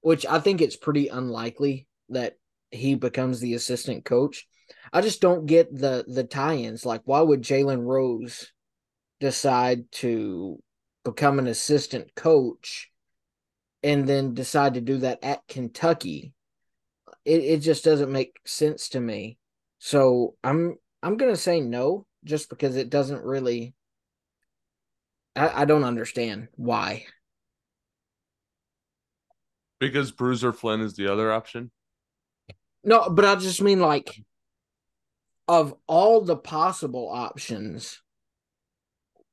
which 0.00 0.26
I 0.26 0.40
think 0.40 0.60
it's 0.60 0.76
pretty 0.76 1.08
unlikely 1.08 1.86
that 2.10 2.36
he 2.70 2.94
becomes 2.94 3.40
the 3.40 3.54
assistant 3.54 4.04
coach. 4.04 4.46
I 4.92 5.00
just 5.00 5.20
don't 5.20 5.46
get 5.46 5.72
the 5.74 6.04
the 6.08 6.24
tie-ins. 6.24 6.84
Like 6.84 7.02
why 7.04 7.20
would 7.20 7.42
Jalen 7.42 7.84
Rose 7.84 8.52
decide 9.20 9.90
to 9.92 10.62
become 11.04 11.38
an 11.38 11.46
assistant 11.46 12.14
coach 12.14 12.90
and 13.82 14.08
then 14.08 14.34
decide 14.34 14.74
to 14.74 14.80
do 14.80 14.98
that 14.98 15.18
at 15.22 15.46
Kentucky? 15.48 16.32
It 17.24 17.44
it 17.44 17.58
just 17.58 17.84
doesn't 17.84 18.12
make 18.12 18.38
sense 18.44 18.90
to 18.90 19.00
me. 19.00 19.38
So 19.78 20.34
I'm 20.42 20.76
I'm 21.02 21.16
gonna 21.16 21.36
say 21.36 21.60
no, 21.60 22.06
just 22.24 22.48
because 22.48 22.76
it 22.76 22.90
doesn't 22.90 23.24
really. 23.24 23.74
I, 25.36 25.62
I 25.62 25.64
don't 25.64 25.84
understand 25.84 26.48
why. 26.56 27.04
Because 29.78 30.10
Bruiser 30.10 30.52
Flint 30.52 30.82
is 30.82 30.94
the 30.94 31.12
other 31.12 31.30
option. 31.32 31.70
No, 32.82 33.08
but 33.08 33.24
I 33.24 33.36
just 33.36 33.62
mean 33.62 33.80
like, 33.80 34.20
of 35.46 35.74
all 35.86 36.20
the 36.20 36.36
possible 36.36 37.08
options, 37.08 38.02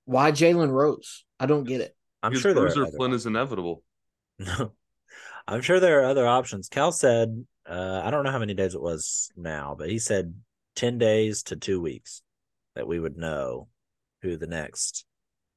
why 0.05 0.31
Jalen 0.31 0.71
Rose? 0.71 1.25
I 1.39 1.45
don't 1.45 1.65
get 1.65 1.81
it. 1.81 1.95
I'm 2.23 2.31
because 2.31 2.41
sure 2.41 2.53
there 2.53 2.63
Bruiser 2.63 2.83
are 2.83 2.87
other 2.87 2.97
Flint 2.97 3.13
is 3.13 3.25
inevitable. 3.25 3.83
No, 4.37 4.73
I'm 5.47 5.61
sure 5.61 5.79
there 5.79 6.01
are 6.01 6.09
other 6.09 6.27
options. 6.27 6.67
Cal 6.67 6.91
said, 6.91 7.45
uh, 7.65 8.01
I 8.03 8.11
don't 8.11 8.25
know 8.25 8.31
how 8.31 8.39
many 8.39 8.53
days 8.53 8.75
it 8.75 8.81
was 8.81 9.31
now, 9.37 9.75
but 9.77 9.89
he 9.89 9.97
said 9.97 10.33
10 10.75 10.97
days 10.97 11.43
to 11.43 11.55
two 11.55 11.81
weeks 11.81 12.21
that 12.75 12.85
we 12.85 12.99
would 12.99 13.15
know 13.15 13.69
who 14.21 14.35
the 14.35 14.47
next 14.47 15.05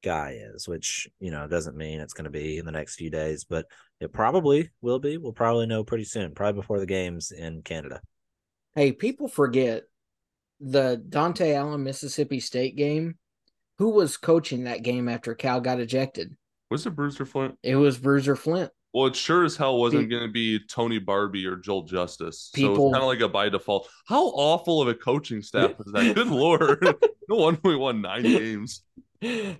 guy 0.01 0.39
is, 0.53 0.65
which, 0.67 1.09
you 1.19 1.29
know, 1.29 1.47
doesn't 1.47 1.75
mean 1.75 1.99
it's 1.99 2.13
going 2.13 2.23
to 2.23 2.29
be 2.29 2.57
in 2.57 2.65
the 2.65 2.71
next 2.71 2.95
few 2.95 3.09
days, 3.09 3.43
but 3.43 3.65
it 3.99 4.13
probably 4.13 4.69
will 4.81 4.99
be. 4.99 5.17
We'll 5.17 5.33
probably 5.33 5.65
know 5.65 5.83
pretty 5.83 6.05
soon, 6.05 6.33
probably 6.33 6.61
before 6.61 6.79
the 6.79 6.85
games 6.85 7.31
in 7.31 7.61
Canada. 7.61 7.99
Hey, 8.75 8.93
people 8.93 9.27
forget 9.27 9.83
the 10.59 11.03
Dontaie 11.09 11.55
Allen 11.55 11.83
Mississippi 11.83 12.39
State 12.39 12.75
game. 12.75 13.17
Who 13.79 13.89
was 13.91 14.17
coaching 14.17 14.65
that 14.65 14.83
game 14.83 15.07
after 15.07 15.33
Cal 15.33 15.61
got 15.61 15.79
ejected? 15.79 16.35
Was 16.69 16.85
it 16.85 16.91
Bruiser 16.91 17.25
Flint? 17.25 17.57
It 17.63 17.77
was 17.77 17.97
Bruiser 17.97 18.35
Flint. 18.35 18.71
Well, 18.93 19.07
it 19.07 19.15
sure 19.15 19.45
as 19.45 19.55
hell 19.55 19.79
wasn't 19.79 20.09
going 20.09 20.23
to 20.23 20.31
be 20.31 20.59
Tony 20.59 20.99
Barbee 20.99 21.45
or 21.45 21.55
Joel 21.55 21.83
Justice. 21.83 22.49
so 22.53 22.59
People- 22.59 22.87
it's 22.87 22.93
kind 22.93 23.03
of 23.03 23.07
like 23.07 23.21
a 23.21 23.29
by 23.29 23.47
default. 23.49 23.87
How 24.05 24.25
awful 24.25 24.81
of 24.81 24.89
a 24.89 24.95
coaching 24.95 25.41
staff 25.41 25.71
is 25.79 25.93
that? 25.93 26.13
Good 26.13 26.27
lord! 26.27 26.83
no 27.29 27.35
one 27.37 27.57
we 27.63 27.75
won 27.75 28.01
nine 28.01 28.23
games. 28.23 28.81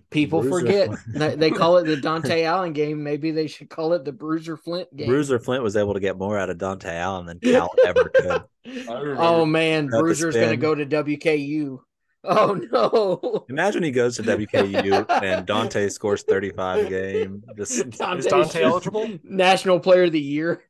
People 0.10 0.42
Bruiser 0.42 0.60
forget 0.60 0.88
Flint. 0.88 1.02
they, 1.14 1.36
they 1.36 1.52
call 1.52 1.78
it 1.78 1.86
the 1.86 1.96
Dontaie 1.96 2.44
Allen 2.44 2.74
game. 2.74 3.04
Maybe 3.04 3.32
they 3.32 3.48
should 3.48 3.70
call 3.70 3.94
it 3.94 4.04
the 4.04 4.12
Bruiser 4.12 4.58
Flint 4.58 4.94
game. 4.96 5.08
Bruiser 5.08 5.40
Flint 5.40 5.64
was 5.64 5.78
able 5.78 5.94
to 5.94 6.00
get 6.00 6.18
more 6.18 6.38
out 6.38 6.50
of 6.50 6.58
Dontaie 6.58 6.94
Allen 6.94 7.26
than 7.26 7.40
Cal 7.40 7.70
ever 7.86 8.10
could. 8.14 8.44
oh 8.90 9.46
man, 9.46 9.86
About 9.86 9.98
the 9.98 10.04
Bruiser's 10.04 10.36
going 10.36 10.50
to 10.50 10.58
go 10.58 10.76
to 10.76 10.86
WKU. 10.86 11.80
Oh 12.24 12.54
no. 12.72 13.46
Imagine 13.50 13.84
he 13.84 13.92
goes 13.92 14.18
to 14.18 14.24
WKU 14.24 15.06
and 15.24 15.48
Dontaie 15.48 15.92
scores 15.92 16.24
35 16.24 16.86
a 16.86 16.90
game. 16.90 17.44
Just 17.56 17.72
Is 17.72 17.86
Dontaie 17.86 18.62
eligible? 18.62 19.10
National 19.24 19.80
Player 19.80 20.04
of 20.04 20.12
the 20.12 20.20
Year. 20.20 20.64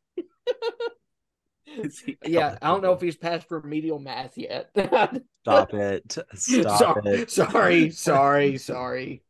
is 1.78 2.00
he 2.00 2.18
Yeah, 2.26 2.58
I 2.62 2.68
don't 2.68 2.82
know 2.84 2.94
if 2.94 3.02
he's 3.02 3.16
passed 3.18 3.48
for 3.48 3.62
medial 3.64 4.00
math 4.00 4.38
yet. 4.38 4.70
Stop 5.42 5.74
it. 5.74 6.18
Stop 6.36 6.78
sorry, 6.80 7.16
it. 7.22 7.32
sorry, 7.32 7.90
sorry, 7.90 8.58
sorry. 8.58 9.24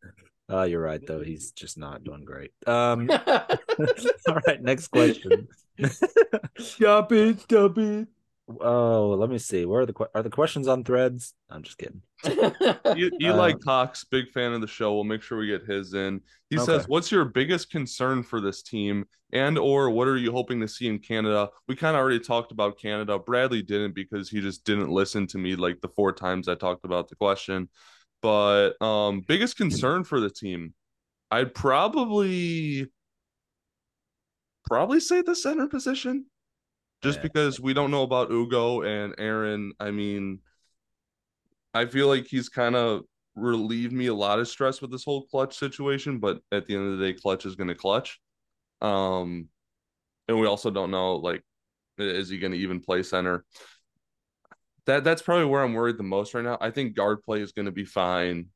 Oh, 0.49 0.63
you're 0.63 0.81
right 0.81 1.05
though. 1.05 1.21
He's 1.21 1.51
just 1.51 1.77
not 1.77 2.03
doing 2.03 2.25
great. 2.25 2.51
Um 2.67 3.09
all 3.09 4.39
right, 4.47 4.61
next 4.61 4.87
question. 4.89 5.47
Stop 6.57 7.11
it, 7.13 7.39
stop 7.39 7.77
it. 7.77 8.07
Oh, 8.61 9.15
let 9.19 9.29
me 9.29 9.37
see. 9.37 9.65
Where 9.65 9.81
are 9.81 9.85
the 9.85 9.93
are 10.15 10.23
the 10.23 10.29
questions 10.29 10.67
on 10.67 10.83
threads? 10.83 11.35
I'm 11.49 11.61
just 11.61 11.77
kidding. 11.77 12.01
E- 12.25 13.11
Eli 13.21 13.51
Uh, 13.51 13.57
Cox, 13.57 14.03
big 14.05 14.29
fan 14.31 14.53
of 14.53 14.61
the 14.61 14.67
show. 14.67 14.93
We'll 14.95 15.03
make 15.03 15.21
sure 15.21 15.37
we 15.37 15.47
get 15.47 15.63
his 15.63 15.93
in. 15.93 16.21
He 16.49 16.57
Okay. 16.57 16.65
says, 16.65 16.87
"What's 16.87 17.11
your 17.11 17.25
biggest 17.25 17.69
concern 17.69 18.23
for 18.23 18.41
this 18.41 18.63
team, 18.63 19.05
and 19.31 19.57
or 19.59 19.91
what 19.91 20.07
are 20.07 20.17
you 20.17 20.31
hoping 20.31 20.59
to 20.61 20.67
see 20.67 20.87
in 20.87 20.97
Canada?" 20.99 21.49
We 21.67 21.75
kind 21.75 21.95
of 21.95 22.01
already 22.01 22.19
talked 22.19 22.51
about 22.51 22.79
Canada. 22.79 23.19
Bradley 23.19 23.61
didn't 23.61 23.93
because 23.93 24.29
he 24.29 24.41
just 24.41 24.63
didn't 24.65 24.89
listen 24.89 25.27
to 25.27 25.37
me 25.37 25.55
like 25.55 25.79
the 25.81 25.89
four 25.89 26.11
times 26.11 26.47
I 26.47 26.55
talked 26.55 26.85
about 26.85 27.07
the 27.07 27.15
question. 27.15 27.69
But 28.21 28.81
um, 28.81 29.21
biggest 29.21 29.57
concern 29.57 30.03
for 30.03 30.19
the 30.19 30.29
team, 30.29 30.73
I'd 31.29 31.53
probably 31.53 32.87
probably 34.65 34.99
say 34.99 35.21
the 35.21 35.35
center 35.35 35.67
position, 35.67 36.25
just 37.01 37.19
Yeah. 37.19 37.23
because 37.23 37.59
we 37.59 37.73
don't 37.73 37.91
know 37.91 38.03
about 38.03 38.31
Ugo 38.31 38.81
and 38.81 39.15
Aaron. 39.17 39.73
I 39.79 39.91
mean, 39.91 40.39
I 41.73 41.85
feel 41.85 42.07
like 42.07 42.27
he's 42.27 42.49
kind 42.49 42.75
of 42.75 43.03
relieved 43.35 43.93
me 43.93 44.07
a 44.07 44.13
lot 44.13 44.39
of 44.39 44.47
stress 44.47 44.81
with 44.81 44.91
this 44.91 45.05
whole 45.05 45.25
clutch 45.27 45.57
situation, 45.57 46.19
but 46.19 46.41
at 46.51 46.65
the 46.65 46.75
end 46.75 46.91
of 46.91 46.97
the 46.97 47.05
day, 47.05 47.13
clutch 47.13 47.45
is 47.45 47.55
going 47.55 47.69
to 47.69 47.75
clutch. 47.75 48.19
Um, 48.81 49.49
and 50.27 50.39
we 50.39 50.47
also 50.47 50.71
don't 50.71 50.91
know 50.91 51.15
like, 51.17 51.43
is 51.97 52.29
he 52.29 52.39
going 52.39 52.53
to 52.53 52.57
even 52.57 52.79
play 52.79 53.03
center? 53.03 53.45
That 54.85 55.03
that's 55.03 55.21
probably 55.21 55.45
where 55.45 55.63
I'm 55.63 55.73
worried 55.73 55.97
the 55.97 56.03
most 56.03 56.33
right 56.33 56.43
now. 56.43 56.57
I 56.59 56.71
think 56.71 56.95
guard 56.95 57.23
play 57.23 57.41
is 57.41 57.51
going 57.51 57.67
to 57.67 57.71
be 57.71 57.85
fine. 57.85 58.47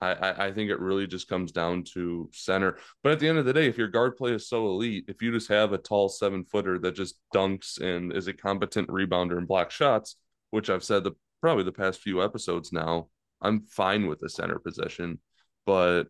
I, 0.00 0.46
I 0.46 0.52
think 0.52 0.70
it 0.70 0.80
really 0.80 1.06
just 1.06 1.28
comes 1.28 1.50
down 1.50 1.84
to 1.94 2.28
center. 2.32 2.78
But 3.02 3.12
at 3.12 3.20
the 3.20 3.28
end 3.28 3.38
of 3.38 3.46
the 3.46 3.52
day, 3.52 3.66
if 3.66 3.78
your 3.78 3.88
guard 3.88 4.16
play 4.16 4.32
is 4.32 4.48
so 4.48 4.66
elite, 4.66 5.04
if 5.08 5.22
you 5.22 5.32
just 5.32 5.48
have 5.48 5.72
a 5.72 5.78
tall 5.78 6.08
seven 6.08 6.44
footer 6.44 6.78
that 6.80 6.94
just 6.94 7.18
dunks 7.34 7.80
and 7.80 8.12
is 8.12 8.26
a 8.26 8.32
competent 8.32 8.88
rebounder 8.88 9.38
and 9.38 9.48
block 9.48 9.70
shots, 9.70 10.16
which 10.50 10.68
I've 10.68 10.84
said 10.84 11.04
the 11.04 11.12
probably 11.40 11.64
the 11.64 11.72
past 11.72 12.00
few 12.00 12.22
episodes 12.22 12.72
now, 12.72 13.08
I'm 13.40 13.62
fine 13.62 14.06
with 14.06 14.20
the 14.20 14.28
center 14.28 14.58
position. 14.58 15.20
But 15.64 16.04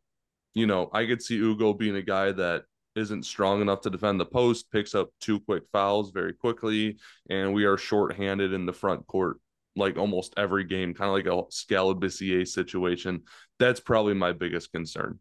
you 0.54 0.66
know, 0.66 0.88
I 0.92 1.06
could 1.06 1.22
see 1.22 1.36
Ugo 1.36 1.72
being 1.72 1.96
a 1.96 2.02
guy 2.02 2.32
that 2.32 2.64
isn't 2.96 3.24
strong 3.24 3.60
enough 3.60 3.80
to 3.82 3.90
defend 3.90 4.20
the 4.20 4.26
post, 4.26 4.70
picks 4.70 4.94
up 4.94 5.10
two 5.20 5.40
quick 5.40 5.64
fouls 5.72 6.12
very 6.12 6.32
quickly, 6.32 6.96
and 7.28 7.52
we 7.52 7.64
are 7.64 7.76
shorthanded 7.76 8.52
in 8.52 8.66
the 8.66 8.72
front 8.72 9.06
court 9.06 9.38
like 9.76 9.96
almost 9.96 10.34
every 10.36 10.64
game, 10.64 10.94
kind 10.94 11.08
of 11.08 11.14
like 11.14 11.26
a 11.26 11.50
Skal 11.50 11.94
Labissière 11.94 12.46
situation. 12.46 13.22
That's 13.58 13.80
probably 13.80 14.14
my 14.14 14.32
biggest 14.32 14.72
concern. 14.72 15.18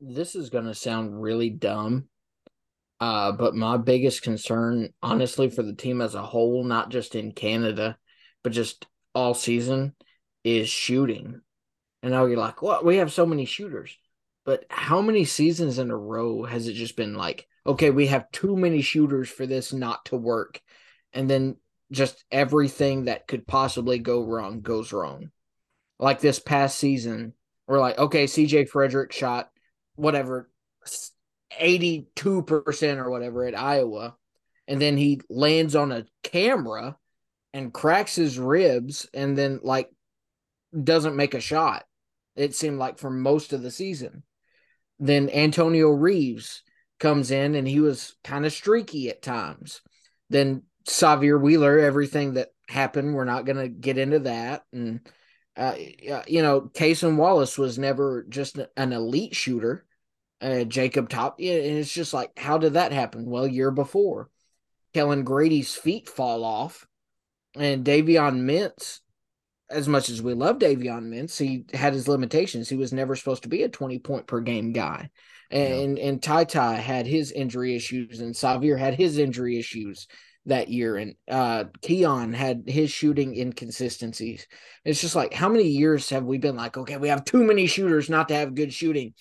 this 0.00 0.34
is 0.34 0.50
going 0.50 0.66
to 0.66 0.74
sound 0.74 1.20
really 1.20 1.50
dumb. 1.50 2.08
Uh, 3.00 3.32
but 3.32 3.54
my 3.54 3.76
biggest 3.76 4.22
concern, 4.22 4.88
honestly, 5.02 5.50
for 5.50 5.62
the 5.62 5.74
team 5.74 6.00
as 6.00 6.14
a 6.14 6.22
whole, 6.22 6.64
not 6.64 6.90
just 6.90 7.14
in 7.14 7.32
Canada, 7.32 7.98
but 8.42 8.52
just 8.52 8.86
all 9.14 9.34
season, 9.34 9.94
is 10.44 10.68
shooting. 10.68 11.40
And 12.02 12.12
now 12.12 12.26
you're 12.26 12.38
like, 12.38 12.62
what? 12.62 12.84
We 12.84 12.96
have 12.98 13.12
so 13.12 13.26
many 13.26 13.44
shooters. 13.46 13.96
But 14.44 14.64
how 14.68 15.00
many 15.00 15.24
seasons 15.24 15.78
in 15.78 15.90
a 15.90 15.96
row 15.96 16.44
has 16.44 16.68
it 16.68 16.74
just 16.74 16.96
been 16.96 17.14
like, 17.14 17.48
okay, 17.66 17.90
we 17.90 18.08
have 18.08 18.30
too 18.30 18.56
many 18.56 18.82
shooters 18.82 19.28
for 19.30 19.46
this 19.46 19.72
not 19.72 20.04
to 20.06 20.16
work? 20.16 20.60
And 21.12 21.28
then 21.30 21.56
just 21.90 22.24
everything 22.30 23.04
that 23.04 23.26
could 23.26 23.46
possibly 23.46 23.98
go 23.98 24.24
wrong 24.24 24.60
goes 24.60 24.92
wrong. 24.92 25.30
Like 25.98 26.20
this 26.20 26.38
past 26.38 26.78
season, 26.78 27.34
we're 27.66 27.80
like, 27.80 27.98
okay, 27.98 28.24
CJ 28.24 28.68
Frederick 28.68 29.12
shot 29.12 29.50
whatever 29.96 30.50
82% 31.60 32.96
or 32.98 33.10
whatever 33.10 33.46
at 33.46 33.58
Iowa. 33.58 34.16
And 34.66 34.80
then 34.80 34.96
he 34.96 35.20
lands 35.28 35.76
on 35.76 35.92
a 35.92 36.06
camera 36.22 36.96
and 37.52 37.72
cracks 37.72 38.16
his 38.16 38.38
ribs 38.38 39.08
and 39.14 39.36
then 39.36 39.60
like 39.62 39.88
doesn't 40.82 41.16
make 41.16 41.34
a 41.34 41.40
shot. 41.40 41.84
It 42.34 42.54
seemed 42.54 42.78
like 42.78 42.98
for 42.98 43.10
most 43.10 43.52
of 43.52 43.62
the 43.62 43.70
season. 43.70 44.24
Then 44.98 45.30
Antonio 45.30 45.90
Reeves 45.90 46.62
comes 46.98 47.30
in 47.30 47.54
and 47.54 47.68
he 47.68 47.80
was 47.80 48.16
kind 48.24 48.46
of 48.46 48.52
streaky 48.52 49.10
at 49.10 49.22
times. 49.22 49.82
Then 50.30 50.62
Sahvir 50.86 51.40
Wheeler, 51.40 51.78
everything 51.78 52.34
that 52.34 52.48
happened, 52.68 53.14
we're 53.14 53.24
not 53.24 53.46
going 53.46 53.56
to 53.58 53.68
get 53.68 53.98
into 53.98 54.20
that. 54.20 54.64
And, 54.72 55.00
uh, 55.56 55.74
you 56.26 56.42
know, 56.42 56.62
Cason 56.74 57.16
Wallace 57.16 57.56
was 57.56 57.78
never 57.78 58.26
just 58.28 58.58
an 58.76 58.92
elite 58.92 59.34
shooter. 59.34 59.86
Uh, 60.40 60.64
Jacob 60.64 61.08
Top, 61.08 61.38
and 61.38 61.48
it's 61.48 61.92
just 61.92 62.12
like, 62.12 62.38
how 62.38 62.58
did 62.58 62.74
that 62.74 62.92
happen? 62.92 63.24
Well, 63.24 63.46
year 63.46 63.70
before, 63.70 64.28
Kellen 64.92 65.24
Grady's 65.24 65.74
feet 65.74 66.06
fall 66.06 66.44
off, 66.44 66.86
and 67.56 67.82
Davion 67.82 68.42
Mintz, 68.42 69.00
as 69.70 69.88
much 69.88 70.10
as 70.10 70.20
we 70.20 70.34
love 70.34 70.58
Davion 70.58 71.08
Mintz, 71.08 71.38
he 71.38 71.64
had 71.72 71.94
his 71.94 72.08
limitations. 72.08 72.68
He 72.68 72.76
was 72.76 72.92
never 72.92 73.16
supposed 73.16 73.44
to 73.44 73.48
be 73.48 73.62
a 73.62 73.70
20 73.70 74.00
point 74.00 74.26
per 74.26 74.40
game 74.40 74.72
guy. 74.72 75.08
And 75.50 75.98
and 75.98 76.22
Ty 76.22 76.44
Ty 76.44 76.74
had 76.74 77.06
his 77.06 77.32
injury 77.32 77.74
issues, 77.74 78.20
and 78.20 78.34
Sahvir 78.34 78.78
had 78.78 78.94
his 78.94 79.16
injury 79.16 79.58
issues 79.58 80.08
that 80.46 80.68
year, 80.68 80.96
and 80.96 81.14
uh 81.28 81.64
Keion 81.82 82.34
had 82.34 82.64
his 82.66 82.90
shooting 82.90 83.36
inconsistencies. 83.36 84.46
It's 84.84 85.00
just 85.00 85.16
like 85.16 85.32
how 85.32 85.48
many 85.48 85.68
years 85.68 86.10
have 86.10 86.24
we 86.24 86.38
been 86.38 86.56
like, 86.56 86.76
okay, 86.76 86.96
we 86.96 87.08
have 87.08 87.24
too 87.24 87.44
many 87.44 87.66
shooters 87.66 88.10
not 88.10 88.28
to 88.28 88.34
have 88.34 88.54
good 88.54 88.72
shooting, 88.72 89.14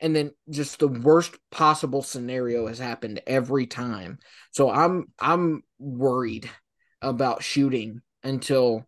and 0.00 0.14
then 0.14 0.30
just 0.50 0.78
the 0.78 0.88
worst 0.88 1.36
possible 1.50 2.02
scenario 2.02 2.66
has 2.66 2.78
happened 2.78 3.20
every 3.26 3.66
time. 3.66 4.18
So 4.52 4.70
I'm 4.70 5.06
I'm 5.18 5.62
worried 5.78 6.48
about 7.02 7.42
shooting 7.42 8.00
until 8.22 8.86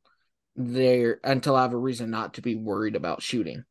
there 0.57 1.21
until 1.25 1.57
I 1.57 1.63
have 1.63 1.73
a 1.73 1.79
reason 1.79 2.11
not 2.11 2.35
to 2.35 2.43
be 2.43 2.55
worried 2.55 2.97
about 2.97 3.23
shooting. 3.23 3.65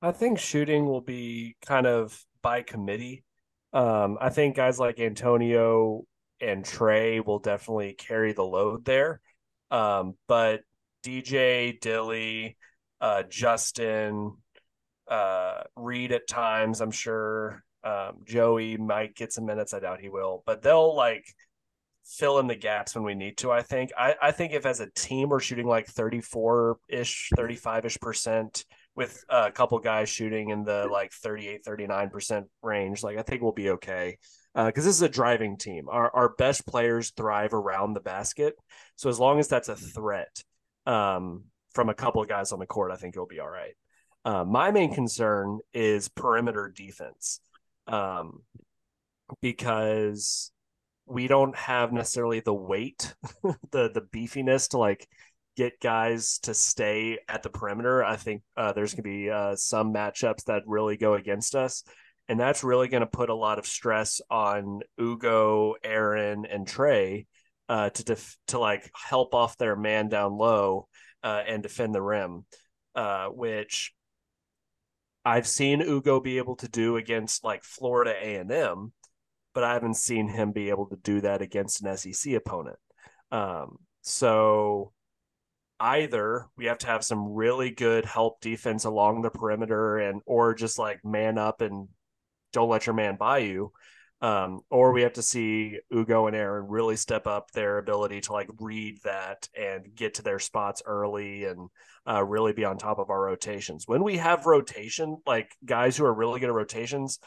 I 0.00 0.10
think 0.10 0.38
shooting 0.38 0.86
will 0.86 1.00
be 1.00 1.56
kind 1.64 1.86
of 1.86 2.24
by 2.42 2.62
committee. 2.62 3.24
Um, 3.72 4.18
I 4.20 4.30
think 4.30 4.56
guys 4.56 4.78
like 4.80 4.98
Antonio 4.98 6.04
and 6.42 6.64
Tre 6.64 7.20
will 7.20 7.38
definitely 7.38 7.94
carry 7.94 8.32
the 8.32 8.44
load 8.44 8.84
there. 8.84 9.20
Um, 9.70 10.16
but 10.26 10.62
DJ, 11.04 11.80
Dilly, 11.80 12.56
uh, 13.00 13.22
Justin, 13.22 14.36
uh, 15.08 15.62
Reed 15.76 16.12
at 16.12 16.28
times, 16.28 16.80
I'm 16.80 16.90
sure. 16.90 17.62
Um, 17.84 18.18
Joey 18.24 18.76
might 18.76 19.14
get 19.14 19.32
some 19.32 19.46
minutes. 19.46 19.74
I 19.74 19.80
doubt 19.80 20.00
he 20.00 20.08
will, 20.08 20.42
but 20.46 20.62
they'll 20.62 20.94
like 20.94 21.24
fill 22.04 22.38
in 22.38 22.46
the 22.46 22.54
gaps 22.54 22.94
when 22.94 23.04
we 23.04 23.14
need 23.14 23.36
to. 23.38 23.50
I 23.50 23.62
think. 23.62 23.90
I, 23.96 24.14
I 24.20 24.30
think 24.30 24.52
if 24.52 24.66
as 24.66 24.80
a 24.80 24.90
team 24.90 25.30
we're 25.30 25.40
shooting 25.40 25.66
like 25.66 25.86
34 25.88 26.78
ish, 26.88 27.30
35 27.36 27.86
ish 27.86 27.98
percent 27.98 28.64
with 28.94 29.24
a 29.28 29.50
couple 29.50 29.78
guys 29.78 30.08
shooting 30.08 30.50
in 30.50 30.64
the 30.64 30.86
like 30.90 31.12
38, 31.12 31.64
39 31.64 32.10
percent 32.10 32.46
range, 32.62 33.02
like 33.02 33.18
I 33.18 33.22
think 33.22 33.42
we'll 33.42 33.52
be 33.52 33.70
okay. 33.70 34.18
Because 34.54 34.84
uh, 34.84 34.88
this 34.88 34.96
is 34.96 35.02
a 35.02 35.08
driving 35.08 35.56
team. 35.56 35.88
Our 35.88 36.14
our 36.14 36.28
best 36.30 36.66
players 36.66 37.10
thrive 37.10 37.54
around 37.54 37.94
the 37.94 38.00
basket. 38.00 38.54
So 38.96 39.08
as 39.08 39.18
long 39.18 39.38
as 39.38 39.48
that's 39.48 39.68
a 39.68 39.76
threat 39.76 40.42
um, 40.86 41.44
from 41.74 41.88
a 41.88 41.94
couple 41.94 42.20
of 42.20 42.28
guys 42.28 42.52
on 42.52 42.58
the 42.58 42.66
court, 42.66 42.92
I 42.92 42.96
think 42.96 43.14
it'll 43.14 43.26
be 43.26 43.40
all 43.40 43.48
right. 43.48 43.74
Uh, 44.24 44.44
my 44.44 44.70
main 44.70 44.94
concern 44.94 45.58
is 45.72 46.08
perimeter 46.08 46.72
defense 46.74 47.40
um, 47.88 48.42
because 49.40 50.52
we 51.06 51.26
don't 51.26 51.56
have 51.56 51.92
necessarily 51.92 52.40
the 52.40 52.54
weight, 52.54 53.14
the 53.72 53.90
the 53.90 54.06
beefiness 54.12 54.68
to 54.70 54.78
like 54.78 55.08
get 55.56 55.80
guys 55.80 56.38
to 56.40 56.54
stay 56.54 57.18
at 57.28 57.42
the 57.42 57.50
perimeter. 57.50 58.04
I 58.04 58.16
think 58.16 58.42
uh, 58.56 58.72
there's 58.72 58.94
going 58.94 59.02
to 59.04 59.10
be 59.10 59.30
uh, 59.30 59.56
some 59.56 59.92
matchups 59.92 60.44
that 60.44 60.62
really 60.66 60.96
go 60.96 61.14
against 61.14 61.54
us, 61.54 61.84
and 62.28 62.38
that's 62.38 62.64
really 62.64 62.88
going 62.88 63.02
to 63.02 63.06
put 63.06 63.30
a 63.30 63.34
lot 63.34 63.58
of 63.58 63.66
stress 63.66 64.20
on 64.30 64.80
Ugo, 65.00 65.74
Aaron, 65.82 66.46
and 66.46 66.66
Tre 66.66 67.26
uh, 67.68 67.90
to 67.90 68.04
def- 68.04 68.36
to 68.48 68.58
like 68.58 68.90
help 68.94 69.34
off 69.34 69.58
their 69.58 69.76
man 69.76 70.08
down 70.08 70.36
low 70.36 70.88
uh, 71.22 71.42
and 71.46 71.62
defend 71.62 71.94
the 71.94 72.02
rim, 72.02 72.44
uh, 72.94 73.26
which 73.26 73.92
I've 75.24 75.46
seen 75.46 75.80
Ugo 75.80 76.20
be 76.20 76.38
able 76.38 76.56
to 76.56 76.68
do 76.68 76.96
against 76.96 77.44
like 77.44 77.64
Florida 77.64 78.14
A 78.20 78.36
and 78.36 78.50
M, 78.50 78.92
but 79.54 79.64
I 79.64 79.74
haven't 79.74 79.96
seen 79.96 80.28
him 80.28 80.52
be 80.52 80.70
able 80.70 80.86
to 80.86 80.96
do 80.96 81.20
that 81.20 81.42
against 81.42 81.82
an 81.82 81.96
SEC 81.96 82.34
opponent. 82.34 82.78
Um, 83.30 83.78
so 84.02 84.92
either 85.78 86.46
we 86.56 86.66
have 86.66 86.78
to 86.78 86.86
have 86.86 87.04
some 87.04 87.32
really 87.32 87.70
good 87.70 88.04
help 88.04 88.40
defense 88.40 88.84
along 88.84 89.22
the 89.22 89.30
perimeter 89.30 89.98
and 89.98 90.22
or 90.26 90.54
just 90.54 90.78
like 90.78 91.04
man 91.04 91.38
up 91.38 91.60
and 91.60 91.88
don't 92.52 92.68
let 92.68 92.86
your 92.86 92.94
man 92.94 93.16
buy 93.16 93.38
you 93.38 93.72
um, 94.22 94.60
or 94.70 94.92
we 94.92 95.02
have 95.02 95.14
to 95.14 95.22
see 95.22 95.80
Ugo 95.92 96.28
and 96.28 96.36
Aaron 96.36 96.68
really 96.68 96.96
step 96.96 97.26
up 97.26 97.50
their 97.50 97.78
ability 97.78 98.20
to 98.22 98.32
like 98.32 98.48
read 98.60 99.02
that 99.02 99.48
and 99.58 99.92
get 99.96 100.14
to 100.14 100.22
their 100.22 100.38
spots 100.38 100.80
early 100.86 101.44
and 101.44 101.68
uh, 102.08 102.22
really 102.24 102.52
be 102.52 102.64
on 102.64 102.78
top 102.78 103.00
of 103.00 103.10
our 103.10 103.20
rotations. 103.20 103.88
When 103.88 104.04
we 104.04 104.18
have 104.18 104.46
rotation, 104.46 105.16
like 105.26 105.50
guys 105.64 105.96
who 105.96 106.04
are 106.04 106.14
really 106.14 106.38
good 106.38 106.50
at 106.50 106.54
rotations, 106.54 107.18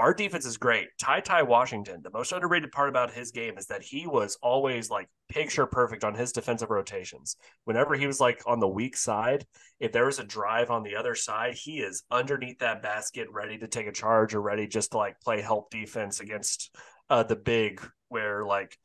our 0.00 0.14
defense 0.14 0.46
is 0.46 0.56
great. 0.56 0.88
Ty 0.98 1.20
Ty 1.20 1.42
Washington, 1.42 2.00
the 2.02 2.10
most 2.10 2.32
underrated 2.32 2.72
part 2.72 2.88
about 2.88 3.12
his 3.12 3.32
game 3.32 3.58
is 3.58 3.66
that 3.66 3.82
he 3.82 4.06
was 4.06 4.38
always 4.40 4.88
like 4.88 5.10
picture 5.28 5.66
perfect 5.66 6.04
on 6.04 6.14
his 6.14 6.32
defensive 6.32 6.70
rotations. 6.70 7.36
Whenever 7.64 7.94
he 7.94 8.06
was 8.06 8.18
like 8.18 8.42
on 8.46 8.60
the 8.60 8.68
weak 8.68 8.96
side, 8.96 9.44
if 9.78 9.92
there 9.92 10.06
was 10.06 10.18
a 10.18 10.24
drive 10.24 10.70
on 10.70 10.84
the 10.84 10.96
other 10.96 11.14
side, 11.14 11.52
he 11.52 11.80
is 11.80 12.02
underneath 12.10 12.60
that 12.60 12.82
basket, 12.82 13.28
ready 13.30 13.58
to 13.58 13.68
take 13.68 13.86
a 13.86 13.92
charge 13.92 14.34
or 14.34 14.40
ready 14.40 14.66
just 14.66 14.92
to 14.92 14.96
like 14.96 15.20
play 15.20 15.42
help 15.42 15.70
defense 15.70 16.20
against 16.20 16.74
uh, 17.10 17.22
the 17.22 17.36
big, 17.36 17.86
where 18.08 18.42
like 18.46 18.78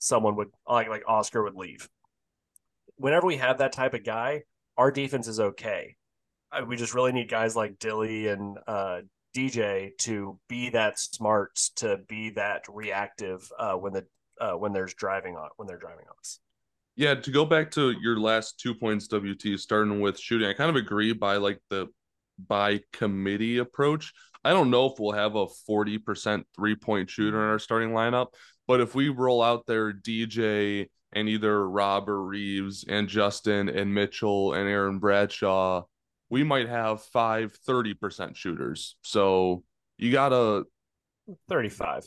someone 0.00 0.34
would 0.34 0.48
like 0.66 0.88
like 0.88 1.04
Oscar 1.06 1.44
would 1.44 1.54
leave. 1.54 1.88
Whenever 2.96 3.28
we 3.28 3.36
have 3.36 3.58
that 3.58 3.72
type 3.72 3.94
of 3.94 4.02
guy, 4.02 4.42
our 4.76 4.90
defense 4.90 5.28
is 5.28 5.38
okay. 5.38 5.94
Uh, 6.50 6.64
we 6.66 6.74
just 6.74 6.92
really 6.92 7.12
need 7.12 7.30
guys 7.30 7.54
like 7.54 7.78
Dilly 7.78 8.26
and 8.26 8.58
uh, 8.66 9.02
DJ 9.36 9.96
to 9.98 10.38
be 10.48 10.70
that 10.70 10.98
smart, 10.98 11.56
to 11.76 11.98
be 12.08 12.30
that 12.30 12.62
reactive 12.68 13.48
uh, 13.58 13.74
when 13.74 13.92
the 13.92 14.06
uh, 14.40 14.52
when 14.52 14.72
there's 14.72 14.94
driving 14.94 15.36
on 15.36 15.50
when 15.56 15.68
they're 15.68 15.78
driving 15.78 16.06
on 16.08 16.14
us. 16.18 16.40
Yeah, 16.96 17.14
to 17.14 17.30
go 17.30 17.44
back 17.44 17.70
to 17.72 17.94
your 18.00 18.18
last 18.18 18.58
two 18.58 18.74
points, 18.74 19.06
WT, 19.08 19.58
starting 19.58 20.00
with 20.00 20.18
shooting, 20.18 20.48
I 20.48 20.54
kind 20.54 20.70
of 20.70 20.76
agree 20.76 21.12
by 21.12 21.36
like 21.36 21.60
the 21.68 21.88
by 22.48 22.80
committee 22.92 23.58
approach. 23.58 24.12
I 24.44 24.50
don't 24.50 24.70
know 24.70 24.86
if 24.86 24.98
we'll 24.98 25.12
have 25.12 25.34
a 25.34 25.46
40% 25.68 26.44
three 26.54 26.76
point 26.76 27.10
shooter 27.10 27.42
in 27.42 27.50
our 27.50 27.58
starting 27.58 27.90
lineup, 27.90 28.28
but 28.66 28.80
if 28.80 28.94
we 28.94 29.10
roll 29.10 29.42
out 29.42 29.66
there 29.66 29.92
DJ 29.92 30.88
and 31.12 31.28
either 31.28 31.68
Rob 31.68 32.08
or 32.08 32.22
Reeves 32.22 32.84
and 32.88 33.08
Justin 33.08 33.68
and 33.68 33.92
Mitchell 33.92 34.54
and 34.54 34.68
Aaron 34.68 34.98
Bradshaw 34.98 35.82
we 36.30 36.44
might 36.44 36.68
have 36.68 37.02
five 37.02 37.56
30% 37.66 38.36
shooters. 38.36 38.96
So 39.02 39.62
you 39.96 40.12
got 40.12 40.30
to 40.30 40.66
35. 41.48 42.04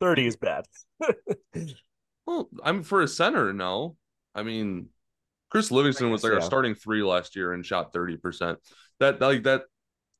30 0.00 0.26
is 0.26 0.36
bad. 0.36 0.64
well, 2.26 2.48
I'm 2.64 2.82
for 2.82 3.02
a 3.02 3.08
center, 3.08 3.52
no. 3.52 3.96
I 4.34 4.42
mean, 4.42 4.88
Chris 5.50 5.70
Livingston 5.70 6.10
was 6.10 6.22
like 6.22 6.32
yeah. 6.32 6.36
our 6.36 6.42
starting 6.42 6.74
three 6.74 7.02
last 7.02 7.36
year 7.36 7.52
and 7.52 7.64
shot 7.64 7.92
30%. 7.92 8.56
That 9.00 9.20
like 9.20 9.44
that 9.44 9.62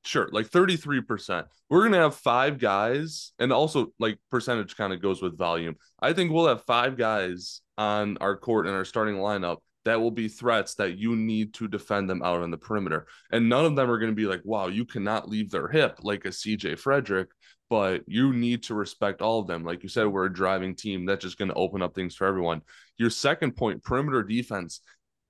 sure, 0.04 0.28
like 0.32 0.48
33%. 0.48 1.44
We're 1.68 1.80
going 1.80 1.92
to 1.92 1.98
have 1.98 2.16
five 2.16 2.58
guys 2.58 3.32
and 3.38 3.52
also 3.52 3.92
like 3.98 4.18
percentage 4.30 4.76
kind 4.76 4.92
of 4.92 5.00
goes 5.00 5.22
with 5.22 5.38
volume. 5.38 5.76
I 6.00 6.12
think 6.12 6.32
we'll 6.32 6.48
have 6.48 6.64
five 6.64 6.96
guys 6.96 7.60
on 7.78 8.18
our 8.18 8.36
court 8.36 8.66
in 8.66 8.74
our 8.74 8.84
starting 8.84 9.16
lineup 9.16 9.58
that 9.84 10.00
will 10.00 10.10
be 10.10 10.28
threats 10.28 10.74
that 10.74 10.98
you 10.98 11.16
need 11.16 11.54
to 11.54 11.68
defend 11.68 12.08
them 12.08 12.22
out 12.22 12.42
on 12.42 12.50
the 12.50 12.58
perimeter. 12.58 13.06
And 13.32 13.48
none 13.48 13.64
of 13.64 13.76
them 13.76 13.90
are 13.90 13.98
going 13.98 14.12
to 14.12 14.16
be 14.16 14.26
like, 14.26 14.42
wow, 14.44 14.68
you 14.68 14.84
cannot 14.84 15.28
leave 15.28 15.50
their 15.50 15.68
hip 15.68 15.98
like 16.02 16.24
a 16.24 16.28
CJ 16.28 16.78
Frederick, 16.78 17.28
but 17.70 18.02
you 18.06 18.32
need 18.32 18.64
to 18.64 18.74
respect 18.74 19.22
all 19.22 19.40
of 19.40 19.46
them. 19.46 19.64
Like 19.64 19.82
you 19.82 19.88
said, 19.88 20.06
we're 20.06 20.26
a 20.26 20.32
driving 20.32 20.74
team 20.74 21.06
that's 21.06 21.24
just 21.24 21.38
going 21.38 21.48
to 21.48 21.54
open 21.54 21.82
up 21.82 21.94
things 21.94 22.14
for 22.14 22.26
everyone. 22.26 22.62
Your 22.98 23.10
second 23.10 23.56
point, 23.56 23.82
perimeter 23.82 24.22
defense. 24.22 24.80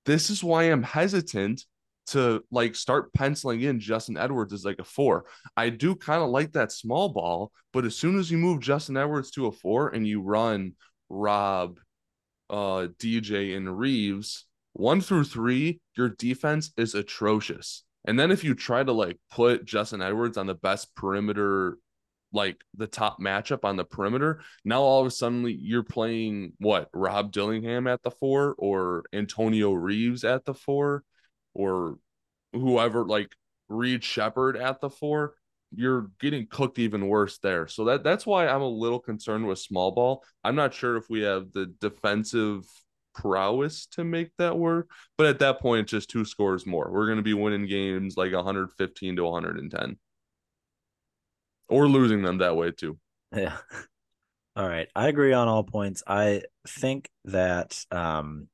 This 0.07 0.31
is 0.31 0.43
why 0.43 0.65
I'm 0.65 0.83
hesitant 0.83 1.65
to 2.09 2.43
like 2.51 2.75
start 2.75 3.13
penciling 3.13 3.61
in 3.61 3.79
Justin 3.79 4.17
Edwards 4.17 4.53
as 4.53 4.65
like 4.65 4.81
a 4.81 4.85
four. 4.85 5.27
I 5.57 5.71
do 5.71 5.95
kind 5.95 6.23
of 6.23 6.31
like 6.31 6.53
that 6.53 6.73
small 6.73 7.11
ball, 7.11 7.53
but 7.73 7.85
as 7.85 7.95
soon 7.95 8.19
as 8.19 8.31
you 8.31 8.39
move 8.39 8.61
Justin 8.61 8.97
Edwards 8.97 9.31
to 9.33 9.47
a 9.47 9.53
four 9.53 9.91
and 9.91 10.07
you 10.07 10.21
run 10.21 10.73
Rob 11.09 11.79
uh, 12.51 12.89
DJ 12.99 13.57
and 13.57 13.79
Reeves, 13.79 14.47
one 14.73 15.01
through 15.01 15.25
three, 15.25 15.81
your 15.97 16.11
defense 16.11 16.73
is 16.77 16.95
atrocious. 16.95 17.85
And 18.07 18.19
then 18.19 18.31
if 18.31 18.45
you 18.45 18.55
try 18.55 18.83
to 18.83 18.93
like 18.93 19.19
put 19.31 19.65
Justin 19.65 20.03
Edwards 20.03 20.37
on 20.37 20.47
the 20.47 20.55
best 20.55 20.95
perimeter, 20.95 21.79
like 22.33 22.57
the 22.75 22.87
top 22.87 23.21
matchup 23.21 23.65
on 23.65 23.77
the 23.77 23.85
perimeter, 23.85 24.43
now 24.65 24.81
all 24.83 25.01
of 25.01 25.07
a 25.07 25.11
sudden 25.11 25.47
you're 25.61 25.83
playing 25.83 26.53
what 26.59 26.89
Rob 26.95 27.33
Dillingham 27.33 27.87
at 27.87 28.03
the 28.03 28.11
four 28.11 28.55
or 28.59 29.05
Antonio 29.13 29.73
Reeves 29.73 30.25
at 30.25 30.45
the 30.45 30.55
four 30.55 31.05
or 31.55 31.99
whoever 32.53 33.05
like 33.05 33.33
Reed 33.69 34.03
Sheppard 34.03 34.57
at 34.57 34.81
the 34.81 34.91
four 34.91 35.35
you're 35.75 36.11
getting 36.21 36.47
cooked 36.49 36.79
even 36.79 37.09
worse 37.09 37.39
there. 37.39 37.67
So 37.67 37.85
that 37.85 38.03
that's 38.03 38.27
why 38.27 38.49
I'm 38.49 38.63
a 38.63 38.69
little 38.69 38.99
concerned 38.99 39.47
with 39.47 39.59
small 39.59 39.93
ball. 39.93 40.25
I'm 40.43 40.57
not 40.57 40.75
sure 40.75 40.97
if 40.97 41.09
we 41.09 41.23
have 41.23 41.53
the 41.53 41.67
defensive 41.81 42.65
prowess 43.15 43.87
to 43.87 44.05
make 44.05 44.31
that 44.39 44.59
work, 44.59 44.91
but 45.17 45.27
at 45.27 45.39
that 45.41 45.61
point, 45.61 45.89
just 45.89 46.11
two 46.11 46.25
scores 46.25 46.67
more. 46.67 46.91
We're 46.91 47.07
going 47.07 47.19
to 47.19 47.23
be 47.23 47.35
winning 47.35 47.67
games 47.67 48.17
like 48.17 48.33
115 48.33 49.17
to 49.17 49.25
110, 49.25 49.97
or 51.69 51.89
losing 51.89 52.23
them 52.23 52.39
that 52.39 52.57
way 52.57 52.73
too. 52.73 52.99
Yeah. 53.35 53.57
All 54.57 54.69
right, 54.69 54.89
I 54.97 55.07
agree 55.07 55.33
on 55.33 55.47
all 55.47 55.63
points. 55.63 56.03
I 56.07 56.43
think 56.67 57.09
that 57.27 57.83
um, 57.93 58.49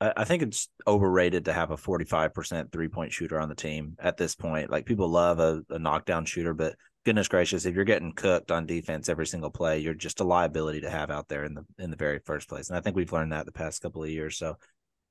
I 0.00 0.24
think 0.24 0.42
it's 0.42 0.68
overrated 0.86 1.44
to 1.44 1.52
have 1.52 1.70
a 1.70 1.76
45% 1.76 2.72
three 2.72 2.88
point 2.88 3.12
shooter 3.12 3.38
on 3.38 3.50
the 3.50 3.54
team 3.54 3.96
at 3.98 4.16
this 4.16 4.34
point. 4.34 4.70
Like 4.70 4.86
people 4.86 5.08
love 5.08 5.40
a, 5.40 5.62
a, 5.68 5.78
knockdown 5.78 6.24
shooter, 6.24 6.54
but 6.54 6.74
goodness 7.04 7.28
gracious, 7.28 7.66
if 7.66 7.74
you're 7.74 7.84
getting 7.84 8.12
cooked 8.12 8.50
on 8.50 8.64
defense 8.64 9.10
every 9.10 9.26
single 9.26 9.50
play, 9.50 9.80
you're 9.80 9.92
just 9.92 10.20
a 10.20 10.24
liability 10.24 10.80
to 10.82 10.90
have 10.90 11.10
out 11.10 11.28
there 11.28 11.44
in 11.44 11.52
the 11.52 11.66
in 11.78 11.90
the 11.90 11.96
very 11.96 12.18
first 12.20 12.48
place. 12.48 12.70
And 12.70 12.78
I 12.78 12.80
think 12.80 12.96
we've 12.96 13.12
learned 13.12 13.32
that 13.32 13.44
the 13.44 13.52
past 13.52 13.82
couple 13.82 14.02
of 14.02 14.08
years. 14.08 14.38
So 14.38 14.56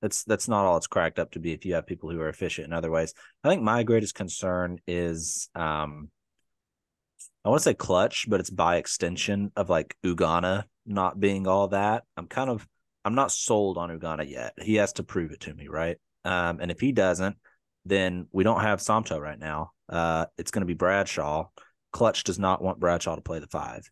that's 0.01 0.23
that's 0.23 0.47
not 0.47 0.65
all 0.65 0.77
it's 0.77 0.87
cracked 0.87 1.19
up 1.19 1.31
to 1.31 1.39
be 1.39 1.53
if 1.53 1.65
you 1.65 1.75
have 1.75 1.85
people 1.85 2.09
who 2.09 2.21
are 2.21 2.29
efficient 2.29 2.65
in 2.65 2.73
other 2.73 2.89
ways. 2.89 3.13
I 3.43 3.49
think 3.49 3.61
my 3.61 3.83
greatest 3.83 4.15
concern 4.15 4.79
is 4.87 5.49
um 5.53 6.09
I 7.45 7.49
want 7.49 7.59
to 7.59 7.63
say 7.63 7.73
clutch, 7.75 8.25
but 8.27 8.39
it's 8.39 8.49
by 8.49 8.77
extension 8.77 9.51
of 9.55 9.69
like 9.69 9.95
Ugonna 10.03 10.63
not 10.85 11.19
being 11.19 11.47
all 11.47 11.67
that. 11.69 12.03
I'm 12.17 12.27
kind 12.27 12.49
of 12.49 12.67
I'm 13.09 13.15
not 13.15 13.31
sold 13.31 13.79
on 13.79 13.89
Ugonna 13.89 14.29
yet. 14.29 14.53
He 14.61 14.75
has 14.75 14.93
to 14.93 15.03
prove 15.03 15.31
it 15.31 15.39
to 15.41 15.53
me, 15.55 15.67
right? 15.67 15.97
Um, 16.25 16.59
and 16.61 16.69
if 16.69 16.79
he 16.79 16.91
doesn't, 16.91 17.37
then 17.85 18.27
we 18.31 18.43
don't 18.43 18.61
have 18.61 18.81
Somto 18.81 19.19
right 19.19 19.39
now. 19.39 19.71
Uh, 19.89 20.27
it's 20.37 20.51
going 20.51 20.61
to 20.61 20.67
be 20.67 20.75
Bradshaw. 20.75 21.47
Clutch 21.91 22.23
does 22.23 22.37
not 22.37 22.61
want 22.61 22.79
Bradshaw 22.79 23.15
to 23.15 23.21
play 23.21 23.39
the 23.39 23.47
five. 23.47 23.89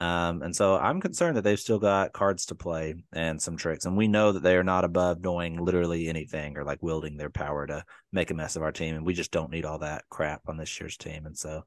Um, 0.00 0.42
and 0.42 0.56
so 0.56 0.76
I'm 0.76 1.00
concerned 1.00 1.36
that 1.36 1.44
they've 1.44 1.60
still 1.60 1.78
got 1.78 2.12
cards 2.12 2.46
to 2.46 2.56
play 2.56 2.96
and 3.12 3.40
some 3.40 3.56
tricks. 3.56 3.84
And 3.84 3.96
we 3.96 4.08
know 4.08 4.32
that 4.32 4.42
they 4.42 4.56
are 4.56 4.64
not 4.64 4.84
above 4.84 5.22
doing 5.22 5.64
literally 5.64 6.08
anything 6.08 6.56
or 6.56 6.64
like 6.64 6.82
wielding 6.82 7.18
their 7.18 7.30
power 7.30 7.68
to 7.68 7.84
make 8.10 8.32
a 8.32 8.34
mess 8.34 8.56
of 8.56 8.64
our 8.64 8.72
team. 8.72 8.96
And 8.96 9.06
we 9.06 9.14
just 9.14 9.30
don't 9.30 9.52
need 9.52 9.64
all 9.64 9.78
that 9.78 10.02
crap 10.10 10.40
on 10.48 10.56
this 10.56 10.80
year's 10.80 10.96
team. 10.96 11.24
And 11.24 11.38
so 11.38 11.62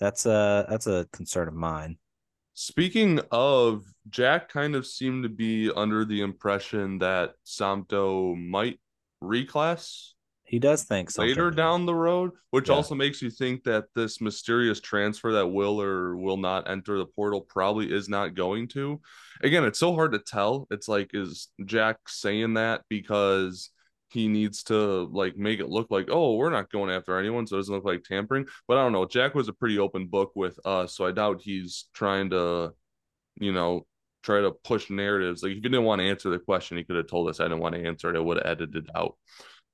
that's 0.00 0.26
a 0.26 0.66
that's 0.68 0.88
a 0.88 1.06
concern 1.12 1.46
of 1.46 1.54
mine. 1.54 1.98
Speaking 2.54 3.20
of, 3.32 3.84
Jack 4.08 4.48
kind 4.48 4.76
of 4.76 4.86
seemed 4.86 5.24
to 5.24 5.28
be 5.28 5.70
under 5.74 6.04
the 6.04 6.20
impression 6.20 6.98
that 6.98 7.34
Somto 7.44 8.36
might 8.36 8.78
reclass. 9.22 10.12
He 10.44 10.60
does 10.60 10.84
think 10.84 11.10
so. 11.10 11.22
Later 11.22 11.50
down 11.50 11.84
the 11.84 11.94
road, 11.94 12.30
which 12.50 12.68
yeah. 12.68 12.76
also 12.76 12.94
makes 12.94 13.20
you 13.20 13.30
think 13.30 13.64
that 13.64 13.86
this 13.96 14.20
mysterious 14.20 14.78
transfer 14.78 15.32
that 15.32 15.48
will 15.48 15.80
or 15.80 16.16
will 16.16 16.36
not 16.36 16.70
enter 16.70 16.98
the 16.98 17.06
portal 17.06 17.40
probably 17.40 17.92
is 17.92 18.08
not 18.08 18.34
going 18.34 18.68
to. 18.68 19.00
Again, 19.42 19.64
it's 19.64 19.80
so 19.80 19.94
hard 19.94 20.12
to 20.12 20.18
tell. 20.20 20.68
It's 20.70 20.86
like, 20.86 21.10
is 21.12 21.48
Jack 21.64 22.08
saying 22.08 22.54
that 22.54 22.82
because 22.88 23.70
he 24.14 24.28
needs 24.28 24.62
to 24.64 25.08
like 25.12 25.36
make 25.36 25.60
it 25.60 25.68
look 25.68 25.90
like 25.90 26.08
oh 26.10 26.36
we're 26.36 26.50
not 26.50 26.70
going 26.70 26.90
after 26.90 27.18
anyone 27.18 27.46
so 27.46 27.56
it 27.56 27.60
doesn't 27.60 27.74
look 27.74 27.84
like 27.84 28.02
tampering. 28.04 28.46
But 28.66 28.78
i 28.78 28.82
don't 28.82 28.92
know 28.92 29.06
jack 29.06 29.34
was 29.34 29.48
a 29.48 29.52
pretty 29.52 29.78
open 29.78 30.06
book 30.06 30.32
with 30.34 30.58
us 30.64 30.96
so 30.96 31.04
i 31.06 31.12
doubt 31.12 31.42
he's 31.42 31.86
trying 31.92 32.30
to 32.30 32.72
you 33.40 33.52
know 33.52 33.86
try 34.22 34.40
to 34.40 34.52
push 34.52 34.88
narratives. 34.88 35.42
Like 35.42 35.50
if 35.50 35.56
he 35.56 35.60
didn't 35.60 35.84
want 35.84 36.00
to 36.00 36.08
answer 36.08 36.30
the 36.30 36.38
question 36.38 36.78
he 36.78 36.84
could 36.84 36.96
have 36.96 37.08
told 37.08 37.28
us 37.28 37.40
i 37.40 37.44
didn't 37.44 37.58
want 37.58 37.74
to 37.74 37.84
answer 37.84 38.08
it 38.08 38.16
i 38.16 38.20
would 38.20 38.38
have 38.38 38.46
edited 38.46 38.84
it 38.84 38.90
out. 38.94 39.16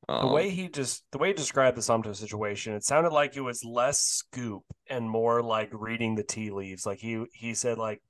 Um, 0.08 0.28
the 0.28 0.32
way 0.32 0.50
he 0.50 0.68
just 0.68 1.04
the 1.12 1.18
way 1.18 1.28
he 1.28 1.34
described 1.34 1.76
the 1.76 1.82
Somto 1.82 2.16
situation, 2.16 2.74
it 2.74 2.84
sounded 2.84 3.12
like 3.12 3.36
it 3.36 3.42
was 3.42 3.64
less 3.64 4.00
scoop 4.00 4.64
and 4.88 5.08
more 5.08 5.42
like 5.42 5.70
reading 5.72 6.14
the 6.14 6.24
tea 6.24 6.50
leaves. 6.50 6.86
Like 6.86 6.98
he 6.98 7.24
he 7.32 7.54
said, 7.54 7.78
like, 7.78 8.02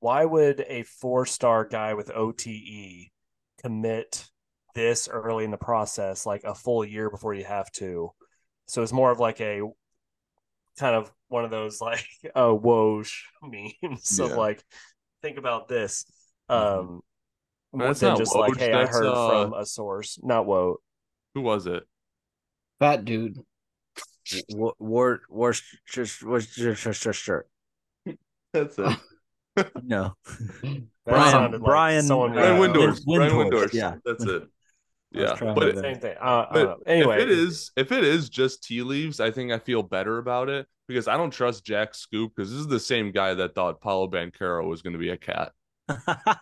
why 0.00 0.24
would 0.24 0.64
a 0.66 0.82
four 0.82 1.26
star 1.26 1.64
guy 1.64 1.94
with 1.94 2.10
OTE 2.10 3.10
commit 3.62 4.26
this 4.74 5.08
early 5.08 5.44
in 5.44 5.50
the 5.50 5.56
process, 5.56 6.26
like 6.26 6.44
a 6.44 6.54
full 6.54 6.84
year 6.84 7.10
before 7.10 7.34
you 7.34 7.44
have 7.44 7.70
to. 7.72 8.10
So 8.66 8.82
it's 8.82 8.92
more 8.92 9.10
of 9.10 9.20
like 9.20 9.40
a 9.40 9.60
kind 10.78 10.96
of 10.96 11.10
one 11.28 11.44
of 11.44 11.50
those 11.50 11.80
like 11.80 12.04
uh 12.34 12.48
Woj 12.48 13.10
memes 13.42 14.18
of 14.20 14.32
like 14.32 14.62
think 15.22 15.38
about 15.38 15.68
this. 15.68 16.04
Mhm. 16.50 16.78
Um 16.78 17.00
more 17.72 17.88
that's 17.88 18.00
than 18.00 18.10
not 18.10 18.18
just 18.18 18.34
like, 18.36 18.56
hey, 18.56 18.72
I 18.72 18.86
heard 18.86 19.06
uh, 19.06 19.44
from 19.44 19.54
a 19.54 19.66
source, 19.66 20.18
not 20.22 20.46
Woj. 20.46 20.76
Who 21.34 21.40
was 21.40 21.66
it? 21.66 21.82
Fat 22.78 23.04
dude. 23.04 23.38
War, 24.50 24.74
war, 24.78 25.20
war, 25.28 25.54
just, 25.86 26.22
was 26.22 26.46
just, 26.46 26.82
just, 27.02 27.20
shirt. 27.20 27.48
That's 28.52 28.78
it. 28.78 28.96
No, 29.84 30.14
That 30.62 30.82
Brian- 31.04 31.52
like 31.52 31.60
Brian- 31.60 32.02
someone 32.04 32.32
Brian 32.32 32.56
Uh, 32.56 32.58
Windhorst. 32.60 33.04
Brian 33.04 33.32
Windhorst, 33.32 33.50
Windhorst. 33.52 33.72
yeah. 33.74 33.94
That's 34.04 34.24
it. 34.24 34.42
I 35.16 35.20
was 35.20 35.40
Yeah, 35.40 35.52
but 35.54 35.60
to- 35.60 35.68
it, 35.68 35.78
same 35.78 35.98
thing. 35.98 36.16
Uh, 36.20 36.46
but 36.52 36.64
don't. 36.64 36.82
Anyway, 36.86 37.16
if 37.16 37.22
it 37.22 37.30
is 37.30 37.70
if 37.76 37.92
it 37.92 38.04
is 38.04 38.28
just 38.28 38.62
tea 38.64 38.82
leaves, 38.82 39.20
I 39.20 39.30
think 39.30 39.52
I 39.52 39.58
feel 39.58 39.82
better 39.82 40.18
about 40.18 40.48
it 40.48 40.66
because 40.88 41.08
I 41.08 41.16
don't 41.16 41.30
trust 41.30 41.64
Jack 41.64 41.94
Scoop 41.94 42.32
because 42.34 42.50
this 42.50 42.60
is 42.60 42.66
the 42.66 42.80
same 42.80 43.12
guy 43.12 43.34
that 43.34 43.54
thought 43.54 43.80
Paolo 43.80 44.08
Banchero 44.08 44.66
was 44.68 44.82
going 44.82 44.92
to 44.94 44.98
be 44.98 45.10
a 45.10 45.16
cat. 45.16 45.52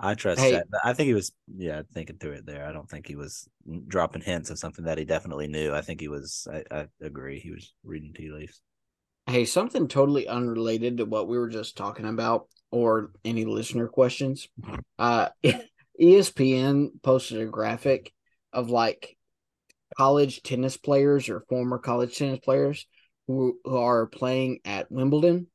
I 0.00 0.14
trust 0.14 0.40
Hey. 0.40 0.52
that. 0.52 0.66
I 0.84 0.92
think 0.92 1.08
he 1.08 1.14
was, 1.14 1.32
yeah, 1.56 1.82
thinking 1.92 2.18
through 2.18 2.32
it 2.34 2.46
there. 2.46 2.64
I 2.66 2.72
don't 2.72 2.88
think 2.88 3.06
he 3.08 3.16
was 3.16 3.48
dropping 3.88 4.22
hints 4.22 4.48
of 4.50 4.58
something 4.58 4.84
that 4.84 4.96
he 4.98 5.04
definitely 5.04 5.48
knew. 5.48 5.74
I 5.74 5.80
think 5.80 6.00
he 6.00 6.06
was. 6.08 6.46
I, 6.52 6.62
I 6.70 6.86
agree. 7.02 7.40
He 7.40 7.50
was 7.50 7.72
reading 7.82 8.12
tea 8.14 8.30
leaves. 8.30 8.60
Hey, 9.26 9.44
something 9.44 9.88
totally 9.88 10.28
unrelated 10.28 10.98
to 10.98 11.04
what 11.04 11.26
we 11.28 11.36
were 11.36 11.48
just 11.48 11.76
talking 11.76 12.06
about 12.06 12.46
or 12.70 13.10
any 13.24 13.44
listener 13.44 13.88
questions. 13.88 14.48
Uh 14.98 15.28
ESPN 16.00 16.90
posted 17.02 17.40
a 17.40 17.46
graphic 17.46 18.12
of 18.52 18.70
like 18.70 19.16
college 19.96 20.42
tennis 20.42 20.76
players 20.76 21.28
or 21.28 21.40
former 21.48 21.78
college 21.78 22.16
tennis 22.16 22.38
players 22.40 22.86
who, 23.26 23.58
who 23.64 23.76
are 23.76 24.06
playing 24.06 24.60
at 24.64 24.90
Wimbledon. 24.90 25.48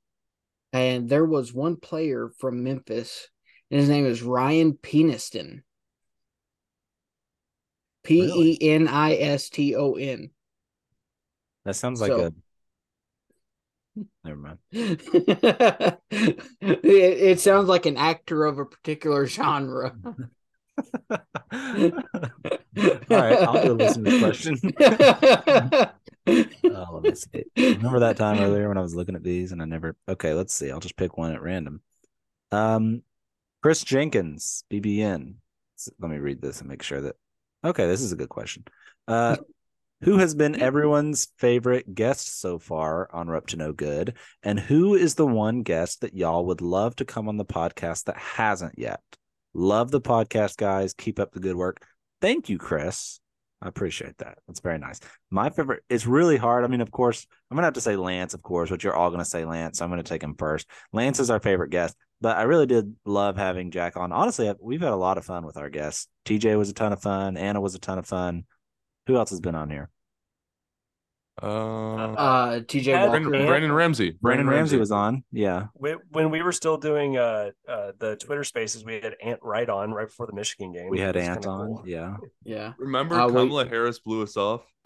And 0.74 1.08
there 1.08 1.26
was 1.26 1.54
one 1.54 1.76
player 1.76 2.32
from 2.40 2.64
Memphis, 2.64 3.30
and 3.70 3.80
his 3.80 3.90
name 3.90 4.06
is 4.06 4.24
Ryan 4.24 4.74
Peniston. 4.74 5.62
P 8.04 8.22
E 8.24 8.58
N 8.74 8.88
I 8.88 9.16
S 9.16 9.50
T 9.50 9.76
O 9.76 9.94
N. 9.94 10.32
That 11.64 11.76
sounds 11.76 12.02
like 12.02 12.12
So- 12.12 12.26
a. 12.26 12.32
Never 14.24 14.38
mind. 14.38 14.58
it, 14.72 16.00
it 16.82 17.40
sounds 17.40 17.68
like 17.68 17.86
an 17.86 17.98
actor 17.98 18.46
of 18.46 18.58
a 18.60 18.66
particular 18.66 19.28
genre. 19.28 19.96
All 20.78 21.92
right, 23.10 23.44
I'll 23.44 23.64
go 23.64 23.74
listen 23.74 24.04
to 24.04 24.12
the 24.12 24.20
question. 24.20 25.90
Oh, 26.26 27.02
let 27.02 27.04
me 27.04 27.14
see. 27.16 27.44
Remember 27.76 28.00
that 28.00 28.16
time 28.16 28.40
earlier 28.40 28.70
when 28.70 28.78
I 28.78 28.82
was 28.82 28.96
looking 28.96 29.16
at 29.16 29.24
these 29.24 29.52
and 29.52 29.62
I 29.62 29.66
never. 29.66 29.98
Okay, 30.08 30.34
let's 30.34 30.54
see. 30.54 30.72
I'll 30.72 30.80
just 30.80 30.96
pick 30.96 31.18
one 31.18 31.34
at 31.34 31.42
random. 31.42 31.82
Um, 32.50 33.02
Chris 33.62 33.84
Jenkins, 33.84 34.64
BBN. 34.72 35.36
Let 36.00 36.10
me 36.10 36.20
read 36.20 36.42
this 36.42 36.62
and 36.62 36.70
make 36.70 36.82
sure 36.82 37.02
that. 37.02 37.16
Okay, 37.66 37.88
this 37.88 38.02
is 38.02 38.14
a 38.14 38.16
good 38.16 38.30
question. 38.30 38.64
Uh, 39.06 39.36
who 40.04 40.18
has 40.18 40.36
been 40.36 40.54
mm-hmm. 40.54 40.64
everyone's 40.64 41.30
favorite 41.38 41.96
guest 41.96 42.40
so 42.40 42.60
far 42.60 43.10
on 43.14 43.28
We're 43.28 43.38
Up 43.38 43.48
to 43.48 43.58
No 43.58 43.72
Good, 43.72 44.16
and 44.44 44.60
who 44.60 44.96
is 44.96 45.16
the 45.16 45.28
one 45.28 45.64
guest 45.64 46.02
that 46.02 46.14
y'all 46.14 46.46
would 46.46 46.62
love 46.62 46.96
to 46.98 47.06
come 47.06 47.30
on 47.30 47.38
the 47.38 47.46
podcast 47.46 48.06
that 48.06 48.18
hasn't 48.18 48.78
yet? 48.78 49.02
Love 49.54 49.92
the 49.92 50.02
podcast, 50.02 50.58
guys. 50.58 50.94
Keep 50.94 51.20
up 51.20 51.32
the 51.32 51.40
good 51.40 51.56
work. 51.56 51.86
Thank 52.22 52.50
you, 52.50 52.58
Chris. 52.58 53.20
I 53.62 53.70
appreciate 53.70 54.18
that. 54.18 54.40
That's 54.46 54.60
very 54.60 54.78
nice. 54.78 55.00
My 55.32 55.50
favorite, 55.50 55.84
it's 55.90 56.06
really 56.06 56.36
hard. 56.36 56.66
I 56.66 56.68
mean, 56.68 56.82
of 56.82 56.92
course, 56.92 57.26
I'm 57.50 57.56
going 57.56 57.62
to 57.62 57.68
have 57.68 57.76
to 57.76 57.82
say 57.82 57.96
Lance, 57.96 58.34
of 58.34 58.44
course, 58.44 58.70
but 58.70 58.84
you're 58.84 58.96
all 58.96 59.10
going 59.10 59.20
to 59.20 59.26
say 59.26 59.46
Lance. 59.46 59.78
So 59.78 59.86
I'm 59.86 59.92
going 59.92 60.04
to 60.04 60.10
take 60.10 60.22
him 60.22 60.36
first. 60.38 60.68
Lance 60.92 61.20
is 61.20 61.30
our 61.30 61.40
favorite 61.40 61.70
guest, 61.70 61.96
but 62.20 62.36
I 62.36 62.42
really 62.44 62.66
did 62.66 62.94
love 63.06 63.38
having 63.38 63.72
Jack 63.72 63.96
on. 63.96 64.12
Honestly, 64.12 64.52
we've 64.60 64.82
had 64.82 64.92
a 64.92 64.98
lot 64.98 65.18
of 65.18 65.24
fun 65.24 65.46
with 65.46 65.56
our 65.56 65.70
guests. 65.70 66.10
TJ 66.26 66.58
was 66.58 66.70
a 66.70 66.74
ton 66.74 66.92
of 66.92 67.02
fun. 67.02 67.38
Anna 67.38 67.62
was 67.62 67.74
a 67.74 67.80
ton 67.80 68.00
of 68.00 68.06
fun. 68.06 68.44
Who 69.08 69.16
else 69.18 69.30
has 69.32 69.40
been 69.40 69.56
on 69.56 69.70
here? 69.70 69.90
Uh, 71.42 71.46
Uh, 72.14 72.60
TJ 72.60 72.94
Walker. 73.08 73.20
Brandon, 73.22 73.48
Brandon 73.48 73.72
Ramsey. 73.72 74.18
Brandon 74.22 74.48
Ramsey 74.48 74.78
was 74.78 74.92
on. 74.92 75.24
Yeah. 75.32 75.68
when, 75.74 75.98
when 76.12 76.30
we 76.30 76.42
were 76.44 76.52
still 76.52 76.78
doing 76.78 77.18
uh, 77.18 77.52
uh, 77.68 77.92
the 78.00 78.16
Twitter 78.18 78.44
Spaces, 78.44 78.86
we 78.86 78.96
had 79.02 79.16
Ant 79.22 79.40
Wright 79.42 79.68
on 79.68 79.92
right 79.92 80.08
before 80.08 80.28
the 80.28 80.34
Michigan 80.34 80.72
game. 80.74 80.90
We 80.90 81.00
had 81.00 81.18
Ant 81.18 81.46
on. 81.48 81.68
cool. 81.68 81.84
Yeah. 81.86 82.18
Yeah. 82.44 82.74
Remember 82.78 83.16
Uh, 83.20 83.28
we- 83.28 83.70
Harris 83.70 84.00
blew 84.00 84.22
us 84.24 84.38
off? 84.38 84.62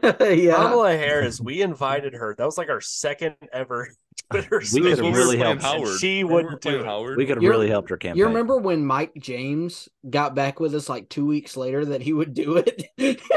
yeah. 0.20 0.54
Kamala 0.56 0.96
Harris, 0.96 1.40
we 1.40 1.62
invited 1.62 2.14
her. 2.14 2.34
That 2.36 2.44
was 2.44 2.58
like 2.58 2.68
our 2.68 2.80
second 2.80 3.36
ever 3.52 3.88
Twitter 4.30 4.62
We 4.72 4.80
could 4.80 4.98
have 4.98 5.14
really 5.14 5.36
playing 5.36 5.58
helped. 5.58 5.62
Howard. 5.62 5.98
she 6.00 6.24
wouldn't 6.24 6.60
do 6.60 6.80
it. 6.80 6.84
Howard. 6.86 7.16
We 7.16 7.26
could 7.26 7.36
have 7.36 7.48
really 7.48 7.68
helped 7.68 7.90
her 7.90 7.96
campaign. 7.96 8.18
You 8.18 8.26
remember 8.26 8.56
when 8.58 8.84
Mike 8.84 9.12
James 9.18 9.88
got 10.08 10.34
back 10.34 10.60
with 10.60 10.74
us 10.74 10.88
like 10.88 11.08
two 11.08 11.26
weeks 11.26 11.56
later 11.56 11.84
that 11.86 12.02
he 12.02 12.12
would 12.12 12.34
do 12.34 12.62
it? 12.64 13.28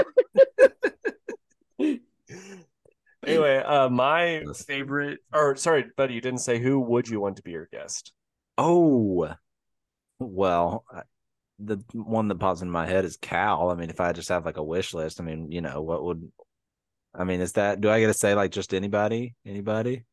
Anyway, 3.25 3.57
uh, 3.57 3.89
my 3.89 4.43
favorite, 4.67 5.19
or 5.33 5.55
sorry, 5.55 5.85
buddy, 5.97 6.13
you 6.13 6.21
didn't 6.21 6.41
say 6.41 6.59
who 6.59 6.79
would 6.79 7.07
you 7.07 7.19
want 7.19 7.37
to 7.37 7.41
be 7.41 7.51
your 7.51 7.67
guest? 7.71 8.11
Oh, 8.57 9.33
well, 10.19 10.85
I- 10.91 11.01
the 11.59 11.77
one 11.93 12.27
that 12.27 12.39
pops 12.39 12.61
in 12.61 12.69
my 12.69 12.85
head 12.85 13.05
is 13.05 13.17
Cal. 13.17 13.69
I 13.69 13.75
mean, 13.75 13.89
if 13.89 13.99
I 13.99 14.11
just 14.13 14.29
have 14.29 14.45
like 14.45 14.57
a 14.57 14.63
wish 14.63 14.93
list, 14.93 15.21
I 15.21 15.23
mean, 15.23 15.51
you 15.51 15.61
know, 15.61 15.81
what 15.81 16.03
would, 16.03 16.31
I 17.13 17.23
mean, 17.23 17.39
is 17.41 17.53
that, 17.53 17.79
do 17.81 17.89
I 17.89 17.99
get 17.99 18.07
to 18.07 18.13
say 18.13 18.33
like 18.35 18.51
just 18.51 18.73
anybody? 18.73 19.35
Anybody? 19.45 20.03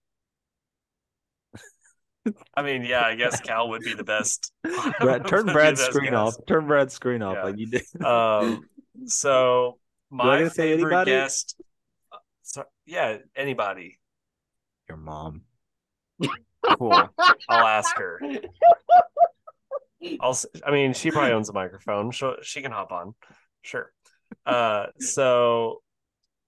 I 2.55 2.63
mean, 2.63 2.85
yeah, 2.85 3.03
I 3.05 3.17
guess 3.17 3.41
Cal 3.41 3.69
would 3.71 3.83
be 3.83 3.95
the 3.95 4.05
best. 4.05 4.53
Brad, 5.01 5.27
turn 5.27 5.47
Brad's 5.47 5.81
the 5.81 5.87
best 5.87 5.97
screen 5.97 6.15
off. 6.15 6.35
Turn 6.47 6.67
Brad's 6.69 6.95
screen 6.95 7.21
off 7.23 7.35
Yeah. 7.37 7.43
like 7.45 7.59
you 7.59 7.67
did. 7.67 7.83
Um, 8.05 8.69
so 9.07 9.79
I 10.13 10.15
my 10.17 10.39
get 10.39 10.45
to 10.45 10.51
say 10.51 10.77
favorite 10.77 10.93
anybody? 10.93 11.11
guest, 11.11 11.61
so, 12.43 12.65
yeah, 12.87 13.17
anybody. 13.35 13.99
Your 14.89 14.99
mom. 14.99 15.43
Cool. 16.79 16.93
I'll 17.49 17.67
ask 17.67 17.97
her. 17.97 18.21
I'll. 20.21 20.39
I 20.67 20.71
mean, 20.71 20.93
she 20.93 21.11
probably 21.11 21.33
owns 21.33 21.49
a 21.49 21.53
microphone. 21.53 22.11
She 22.11 22.31
she 22.43 22.63
can 22.63 22.73
hop 22.73 22.93
on. 22.93 23.15
Sure. 23.63 23.93
Uh, 24.47 24.87
so 24.99 25.83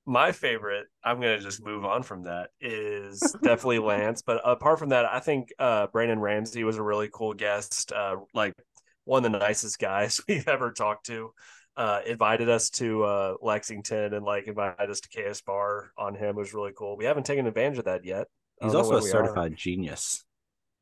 my 0.07 0.33
favorite. 0.33 0.87
I'm 1.03 1.21
gonna 1.21 1.41
just 1.41 1.65
move 1.65 1.85
on 1.85 2.03
from 2.03 2.25
that. 2.25 2.51
Is 2.61 3.21
definitely 3.43 3.79
Lance. 3.79 4.23
But 4.23 4.41
apart 4.45 4.79
from 4.79 4.91
that, 4.91 5.07
I 5.07 5.21
think 5.21 5.53
uh, 5.59 5.87
Brandon 5.89 6.19
Ramsey 6.19 6.65
was 6.65 6.77
a 6.77 6.83
really 6.83 7.09
cool 7.13 7.35
guest. 7.35 7.93
Uh, 7.93 8.17
like 8.33 8.55
one 9.05 9.25
of 9.25 9.33
the 9.33 9.39
nicest 9.39 9.79
guys 9.79 10.21
we've 10.29 10.49
ever 10.49 10.73
talked 10.73 11.07
to. 11.07 11.33
Uh, 11.77 12.01
invited 12.07 12.49
us 12.49 12.71
to 12.71 13.03
uh, 13.03 13.35
Lexington 13.43 14.15
and 14.15 14.25
like 14.25 14.47
invited 14.47 14.89
us 14.89 15.01
to 15.01 15.09
KSR 15.09 15.45
Bar 15.45 15.91
on 15.99 16.15
him 16.15 16.29
It 16.29 16.37
was 16.37 16.55
really 16.55 16.71
cool. 16.77 16.97
We 16.97 17.05
haven't 17.05 17.27
taken 17.27 17.49
advantage 17.49 17.79
of 17.79 17.87
that 17.87 18.05
yet. 18.05 18.29
He's 18.63 18.77
also 18.77 18.99
a 18.99 19.03
certified 19.03 19.57
genius. 19.57 20.25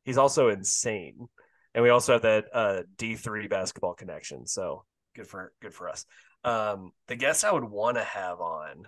he's 0.05 0.19
also 0.19 0.51
insane 0.51 1.29
and 1.75 1.83
we 1.83 1.91
also 1.91 2.13
have 2.15 2.23
that 2.23 2.47
uh 2.53 2.83
d3 2.97 3.49
basketball 3.49 3.95
connection 3.95 4.47
so 4.47 4.85
good 5.17 5.27
for 5.27 5.53
good 5.61 5.75
for 5.75 5.89
us 5.89 6.05
um 6.45 6.93
the 7.09 7.17
guest 7.17 7.45
i 7.45 7.53
would 7.53 7.65
want 7.65 7.97
to 7.97 8.05
have 8.05 8.41
on 8.41 8.87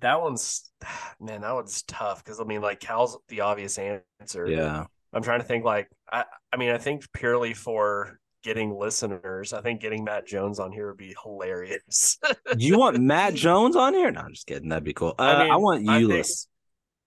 that 0.00 0.20
one's 0.20 0.70
man 1.20 1.40
that 1.42 1.54
one's 1.54 1.82
tough 1.82 2.24
because 2.24 2.40
i 2.40 2.44
mean 2.44 2.60
like 2.60 2.80
cal's 2.80 3.18
the 3.28 3.40
obvious 3.42 3.78
answer 3.78 4.46
Yeah. 4.46 4.84
i'm 5.12 5.22
trying 5.22 5.40
to 5.40 5.46
think 5.46 5.64
like 5.64 5.88
i 6.10 6.24
i 6.52 6.56
mean 6.56 6.70
i 6.70 6.78
think 6.78 7.04
purely 7.12 7.54
for 7.54 8.18
getting 8.42 8.76
listeners 8.76 9.52
i 9.52 9.60
think 9.60 9.80
getting 9.80 10.02
matt 10.02 10.26
jones 10.26 10.58
on 10.58 10.72
here 10.72 10.88
would 10.88 10.96
be 10.96 11.14
hilarious 11.22 12.18
you 12.56 12.76
want 12.78 12.98
Matt 12.98 13.34
Jones 13.34 13.76
on 13.76 13.94
here? 13.94 14.10
No, 14.10 14.20
I'm 14.20 14.32
just 14.34 14.46
kidding. 14.46 14.68
That'd 14.68 14.84
be 14.84 14.92
cool. 14.92 15.14
Uh, 15.18 15.22
I 15.22 15.44
mean, 15.44 15.62
want 15.62 15.88
I 15.88 15.98
think- 16.00 16.10
Ulis. 16.12 16.46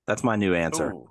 That's 0.08 0.24
my 0.24 0.36
new 0.36 0.54
answer. 0.56 0.92
Ooh. 0.92 1.10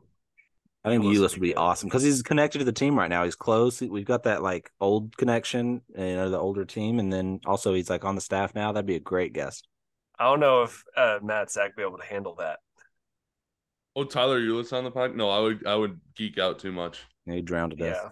I 0.84 0.90
think 0.90 1.04
Ulis 1.04 1.18
Ulis 1.18 1.32
would 1.32 1.32
would 1.34 1.40
be 1.40 1.48
be 1.48 1.52
good. 1.52 1.58
awesome 1.58 1.88
because 1.88 2.02
he's 2.02 2.22
connected 2.22 2.58
to 2.58 2.64
the 2.64 2.72
team 2.72 2.98
right 2.98 3.08
now. 3.08 3.24
He's 3.24 3.36
close. 3.36 3.80
We've 3.80 4.04
got 4.04 4.24
that 4.24 4.42
like 4.42 4.70
old 4.80 5.16
connection, 5.16 5.82
you 5.96 6.16
know, 6.16 6.30
the 6.30 6.38
older 6.38 6.64
team, 6.64 6.98
and 6.98 7.12
then 7.12 7.40
also 7.46 7.72
he's 7.74 7.90
like 7.90 8.04
on 8.04 8.14
the 8.14 8.20
staff 8.20 8.54
now. 8.54 8.72
That'd 8.72 8.86
be 8.86 8.96
a 8.96 9.00
great 9.00 9.32
guest. 9.32 9.66
i 10.18 10.24
don't 10.24 10.40
know 10.40 10.62
if 10.62 10.84
uh 10.96 11.18
matt 11.22 11.50
zach 11.50 11.70
would 11.70 11.76
be 11.76 11.82
able 11.82 11.98
to 11.98 12.04
handle 12.06 12.34
that 12.36 12.58
Oh, 13.96 14.04
Tyler 14.04 14.40
Ulis 14.40 14.72
on 14.72 14.82
the 14.84 14.90
pod? 14.90 15.14
No, 15.14 15.30
I 15.30 15.38
would 15.38 15.66
I 15.66 15.76
would 15.76 16.00
geek 16.16 16.36
out 16.38 16.58
too 16.58 16.72
much. 16.72 16.98
Yeah, 17.26 17.34
he 17.34 17.42
drowned 17.42 17.70
to 17.72 17.76
death. 17.76 18.10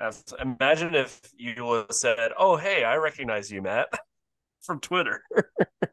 Yeah. 0.00 0.10
Imagine 0.40 0.94
if 0.94 1.20
you 1.36 1.86
said, 1.90 2.30
"Oh, 2.38 2.56
hey, 2.56 2.84
I 2.84 2.96
recognize 2.96 3.50
you, 3.50 3.62
Matt, 3.62 3.88
from 4.62 4.80
Twitter." 4.80 5.22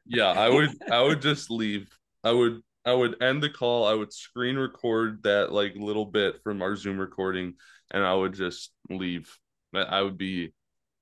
Yeah, 0.06 0.28
I 0.32 0.50
would 0.50 0.70
I 0.92 1.02
would 1.02 1.22
just 1.22 1.50
leave. 1.50 1.88
I 2.24 2.32
would 2.32 2.62
I 2.86 2.94
would 2.94 3.22
end 3.22 3.42
the 3.42 3.50
call. 3.50 3.86
I 3.86 3.94
would 3.94 4.14
screen 4.14 4.58
record 4.58 5.24
that 5.24 5.52
like 5.52 5.76
little 5.76 6.06
bit 6.06 6.42
from 6.44 6.62
our 6.62 6.76
Zoom 6.76 7.00
recording 7.00 7.56
and 7.92 8.04
I 8.04 8.14
would 8.14 8.34
just 8.34 8.72
leave. 8.90 9.36
I- 9.74 10.02
would 10.02 10.18
be 10.18 10.54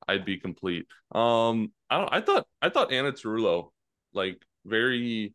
I'd 0.08 0.26
be 0.26 0.38
complete. 0.38 0.88
Um 1.14 1.72
I 1.90 1.98
don't 2.00 2.14
I 2.14 2.22
thought 2.22 2.48
I 2.62 2.70
thought 2.70 2.92
Anna 2.92 3.12
Tarullo 3.12 3.70
like 4.14 4.42
very 4.66 5.34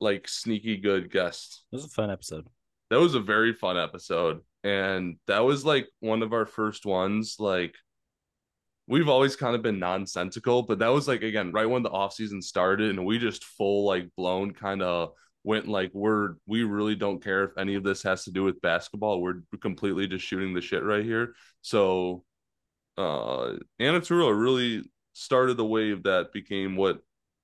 like 0.00 0.28
sneaky 0.28 0.76
good 0.76 1.10
guest. 1.10 1.64
It 1.72 1.76
was 1.76 1.84
a 1.84 1.88
fun 1.88 2.10
episode. 2.10 2.46
That 2.90 3.00
was 3.00 3.14
a 3.14 3.20
very 3.20 3.52
fun 3.52 3.76
episode. 3.76 4.40
And 4.64 5.16
that 5.26 5.40
was 5.40 5.64
like 5.64 5.88
one 6.00 6.22
of 6.22 6.32
our 6.32 6.46
first 6.46 6.86
ones. 6.86 7.36
Like 7.38 7.74
we've 8.86 9.08
always 9.08 9.36
kind 9.36 9.54
of 9.54 9.62
been 9.62 9.78
nonsensical, 9.78 10.62
but 10.62 10.78
that 10.78 10.88
was 10.88 11.08
like 11.08 11.22
again 11.22 11.52
right 11.52 11.68
when 11.68 11.82
the 11.82 11.90
off 11.90 12.14
season 12.14 12.42
started, 12.42 12.90
and 12.90 13.04
we 13.04 13.18
just 13.18 13.44
full 13.44 13.84
like 13.84 14.08
blown 14.16 14.52
kind 14.52 14.82
of 14.82 15.12
went 15.48 15.66
like 15.66 15.90
we're 15.94 16.34
we 16.46 16.62
really 16.62 16.94
don't 16.94 17.24
care 17.24 17.42
if 17.44 17.56
any 17.56 17.74
of 17.74 17.82
this 17.82 18.02
has 18.02 18.24
to 18.24 18.30
do 18.30 18.44
with 18.44 18.60
basketball. 18.60 19.22
We're 19.22 19.40
completely 19.62 20.06
just 20.06 20.26
shooting 20.26 20.52
the 20.52 20.60
shit 20.60 20.84
right 20.84 21.04
here. 21.04 21.32
So 21.62 22.22
uh 22.98 23.54
Anna 23.78 24.00
Tarullo 24.02 24.38
really 24.38 24.84
started 25.14 25.56
the 25.56 25.64
wave 25.64 26.02
that 26.02 26.34
became 26.34 26.76
what 26.76 26.98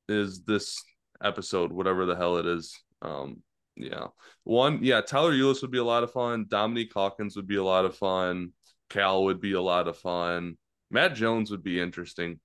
is 0.07 0.43
this 0.45 0.83
episode, 1.23 1.73
whatever 1.73 2.05
the 2.05 2.15
hell 2.15 2.37
it 2.37 2.47
is. 2.47 2.79
Um 3.01 3.43
yeah. 3.75 4.09
One, 4.45 4.81
yeah, 4.83 5.01
Tyler 5.01 5.33
Ulis 5.33 5.63
would 5.63 5.71
be 5.73 5.79
a 5.79 5.91
lot 5.95 6.05
of 6.05 6.13
fun. 6.13 6.45
Dominique 6.47 6.93
Hawkins 6.93 7.37
would 7.37 7.49
be 7.49 7.57
a 7.57 7.65
lot 7.65 7.87
of 7.87 7.97
fun. 7.97 8.53
Cal 8.91 9.25
would 9.25 9.41
be 9.41 9.55
a 9.55 9.63
lot 9.63 9.89
of 9.89 9.97
fun. 9.97 10.59
Matt 10.91 11.15
Jones 11.15 11.51
would 11.51 11.65
be 11.65 11.81
interesting. 11.81 12.39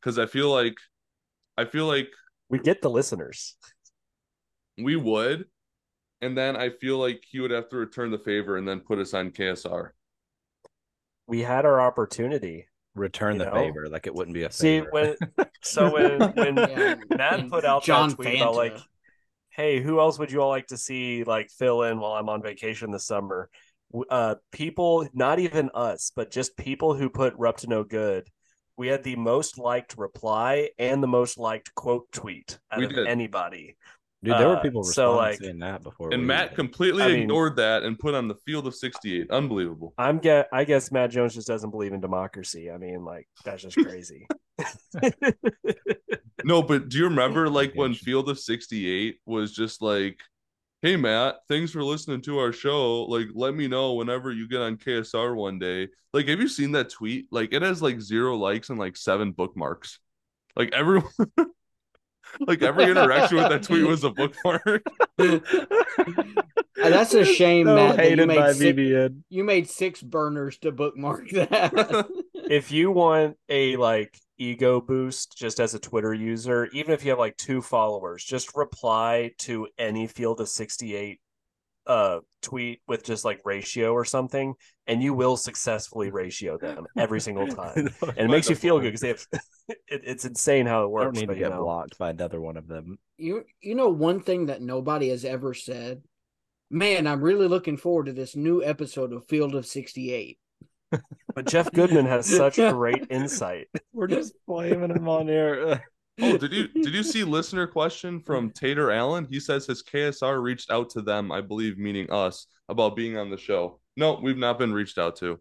Cause 0.00 0.16
I 0.16 0.26
feel 0.26 0.50
like 0.52 0.76
I 1.58 1.64
feel 1.64 1.88
like 1.88 2.10
We 2.48 2.60
get 2.60 2.82
the 2.82 2.90
listeners. 2.90 3.56
We 4.78 4.96
would. 4.96 5.46
And 6.22 6.36
then 6.36 6.56
I 6.56 6.70
feel 6.70 6.98
like 6.98 7.22
he 7.28 7.40
would 7.40 7.50
have 7.50 7.68
to 7.70 7.76
return 7.76 8.10
the 8.10 8.18
favor 8.18 8.56
and 8.56 8.66
then 8.66 8.80
put 8.80 8.98
us 8.98 9.12
on 9.14 9.30
KSR. 9.30 9.90
We 11.26 11.40
had 11.42 11.64
our 11.64 11.80
opportunity. 11.80 12.66
Return 12.94 13.36
the 13.36 13.44
know? 13.44 13.52
favor, 13.52 13.88
like 13.90 14.06
it 14.06 14.14
wouldn't 14.14 14.32
be 14.34 14.44
a 14.44 14.50
See 14.50 14.80
favor. 14.80 14.88
when 14.90 15.16
so 15.62 15.92
when 15.92 16.20
when 16.32 16.56
Yeah. 16.70 16.94
Matt 17.14 17.50
put 17.50 17.64
out 17.66 17.82
John 17.84 18.08
that 18.10 18.14
tweet 18.16 18.40
about 18.40 18.54
like, 18.54 18.76
hey, 19.50 19.80
who 19.82 20.00
else 20.00 20.18
would 20.18 20.32
you 20.32 20.40
all 20.40 20.48
like 20.48 20.68
to 20.68 20.78
see 20.78 21.22
like 21.24 21.50
fill 21.50 21.82
in 21.82 21.98
while 22.00 22.12
I'm 22.12 22.30
on 22.30 22.42
vacation 22.42 22.90
this 22.90 23.04
summer? 23.06 23.50
W- 23.92 24.06
Uh, 24.08 24.36
people, 24.50 25.06
not 25.12 25.38
even 25.38 25.68
us, 25.74 26.10
but 26.16 26.30
just 26.30 26.56
people 26.56 26.94
who 26.94 27.10
put 27.10 27.34
Rupp 27.36 27.58
to 27.58 27.66
no 27.66 27.84
good. 27.84 28.28
We 28.78 28.88
had 28.88 29.04
the 29.04 29.16
most 29.16 29.58
liked 29.58 29.98
reply 29.98 30.70
and 30.78 31.02
the 31.02 31.06
most 31.06 31.36
liked 31.38 31.74
quote 31.74 32.10
tweet 32.12 32.58
out 32.70 32.78
We 32.78 32.86
of 32.86 32.92
did. 32.94 33.06
anybody. 33.08 33.76
Dude, 34.22 34.34
there 34.38 34.48
were 34.48 34.56
uh, 34.56 34.60
people 34.60 34.82
so, 34.82 35.12
responding 35.12 35.18
like- 35.18 35.38
saying 35.40 35.58
that 35.60 35.82
before. 35.82 36.12
And 36.12 36.22
we 36.22 36.26
Matt 36.26 36.50
did. 36.50 36.56
completely 36.56 37.02
I 37.04 37.08
mean- 37.08 37.20
ignored 37.22 37.56
that 37.56 37.82
and 37.82 37.98
put 37.98 38.14
on 38.14 38.28
the 38.28 38.34
field 38.46 38.66
of 38.66 38.74
68. 38.74 39.30
Unbelievable. 39.30 39.94
I'm 39.98 40.18
get. 40.18 40.48
I 40.52 40.64
guess 40.64 40.90
Matt 40.90 41.10
Jones 41.10 41.34
just 41.34 41.46
doesn't 41.46 41.70
believe 41.70 41.92
in 41.92 42.00
democracy. 42.00 42.70
I 42.70 42.78
mean, 42.78 43.04
like 43.04 43.28
that's 43.44 43.62
just 43.62 43.76
crazy. 43.76 44.26
No, 46.44 46.62
but 46.62 46.88
do 46.88 46.98
you 46.98 47.04
remember 47.04 47.48
like 47.48 47.72
when 47.74 47.92
Field 47.92 48.28
of 48.28 48.38
68 48.38 49.18
was 49.26 49.52
just 49.52 49.82
like, 49.82 50.20
hey, 50.80 50.94
Matt, 50.94 51.38
thanks 51.48 51.72
for 51.72 51.82
listening 51.82 52.20
to 52.22 52.38
our 52.38 52.52
show. 52.52 53.02
Like, 53.02 53.26
let 53.34 53.52
me 53.56 53.66
know 53.66 53.94
whenever 53.94 54.30
you 54.30 54.46
get 54.46 54.60
on 54.60 54.76
KSR 54.76 55.34
one 55.34 55.58
day. 55.58 55.88
Like, 56.12 56.28
have 56.28 56.38
you 56.38 56.46
seen 56.46 56.70
that 56.72 56.90
tweet? 56.90 57.26
Like, 57.32 57.52
it 57.52 57.62
has 57.62 57.82
like 57.82 58.00
zero 58.00 58.36
likes 58.36 58.70
and 58.70 58.78
like 58.78 58.96
seven 58.96 59.32
bookmarks. 59.32 59.98
Like, 60.54 60.72
everyone. 60.72 61.10
Like 62.40 62.62
every 62.62 62.84
interaction 62.84 63.38
with 63.38 63.48
that 63.48 63.62
tweet 63.62 63.86
was 63.86 64.04
a 64.04 64.10
bookmark. 64.10 64.82
Uh, 66.82 66.90
that's 66.90 67.14
a 67.14 67.24
shame, 67.24 67.66
So 67.66 67.74
Matt. 67.74 67.96
That 67.96 68.04
you 68.04 68.10
hated 68.10 68.28
by 68.28 68.52
made, 68.52 68.76
six, 68.76 69.14
you 69.30 69.44
made 69.44 69.70
six 69.70 70.02
burners 70.02 70.58
to 70.58 70.72
bookmark 70.72 71.30
that. 71.30 72.06
if 72.34 72.70
you 72.70 72.90
want 72.90 73.36
a 73.48 73.76
like 73.76 74.18
ego 74.36 74.80
boost 74.80 75.36
just 75.36 75.58
as 75.58 75.74
a 75.74 75.78
Twitter 75.78 76.12
user, 76.12 76.66
even 76.72 76.92
if 76.92 77.02
you 77.02 77.10
have 77.10 77.18
like 77.18 77.36
two 77.38 77.62
followers, 77.62 78.22
just 78.22 78.54
reply 78.54 79.32
to 79.38 79.66
any 79.78 80.06
field 80.06 80.40
of 80.40 80.48
68 80.48 81.18
uh 81.86 82.20
tweet 82.42 82.80
with 82.88 83.04
just 83.04 83.24
like 83.24 83.40
ratio 83.44 83.92
or 83.92 84.04
something 84.04 84.54
and 84.86 85.02
you 85.02 85.14
will 85.14 85.36
successfully 85.36 86.10
ratio 86.10 86.58
them 86.58 86.86
every 86.96 87.20
single 87.20 87.46
time. 87.62 87.88
And 88.16 88.18
it 88.18 88.28
makes 88.30 88.48
you 88.50 88.56
feel 88.56 88.78
good 88.78 88.88
because 88.88 89.00
they 89.00 89.08
have 89.08 89.26
it, 89.68 90.02
it's 90.04 90.24
insane 90.24 90.66
how 90.66 90.82
it 90.84 90.88
I 90.98 90.98
works. 90.98 91.04
don't 91.04 91.16
need 91.16 91.30
to 91.32 91.34
but, 91.34 91.36
you 91.36 91.44
get 91.44 91.52
know, 91.52 91.62
blocked 91.62 91.98
by 91.98 92.10
another 92.10 92.40
one 92.40 92.56
of 92.56 92.66
them. 92.68 92.98
you 93.18 93.44
you 93.60 93.74
know 93.74 93.88
one 93.88 94.20
thing 94.20 94.46
that 94.46 94.62
nobody 94.62 95.08
has 95.10 95.24
ever 95.24 95.54
said 95.54 96.02
man 96.70 97.06
i'm 97.06 97.20
really 97.22 97.48
looking 97.48 97.76
forward 97.76 98.06
to 98.06 98.12
this 98.12 98.36
new 98.36 98.62
episode 98.64 99.12
of 99.12 99.26
field 99.28 99.54
of 99.54 99.66
68 99.66 100.38
But 101.34 101.46
Jeff 101.46 101.70
Goodman 101.72 102.06
has 102.06 102.26
such 102.26 102.56
great 102.72 103.06
insight. 103.10 103.68
We're 103.92 104.06
just 104.06 104.34
blaming 104.46 104.90
him 104.90 105.08
on 105.08 105.26
here. 105.28 105.82
Oh, 106.20 106.36
did 106.38 106.52
you 106.52 106.68
did 106.68 106.94
you 106.94 107.02
see 107.02 107.24
listener 107.24 107.66
question 107.66 108.20
from 108.20 108.50
Tater 108.50 108.90
Allen? 108.90 109.26
He 109.30 109.38
says 109.38 109.66
his 109.66 109.82
KSR 109.82 110.42
reached 110.42 110.70
out 110.70 110.88
to 110.90 111.02
them, 111.02 111.30
I 111.30 111.40
believe, 111.42 111.76
meaning 111.78 112.10
us, 112.10 112.46
about 112.68 112.96
being 112.96 113.16
on 113.18 113.30
the 113.30 113.36
show. 113.36 113.80
No, 113.96 114.18
we've 114.22 114.38
not 114.38 114.58
been 114.58 114.72
reached 114.72 114.96
out 114.98 115.16
to. 115.16 115.38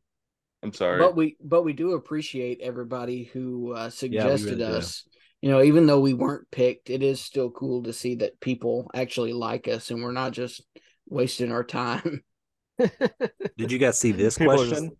I'm 0.64 0.74
sorry. 0.74 1.00
but 1.00 1.16
we 1.16 1.38
but 1.44 1.64
we 1.64 1.74
do 1.74 1.94
appreciate 1.94 2.60
everybody 2.62 3.24
who 3.26 3.74
uh, 3.74 3.90
suggested 3.90 4.46
really 4.60 4.72
do. 4.72 4.78
us 4.78 5.04
you 5.42 5.52
know 5.52 5.62
even 5.62 5.86
though 5.86 6.00
we 6.00 6.14
weren't 6.16 6.50
picked 6.50 6.90
it 6.90 7.04
is 7.04 7.22
still 7.22 7.52
cool 7.52 7.84
to 7.84 7.94
see 7.94 8.16
that 8.16 8.40
people 8.40 8.90
actually 8.96 9.32
like 9.34 9.68
us 9.68 9.92
and 9.92 10.02
we're 10.02 10.12
not 10.12 10.32
just 10.32 10.62
wasting 11.08 11.52
our 11.52 11.64
time 11.64 12.24
Did 13.58 13.72
you 13.72 13.78
guys 13.78 14.00
see 14.00 14.12
this 14.12 14.38
People 14.40 14.56
question? 14.56 14.86
just- 14.86 14.94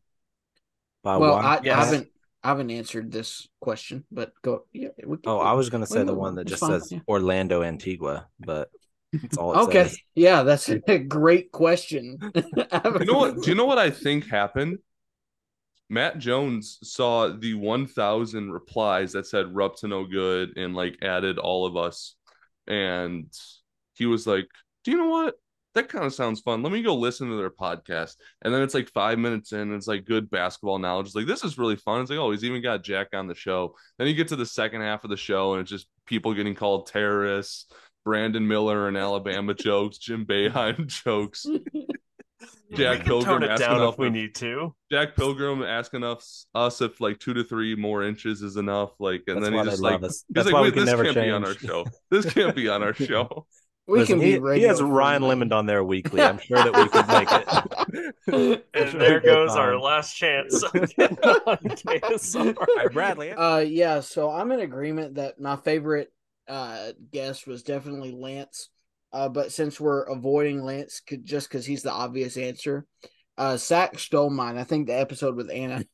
By 1.04 1.18
well 1.18 1.34
one- 1.36 1.46
I, 1.46 1.62
Yes. 1.64 1.78
I 1.78 1.86
haven't 1.86 2.10
I 2.46 2.50
haven't 2.50 2.70
answered 2.70 3.12
this 3.12 3.48
question 3.60 4.06
but 4.12 4.32
go 4.44 4.66
yeah 4.72 4.90
we 5.04 5.18
can- 5.18 5.32
Oh, 5.32 5.40
I 5.40 5.54
was 5.54 5.70
gonna 5.72 5.88
say 5.88 6.04
the 6.04 6.14
one 6.14 6.36
that 6.36 6.46
just 6.46 6.62
fine, 6.62 6.80
says 6.80 6.92
yeah. 6.92 7.00
Orlando 7.08 7.64
Antigua, 7.64 8.28
but 8.40 8.70
that's 9.12 9.38
all 9.38 9.54
it 9.54 9.58
okay 9.66 9.84
says. 9.88 9.98
yeah 10.14 10.44
that's 10.44 10.70
a 10.70 11.00
great 11.00 11.52
question 11.52 12.20
you 12.36 13.06
know 13.06 13.18
what? 13.18 13.36
Do 13.42 13.50
you 13.50 13.56
know 13.56 13.66
what 13.66 13.80
I 13.80 13.90
think 13.90 14.28
happened? 14.28 14.78
Matt 15.90 16.18
Jones 16.18 16.80
saw 16.84 17.30
the 17.30 17.54
1,000 17.54 18.52
replies 18.52 19.12
that 19.14 19.28
said 19.28 19.54
"Rupp 19.56 19.78
to 19.78 19.88
no 19.88 20.04
good" 20.06 20.58
and 20.58 20.76
like 20.76 20.98
added 21.04 21.38
all 21.38 21.66
of 21.68 21.78
us, 21.78 22.16
and 22.68 23.32
he 23.94 24.06
was 24.08 24.26
like, 24.26 24.48
"Do 24.84 24.92
you 24.92 24.98
know 24.98 25.10
what? 25.10 25.36
That 25.76 25.90
kind 25.90 26.06
of 26.06 26.14
sounds 26.14 26.40
fun. 26.42 26.64
Let 26.64 26.72
me 26.72 26.82
go 26.82 26.96
listen 26.96 27.30
to 27.30 27.36
their 27.38 27.50
podcast." 27.52 28.16
And 28.42 28.54
then 28.54 28.64
it's 28.64 28.74
like 28.74 28.90
five 28.92 29.20
minutes 29.20 29.52
in, 29.52 29.60
and 29.60 29.74
it's 29.74 29.88
like 29.88 30.06
good 30.06 30.30
basketball 30.30 30.80
knowledge. 30.80 31.08
It's 31.08 31.16
like 31.16 31.28
this 31.28 31.44
is 31.44 31.58
really 31.58 31.76
fun. 31.76 32.02
It's 32.02 32.10
like, 32.10 32.20
oh, 32.20 32.32
he's 32.32 32.44
even 32.44 32.64
got 32.64 32.84
Jack 32.84 33.10
on 33.14 33.28
the 33.28 33.36
show. 33.36 33.76
Then 34.00 34.08
you 34.08 34.16
get 34.16 34.30
to 34.30 34.36
the 34.36 34.46
second 34.46 34.82
half 34.82 35.04
of 35.04 35.10
the 35.12 35.18
show, 35.18 35.54
and 35.54 35.62
it's 35.62 35.70
just 35.70 35.88
people 36.06 36.34
getting 36.34 36.56
called 36.56 36.88
terrorists. 36.88 37.68
Brandon 38.04 38.48
Miller 38.48 38.88
and 38.88 38.98
Alabama 38.98 39.54
jokes, 39.56 39.98
Jim 39.98 40.26
Boeheim 40.26 40.88
jokes. 41.04 41.46
Jack 42.74 43.00
we 43.00 43.06
Pilgrim 43.06 43.42
tone 43.42 43.44
it 43.44 43.52
asking 43.52 43.68
down 43.68 43.90
if 43.90 43.98
we 43.98 44.08
of- 44.08 44.14
need 44.14 44.36
to. 44.36 44.76
Jack 44.92 45.16
Pilgrim 45.16 45.64
asking 45.64 46.04
us 46.04 46.48
us 46.54 46.82
if 46.82 47.00
like 47.00 47.20
two 47.20 47.34
to 47.34 47.44
three 47.44 47.76
more 47.76 48.04
inches 48.04 48.42
is 48.42 48.58
enough. 48.58 48.92
Like, 49.00 49.24
and 49.28 49.38
That's 49.38 49.46
then 49.46 49.54
why 49.54 49.64
he's 49.64 49.72
just 49.72 49.82
love 49.82 50.02
like, 50.02 50.02
he's 50.02 50.26
That's 50.30 50.52
like, 50.52 50.64
wait, 50.64 50.76
this 50.76 50.90
can't 50.90 51.16
be 51.16 51.32
on 51.32 51.46
our 51.46 51.54
show. 51.54 51.86
This 52.12 52.32
can't 52.32 52.56
be 52.56 52.68
on 52.70 52.84
our 52.84 52.94
show. 52.94 53.48
We 53.88 54.00
Listen, 54.00 54.20
can 54.20 54.20
be 54.20 54.40
he, 54.54 54.62
he 54.62 54.66
has 54.66 54.82
Ryan 54.82 55.22
friendly. 55.22 55.46
Lemond 55.48 55.54
on 55.54 55.66
there 55.68 55.84
weekly. 55.84 56.24
I'm 56.24 56.40
sure 56.40 56.64
that 56.64 56.74
we 56.76 56.90
could 56.90 57.08
make 57.08 57.32
it. 57.32 58.64
And 58.74 58.90
Sure 58.90 59.00
there 59.00 59.16
we 59.16 59.22
can 59.22 59.36
goes 59.36 59.56
our 59.56 59.80
last 59.80 60.16
chance 60.16 60.64
of 60.64 60.72
getting 60.98 61.18
on 61.20 61.58
KSR. 61.58 62.56
All 62.58 62.68
right, 62.76 62.92
Bradley. 62.92 63.32
Uh, 63.32 63.60
yeah. 63.60 64.00
So 64.02 64.30
I'm 64.32 64.52
in 64.52 64.60
agreement 64.60 65.16
that 65.16 65.40
my 65.40 65.56
favorite 65.56 66.12
uh 66.48 66.92
guest 67.12 67.48
was 67.48 67.64
definitely 67.64 68.12
Lance. 68.12 68.70
Uh, 69.14 69.30
but 69.30 69.52
since 69.52 69.80
we're 69.80 70.04
avoiding 70.04 70.64
Lance 70.64 71.02
c- 71.08 71.18
just 71.24 71.48
because 71.48 71.66
he's 71.66 71.84
the 71.84 71.92
obvious 71.92 72.38
answer, 72.38 72.86
uh, 73.38 73.58
Sack 73.58 74.00
stole 74.00 74.30
mine. 74.30 74.58
I 74.58 74.64
think 74.64 74.88
the 74.88 75.00
episode 75.00 75.36
with 75.36 75.50
Anna 75.52 75.86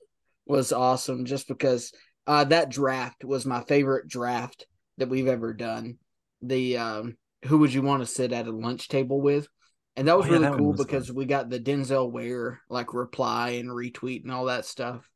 was 0.48 0.72
awesome 0.74 1.26
just 1.26 1.48
because 1.48 1.92
uh 2.28 2.46
that 2.46 2.70
draft 2.70 3.24
was 3.26 3.46
my 3.46 3.62
favorite 3.62 4.08
draft 4.08 4.66
that 4.98 5.10
we've 5.10 5.28
ever 5.28 5.54
done. 5.54 5.98
The 6.42 6.78
um, 6.78 7.18
who 7.46 7.58
would 7.60 7.74
you 7.74 7.82
want 7.82 8.02
to 8.02 8.06
sit 8.08 8.32
at 8.34 8.48
a 8.48 8.52
lunch 8.52 8.88
table 8.88 9.22
with? 9.22 9.48
And 9.96 10.08
that 10.08 10.18
was 10.18 10.28
Oh, 10.28 10.30
yeah, 10.30 10.34
really 10.34 10.46
that 10.46 10.58
cool 10.58 10.72
was 10.72 10.78
fun. 10.86 10.86
because 10.86 11.12
we 11.12 11.26
got 11.26 11.50
the 11.50 11.60
Denzel 11.60 12.12
Ware 12.12 12.62
like 12.70 12.94
reply 12.94 13.52
and 13.52 13.70
retweet 13.70 14.24
and 14.24 14.32
all 14.32 14.46
that 14.46 14.66
stuff. 14.66 15.08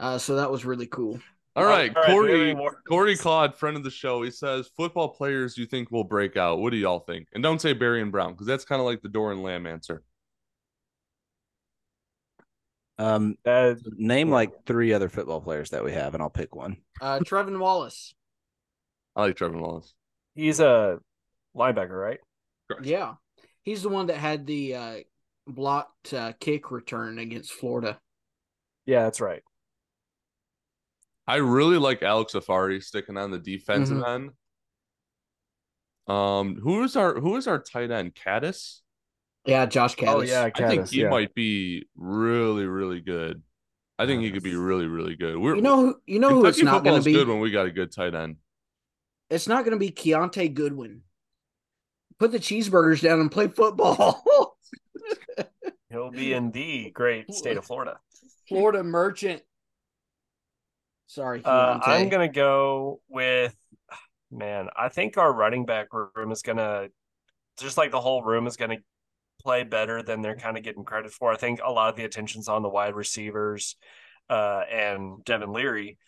Uh, 0.00 0.18
so 0.18 0.36
that 0.36 0.50
was 0.50 0.64
really 0.64 0.86
cool. 0.86 1.20
All 1.56 1.64
right, 1.64 1.94
All 1.94 2.02
right, 2.02 2.22
do 2.24 2.32
we 2.32 2.54
Corey. 2.54 2.74
Corey 2.88 3.16
Claude, 3.16 3.54
friend 3.56 3.76
of 3.76 3.84
the 3.84 3.90
show, 3.90 4.22
he 4.22 4.30
says 4.30 4.68
football 4.76 5.08
players 5.10 5.56
you 5.56 5.66
think 5.66 5.90
will 5.90 6.02
break 6.04 6.36
out. 6.36 6.58
What 6.58 6.70
do 6.70 6.76
y'all 6.78 7.00
think? 7.00 7.28
And 7.32 7.42
don't 7.44 7.60
say 7.60 7.74
Barion 7.74 8.10
Brown 8.10 8.32
because 8.32 8.46
that's 8.46 8.64
kind 8.64 8.80
of 8.80 8.86
like 8.86 9.02
the 9.02 9.08
Doron 9.08 9.42
Lamb 9.42 9.66
answer. 9.66 10.02
Um, 12.98 13.36
Uh, 13.44 13.74
name 13.96 14.30
like 14.30 14.66
three 14.66 14.92
other 14.92 15.08
football 15.08 15.40
players 15.40 15.70
that 15.70 15.84
we 15.84 15.92
have, 15.92 16.14
and 16.14 16.22
I'll 16.22 16.30
pick 16.30 16.54
one. 16.54 16.76
Uh, 17.00 17.18
Trevin 17.20 17.58
Wallace. 17.58 18.14
I 19.16 19.22
like 19.22 19.36
Trevin 19.36 19.60
Wallace. 19.60 19.94
he's 20.34 20.60
a 20.60 20.98
linebacker, 21.56 21.90
right? 21.90 22.18
Correct. 22.70 22.86
Yeah, 22.86 23.14
he's 23.62 23.82
the 23.82 23.88
one 23.88 24.06
that 24.06 24.16
had 24.16 24.46
the 24.46 24.74
uh, 24.74 24.96
blocked 25.46 26.12
uh, 26.14 26.32
kick 26.40 26.70
return 26.70 27.18
against 27.18 27.52
Florida. 27.52 27.98
Yeah, 28.86 29.04
that's 29.04 29.20
right. 29.20 29.42
I 31.26 31.36
really 31.36 31.78
like 31.78 32.02
Alex 32.02 32.34
Afari 32.34 32.82
sticking 32.82 33.16
on 33.16 33.30
the 33.30 33.38
defensive 33.38 33.98
Mm-hmm. 33.98 34.24
end. 34.24 34.30
Um, 36.06 36.56
who 36.60 36.82
is 36.82 36.96
our 36.96 37.14
who 37.18 37.36
is 37.36 37.46
our 37.48 37.58
tight 37.58 37.90
end? 37.90 38.14
Kattus. 38.14 38.80
Yeah, 39.46 39.64
Josh 39.66 39.96
Kattus. 39.96 40.08
Oh 40.14 40.20
yeah, 40.20 40.50
I 40.54 40.68
think 40.68 40.88
he 40.90 41.00
yeah. 41.02 41.08
might 41.08 41.34
be 41.34 41.86
really, 41.96 42.66
really 42.66 43.00
good. 43.00 43.42
I 43.98 44.04
think 44.06 44.22
he 44.22 44.30
could 44.30 44.42
be 44.42 44.56
really, 44.56 44.86
really 44.86 45.16
good. 45.16 45.38
We're 45.38 45.54
You 45.56 45.62
know 45.62 45.76
who? 45.76 45.96
You 46.06 46.18
know 46.18 46.28
who 46.30 46.46
it's 46.46 46.62
not 46.62 46.84
going 46.84 47.00
to 47.00 47.04
be. 47.04 47.12
good 47.12 47.28
when 47.28 47.40
we 47.40 47.50
got 47.50 47.64
a 47.66 47.70
good 47.70 47.90
tight 47.92 48.14
end. 48.14 48.36
It's 49.30 49.48
not 49.48 49.64
going 49.64 49.72
to 49.72 49.78
be 49.78 49.90
Keontae 49.90 50.52
Goodwin. 50.52 51.02
Put 52.18 52.32
the 52.32 52.38
cheeseburgers 52.38 53.00
down 53.00 53.20
and 53.20 53.30
play 53.30 53.48
football. 53.48 54.56
He'll 55.90 56.10
be 56.10 56.32
in 56.32 56.50
the 56.50 56.90
great 56.90 57.32
state 57.32 57.56
of 57.56 57.64
Florida. 57.64 57.98
Florida 58.48 58.82
Merchant. 58.82 59.42
Sorry, 61.06 61.42
Uh, 61.44 61.78
I'm 61.82 62.08
gonna 62.08 62.28
go 62.28 63.00
with 63.08 63.54
man. 64.30 64.68
I 64.76 64.88
think 64.88 65.16
our 65.16 65.32
running 65.32 65.64
back 65.64 65.88
room 65.92 66.32
is 66.32 66.42
gonna 66.42 66.88
just 67.58 67.76
like 67.76 67.90
the 67.92 68.00
whole 68.00 68.22
room 68.22 68.46
is 68.46 68.56
gonna 68.56 68.78
play 69.40 69.62
better 69.62 70.02
than 70.02 70.22
they're 70.22 70.36
kind 70.36 70.56
of 70.56 70.64
getting 70.64 70.84
credit 70.84 71.12
for. 71.12 71.30
I 71.30 71.36
think 71.36 71.60
a 71.64 71.70
lot 71.70 71.90
of 71.90 71.96
the 71.96 72.04
attention's 72.04 72.48
on 72.48 72.62
the 72.62 72.68
wide 72.68 72.94
receivers 72.96 73.76
uh, 74.28 74.62
and 74.70 75.22
Devin 75.24 75.52
Leary, 75.52 75.98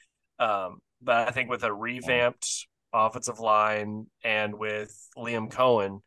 um, 0.40 0.78
but 1.00 1.28
I 1.28 1.30
think 1.30 1.50
with 1.50 1.62
a 1.62 1.72
revamped 1.72 2.66
offensive 2.96 3.38
line 3.38 4.06
and 4.24 4.54
with 4.58 5.08
Liam 5.16 5.50
Coen, 5.50 6.00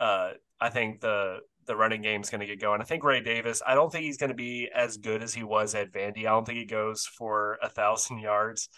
uh, 0.00 0.32
I 0.60 0.70
think 0.70 1.00
the 1.00 1.38
the 1.66 1.76
running 1.76 2.00
game 2.00 2.20
is 2.20 2.30
going 2.30 2.40
to 2.40 2.46
get 2.46 2.60
going. 2.60 2.80
I 2.80 2.84
think 2.84 3.02
Ray 3.02 3.20
Davis. 3.20 3.60
I 3.66 3.74
don't 3.74 3.90
think 3.90 4.04
he's 4.04 4.18
going 4.18 4.30
to 4.30 4.36
be 4.36 4.68
as 4.74 4.96
good 4.98 5.22
as 5.22 5.34
he 5.34 5.42
was 5.42 5.74
at 5.74 5.92
Vandy. 5.92 6.20
I 6.20 6.30
don't 6.30 6.44
think 6.44 6.58
he 6.58 6.64
goes 6.64 7.06
for 7.06 7.58
a 7.60 7.68
thousand 7.68 8.20
yards. 8.20 8.68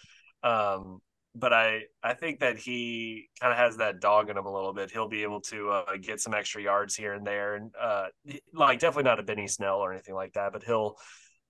Um, 0.43 0.99
but 1.35 1.53
I 1.53 1.81
I 2.03 2.13
think 2.13 2.39
that 2.39 2.57
he 2.57 3.29
kind 3.39 3.51
of 3.51 3.57
has 3.57 3.77
that 3.77 4.01
dog 4.01 4.29
in 4.29 4.37
him 4.37 4.45
a 4.45 4.53
little 4.53 4.73
bit. 4.73 4.91
He'll 4.91 5.07
be 5.07 5.23
able 5.23 5.41
to 5.41 5.69
uh, 5.69 5.83
get 6.01 6.19
some 6.19 6.33
extra 6.33 6.61
yards 6.61 6.95
here 6.95 7.13
and 7.13 7.25
there, 7.25 7.55
and 7.55 7.71
uh, 7.79 8.07
like 8.53 8.79
definitely 8.79 9.03
not 9.03 9.19
a 9.19 9.23
Benny 9.23 9.47
Snell 9.47 9.77
or 9.77 9.93
anything 9.93 10.15
like 10.15 10.33
that, 10.33 10.51
but 10.51 10.63
he'll 10.63 10.95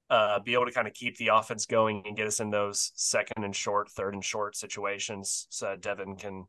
uh, 0.09 0.39
be 0.39 0.53
able 0.53 0.65
to 0.65 0.71
kind 0.71 0.87
of 0.87 0.93
keep 0.93 1.17
the 1.17 1.27
offense 1.27 1.65
going 1.65 2.03
and 2.05 2.17
get 2.17 2.27
us 2.27 2.39
in 2.39 2.49
those 2.49 2.91
second 2.95 3.43
and 3.43 3.55
short, 3.55 3.89
third 3.91 4.13
and 4.13 4.23
short 4.23 4.55
situations, 4.55 5.47
so 5.49 5.75
Devin 5.75 6.15
can 6.15 6.45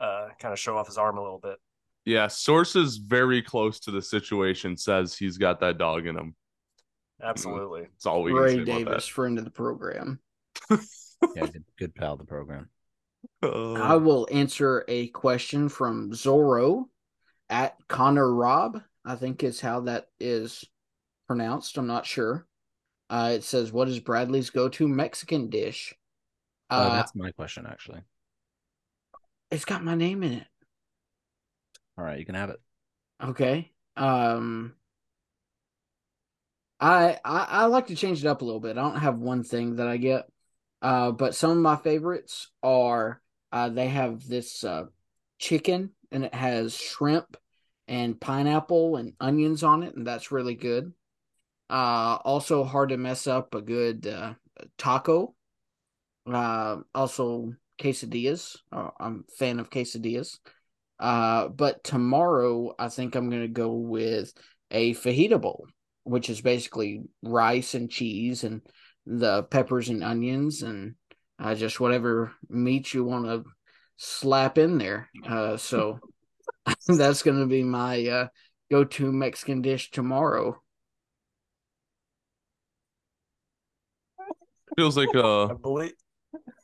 uh, 0.00 0.28
kind 0.38 0.52
of 0.52 0.58
show 0.58 0.76
off 0.76 0.86
his 0.86 0.98
arm 0.98 1.18
a 1.18 1.22
little 1.22 1.38
bit. 1.38 1.56
Yeah, 2.04 2.28
sources 2.28 2.98
very 2.98 3.40
close 3.40 3.80
to 3.80 3.90
the 3.90 4.02
situation 4.02 4.76
says 4.76 5.16
he's 5.16 5.38
got 5.38 5.60
that 5.60 5.78
dog 5.78 6.06
in 6.06 6.16
him. 6.16 6.34
Absolutely. 7.22 7.82
That's 7.82 8.06
all 8.06 8.22
we 8.22 8.32
Ray 8.32 8.56
can 8.56 8.66
say 8.66 8.82
about 8.82 8.90
Davis, 8.90 9.06
friend 9.06 9.38
of 9.38 9.44
the 9.44 9.50
program. 9.50 10.20
Yeah, 11.34 11.46
good, 11.46 11.64
good 11.78 11.94
pal 11.94 12.12
of 12.12 12.18
the 12.18 12.26
program. 12.26 12.68
Uh, 13.42 13.74
I 13.74 13.96
will 13.96 14.28
answer 14.30 14.84
a 14.88 15.08
question 15.08 15.70
from 15.70 16.10
Zorro 16.10 16.84
at 17.48 17.76
Connor 17.88 18.30
Rob. 18.30 18.82
I 19.06 19.16
think 19.16 19.42
is 19.42 19.60
how 19.60 19.80
that 19.82 20.08
is 20.20 20.64
pronounced. 21.26 21.78
I'm 21.78 21.86
not 21.86 22.04
sure. 22.04 22.46
Uh, 23.10 23.32
it 23.34 23.44
says, 23.44 23.72
"What 23.72 23.88
is 23.88 24.00
Bradley's 24.00 24.50
go-to 24.50 24.88
Mexican 24.88 25.50
dish?" 25.50 25.94
Oh, 26.76 26.90
Uh, 26.90 26.90
that's 26.90 27.14
my 27.14 27.32
question, 27.32 27.66
actually. 27.66 28.02
it's 29.50 29.64
got 29.64 29.84
my 29.84 29.94
name 29.94 30.22
in 30.22 30.32
it. 30.32 30.46
All 31.98 32.04
right, 32.04 32.18
you 32.18 32.24
can 32.26 32.34
have 32.34 32.50
it. 32.50 32.60
Okay. 33.20 33.72
Um 33.96 34.76
I, 36.80 37.18
I 37.24 37.44
I 37.48 37.64
like 37.66 37.86
to 37.88 37.96
change 37.96 38.24
it 38.24 38.28
up 38.28 38.42
a 38.42 38.44
little 38.44 38.60
bit. 38.60 38.76
I 38.76 38.82
don't 38.82 39.00
have 39.00 39.18
one 39.18 39.44
thing 39.44 39.76
that 39.76 39.86
I 39.88 39.96
get. 39.96 40.28
Uh 40.82 41.12
but 41.12 41.34
some 41.34 41.50
of 41.50 41.56
my 41.58 41.76
favorites 41.76 42.48
are 42.62 43.22
uh 43.52 43.68
they 43.68 43.88
have 43.88 44.26
this 44.26 44.64
uh 44.64 44.86
chicken 45.38 45.90
and 46.10 46.24
it 46.24 46.34
has 46.34 46.76
shrimp 46.76 47.36
and 47.88 48.20
pineapple 48.20 48.96
and 48.96 49.14
onions 49.20 49.62
on 49.62 49.82
it 49.82 49.94
and 49.94 50.06
that's 50.06 50.32
really 50.32 50.54
good. 50.54 50.92
Uh 51.70 52.18
also 52.24 52.64
hard 52.64 52.90
to 52.90 52.96
mess 52.96 53.26
up 53.26 53.54
a 53.54 53.62
good 53.62 54.06
uh 54.06 54.34
taco. 54.78 55.34
Uh 56.30 56.78
also 56.94 57.54
quesadillas. 57.78 58.56
Uh, 58.72 58.90
I'm 59.00 59.24
a 59.28 59.32
fan 59.36 59.58
of 59.58 59.70
quesadillas. 59.70 60.38
Uh, 60.98 61.48
but 61.48 61.82
tomorrow 61.82 62.74
I 62.78 62.88
think 62.88 63.14
I'm 63.14 63.30
gonna 63.30 63.48
go 63.48 63.72
with 63.72 64.32
a 64.70 64.94
fajita 64.94 65.40
bowl, 65.40 65.66
which 66.04 66.30
is 66.30 66.40
basically 66.40 67.02
rice 67.22 67.74
and 67.74 67.90
cheese 67.90 68.44
and 68.44 68.62
the 69.06 69.42
peppers 69.44 69.88
and 69.88 70.02
onions 70.02 70.62
and 70.62 70.94
uh, 71.38 71.54
just 71.54 71.80
whatever 71.80 72.32
meat 72.48 72.94
you 72.94 73.04
want 73.04 73.26
to 73.26 73.44
slap 73.96 74.56
in 74.56 74.78
there. 74.78 75.10
Uh, 75.28 75.56
so 75.56 75.98
that's 76.86 77.22
gonna 77.22 77.46
be 77.46 77.62
my 77.62 78.06
uh, 78.06 78.26
go-to 78.70 79.12
Mexican 79.12 79.62
dish 79.62 79.90
tomorrow. 79.90 80.60
Feels 84.76 84.96
like 84.96 85.14
uh 85.14 85.46
I 85.46 85.54
believe. 85.54 85.92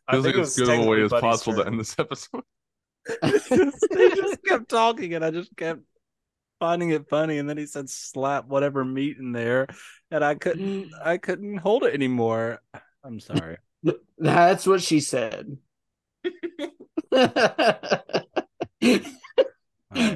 I 0.09 0.13
feels 0.13 0.25
like 0.27 0.35
think 0.35 0.47
as 0.47 0.57
good 0.57 0.69
of 0.69 0.87
a 0.87 0.89
way 0.89 1.03
as 1.03 1.11
Buddy's 1.11 1.21
possible 1.21 1.63
to 1.63 1.67
end 1.67 1.79
this 1.79 1.97
episode. 1.99 2.43
they 3.23 4.11
just 4.11 4.45
kept 4.45 4.69
talking, 4.69 5.15
and 5.15 5.25
I 5.25 5.31
just 5.31 5.57
kept 5.57 5.81
finding 6.59 6.91
it 6.91 7.09
funny. 7.09 7.39
And 7.39 7.49
then 7.49 7.57
he 7.57 7.67
said, 7.67 7.89
"Slap 7.89 8.47
whatever 8.47 8.85
meat 8.85 9.17
in 9.19 9.33
there," 9.33 9.67
and 10.11 10.25
I 10.25 10.35
couldn't, 10.35 10.93
I 11.03 11.17
couldn't 11.17 11.59
hold 11.59 11.85
it 11.85 11.95
anymore. 11.95 12.61
I'm 13.05 13.21
sorry. 13.21 13.57
That's 14.19 14.67
what 14.67 14.83
she 14.83 15.01
said. 15.01 15.57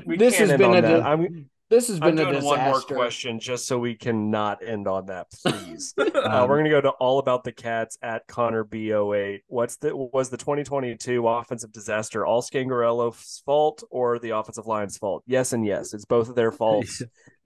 We 0.06 0.16
this 0.16 0.36
has 0.38 0.50
been 0.56 0.74
a 0.74 0.82
that. 0.82 1.02
I'm, 1.02 1.50
this 1.74 1.88
has 1.88 1.98
I'm 2.00 2.14
been 2.14 2.26
a 2.26 2.30
doing 2.32 2.44
one 2.44 2.60
more 2.60 2.80
question 2.80 3.40
just 3.40 3.66
so 3.66 3.78
we 3.78 3.96
can 3.96 4.30
not 4.30 4.64
end 4.64 4.86
on 4.86 5.06
that, 5.06 5.26
please. 5.44 5.94
Uh, 6.24 6.46
we're 6.48 6.56
going 6.56 6.64
to 6.64 6.70
go 6.70 6.80
to 6.80 6.90
all 6.90 7.18
about 7.18 7.44
the 7.44 7.52
cats 7.52 7.98
at 8.00 8.26
Connor 8.26 8.64
B08. 8.64 9.40
What's 9.46 9.76
the 9.76 9.94
was 9.94 10.30
the 10.30 10.38
2022 10.38 11.28
offensive 11.28 11.70
disaster 11.70 12.24
all 12.24 12.40
Scangarello's 12.40 13.42
fault 13.44 13.82
or 13.90 14.18
the 14.18 14.30
offensive 14.30 14.66
line's 14.66 14.96
fault? 14.96 15.22
Yes 15.26 15.52
and 15.52 15.66
yes, 15.66 15.92
it's 15.92 16.06
both 16.06 16.30
of 16.30 16.34
their 16.34 16.50
faults. 16.62 17.02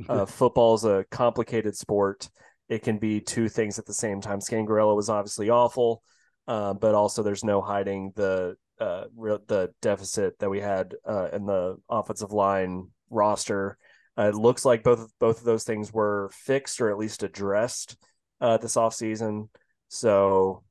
uh, 0.09 0.27
football's 0.27 0.85
a 0.85 1.05
complicated 1.11 1.77
sport. 1.77 2.31
It 2.69 2.85
can 2.85 2.99
be 2.99 3.21
two 3.21 3.49
things 3.49 3.81
at 3.81 3.87
the 3.87 3.95
same 3.95 4.21
time. 4.21 4.39
Scangarello 4.39 4.95
was 4.95 5.09
obviously 5.09 5.51
awful, 5.51 6.03
uh, 6.47 6.75
but 6.75 6.95
also 6.95 7.25
there's 7.25 7.45
no 7.45 7.61
hiding 7.61 8.13
the 8.15 8.55
uh, 8.81 9.05
the 9.49 9.71
deficit 9.83 10.39
that 10.39 10.51
we 10.51 10.61
had 10.61 10.95
uh, 11.09 11.31
in 11.33 11.47
the 11.47 11.79
offensive 11.91 12.31
line 12.31 12.89
roster. 13.11 13.77
Uh, 14.19 14.29
it 14.29 14.35
looks 14.35 14.65
like 14.65 14.83
both 14.83 15.13
both 15.21 15.39
of 15.39 15.45
those 15.45 15.65
things 15.65 15.93
were 15.93 16.31
fixed 16.33 16.81
or 16.81 16.91
at 16.91 16.99
least 16.99 17.23
addressed 17.23 17.97
uh, 18.41 18.57
this 18.57 18.75
offseason. 18.75 19.49
So 19.89 20.65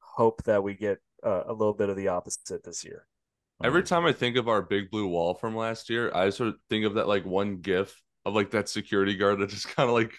hope 0.00 0.42
that 0.44 0.62
we 0.62 0.74
get 0.74 0.98
uh, 1.24 1.42
a 1.46 1.52
little 1.52 1.74
bit 1.74 1.90
of 1.90 1.96
the 1.96 2.08
opposite 2.08 2.64
this 2.64 2.84
year. 2.84 3.06
Every 3.62 3.82
time 3.82 4.06
I 4.06 4.12
think 4.12 4.36
of 4.36 4.48
our 4.48 4.62
big 4.62 4.90
blue 4.90 5.08
wall 5.08 5.34
from 5.34 5.56
last 5.56 5.90
year, 5.90 6.12
I 6.14 6.30
sort 6.30 6.50
of 6.50 6.54
think 6.70 6.86
of 6.86 6.94
that 6.94 7.08
like 7.08 7.26
one 7.26 7.58
gif 7.58 8.00
of 8.24 8.34
like 8.34 8.52
that 8.52 8.68
security 8.68 9.16
guard 9.16 9.40
that 9.40 9.50
just 9.50 9.68
kind 9.76 9.88
of 9.88 9.94
like 9.94 10.14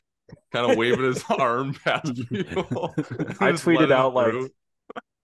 kind 0.52 0.70
of 0.70 0.78
waving 0.78 1.06
his 1.06 1.24
arm 1.30 1.74
past 1.74 2.30
people. 2.30 2.94
I 2.98 3.54
tweeted 3.54 3.76
let 3.76 3.84
it 3.86 3.92
out 3.92 4.14
like 4.14 4.36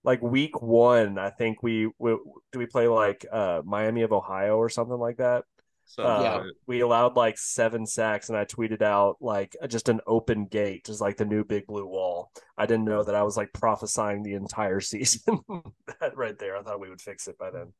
like 0.02 0.22
week 0.22 0.60
one. 0.62 1.18
I 1.18 1.30
think 1.30 1.62
we, 1.62 1.90
we 1.98 2.16
do 2.52 2.58
we 2.58 2.66
play 2.66 2.88
like 2.88 3.24
uh, 3.30 3.62
Miami 3.64 4.02
of 4.02 4.12
Ohio 4.12 4.56
or 4.56 4.68
something 4.68 4.98
like 4.98 5.18
that. 5.18 5.44
Something 5.86 6.12
Uh, 6.12 6.38
like 6.38 6.46
it. 6.48 6.54
we 6.66 6.80
allowed 6.80 7.16
like 7.16 7.38
seven 7.38 7.86
sacks, 7.86 8.28
and 8.28 8.36
I 8.36 8.44
tweeted 8.44 8.82
out 8.82 9.16
like 9.20 9.56
just 9.68 9.88
an 9.88 10.00
open 10.06 10.46
gate, 10.46 10.84
just 10.84 11.00
like 11.00 11.16
the 11.16 11.24
new 11.24 11.44
big 11.44 11.66
blue 11.66 11.86
wall. 11.86 12.32
I 12.58 12.66
didn't 12.66 12.84
know 12.86 13.04
that 13.04 13.14
I 13.14 13.22
was 13.22 13.36
like 13.36 13.52
prophesying 13.52 14.22
the 14.22 14.34
entire 14.34 14.80
season. 14.92 15.40
that 16.00 16.16
right 16.16 16.38
there, 16.38 16.56
I 16.56 16.62
thought 16.62 16.80
we 16.80 16.88
would 16.90 17.00
fix 17.00 17.28
it 17.28 17.38
by 17.38 17.50
then. 17.50 17.72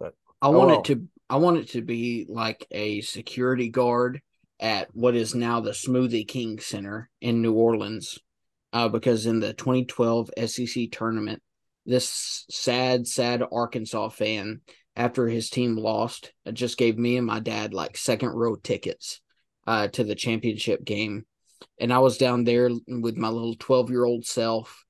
But 0.00 0.14
I 0.42 0.48
Oh, 0.48 0.50
want 0.52 0.68
well. 0.70 0.78
it 0.80 0.84
to 0.86 1.08
I 1.28 1.36
want 1.36 1.58
it 1.58 1.68
to 1.70 1.82
be 1.82 2.26
like 2.28 2.66
a 2.70 3.00
security 3.02 3.68
guard 3.68 4.20
at 4.58 4.88
what 4.94 5.14
is 5.14 5.34
now 5.34 5.60
the 5.60 5.72
Smoothie 5.72 6.26
King 6.26 6.58
Center 6.60 7.10
in 7.20 7.42
New 7.42 7.52
Orleans. 7.52 8.18
Uh, 8.72 8.88
because 8.88 9.26
in 9.26 9.40
the 9.40 9.52
2012 9.54 10.30
SEC 10.46 10.90
tournament, 10.90 11.42
this 11.86 12.44
sad, 12.50 13.06
sad 13.06 13.42
Arkansas 13.50 14.08
fan, 14.10 14.60
after 14.96 15.28
his 15.28 15.50
team 15.50 15.76
lost, 15.76 16.32
uh, 16.46 16.52
just 16.52 16.78
gave 16.78 16.98
me 16.98 17.18
and 17.18 17.26
my 17.26 17.38
dad 17.38 17.74
like 17.74 17.96
second 17.96 18.30
row 18.30 18.56
tickets 18.56 19.20
uh, 19.66 19.88
to 19.88 20.02
the 20.02 20.14
championship 20.14 20.84
game. 20.84 21.26
And 21.78 21.92
I 21.92 21.98
was 21.98 22.18
down 22.18 22.44
there 22.44 22.70
with 22.88 23.16
my 23.16 23.28
little 23.28 23.54
12 23.58 23.90
year 23.90 24.04
old 24.04 24.24
self, 24.24 24.84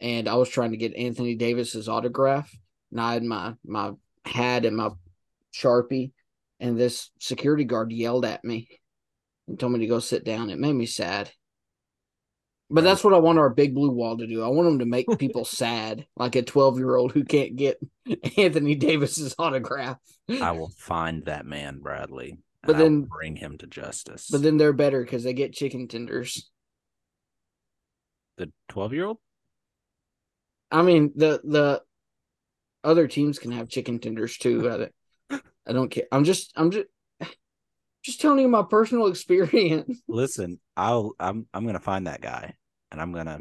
and 0.00 0.28
I 0.28 0.34
was 0.36 0.48
trying 0.48 0.70
to 0.70 0.76
get 0.76 0.94
Anthony 0.94 1.34
Davis's 1.34 1.88
autograph. 1.88 2.50
And 2.92 3.00
I 3.00 3.14
had 3.14 3.24
my, 3.24 3.54
my 3.64 3.92
hat 4.24 4.64
and 4.64 4.76
my 4.76 4.90
Sharpie, 5.52 6.12
and 6.60 6.78
this 6.78 7.10
security 7.18 7.64
guard 7.64 7.92
yelled 7.92 8.24
at 8.24 8.44
me 8.44 8.68
and 9.48 9.58
told 9.58 9.72
me 9.72 9.80
to 9.80 9.86
go 9.86 9.98
sit 9.98 10.24
down. 10.24 10.50
It 10.50 10.58
made 10.58 10.74
me 10.74 10.86
sad. 10.86 11.30
But 12.70 12.84
that's 12.84 13.02
what 13.02 13.14
I 13.14 13.18
want 13.18 13.38
our 13.38 13.48
big 13.48 13.74
blue 13.74 13.90
wall 13.90 14.18
to 14.18 14.26
do. 14.26 14.42
I 14.44 14.48
want 14.48 14.68
them 14.68 14.78
to 14.80 14.84
make 14.84 15.06
people 15.18 15.44
sad, 15.46 16.06
like 16.16 16.36
a 16.36 16.42
12 16.42 16.78
year 16.78 16.96
old 16.96 17.12
who 17.12 17.24
can't 17.24 17.56
get 17.56 17.80
Anthony 18.36 18.74
Davis's 18.74 19.34
autograph. 19.38 19.96
I 20.28 20.50
will 20.52 20.70
find 20.76 21.24
that 21.24 21.46
man, 21.46 21.78
Bradley. 21.78 22.30
and 22.32 22.38
But 22.62 22.76
then- 22.76 23.02
bring 23.02 23.36
him 23.36 23.56
to 23.58 23.66
justice. 23.66 24.28
But 24.30 24.42
then 24.42 24.58
they're 24.58 24.74
better 24.74 25.02
because 25.02 25.24
they 25.24 25.32
get 25.32 25.54
chicken 25.54 25.88
tenders. 25.88 26.50
the 28.36 28.52
twelve 28.68 28.92
year 28.92 29.06
old. 29.06 29.18
I 30.70 30.82
mean, 30.82 31.12
the 31.16 31.40
the 31.44 31.82
other 32.84 33.08
teams 33.08 33.38
can 33.38 33.52
have 33.52 33.70
chicken 33.70 33.98
tenders 33.98 34.36
too. 34.36 34.90
I, 35.30 35.38
I 35.66 35.72
don't 35.72 35.88
care. 35.90 36.04
I'm 36.12 36.24
just 36.24 36.52
I'm 36.54 36.70
just 36.70 36.86
just 38.08 38.20
telling 38.20 38.40
you 38.40 38.48
my 38.48 38.62
personal 38.62 39.06
experience. 39.12 40.00
Listen, 40.08 40.58
I'll 40.76 41.12
I'm 41.20 41.46
I'm 41.54 41.66
gonna 41.66 41.78
find 41.78 42.06
that 42.06 42.20
guy, 42.20 42.54
and 42.90 43.00
I'm 43.00 43.12
gonna. 43.12 43.40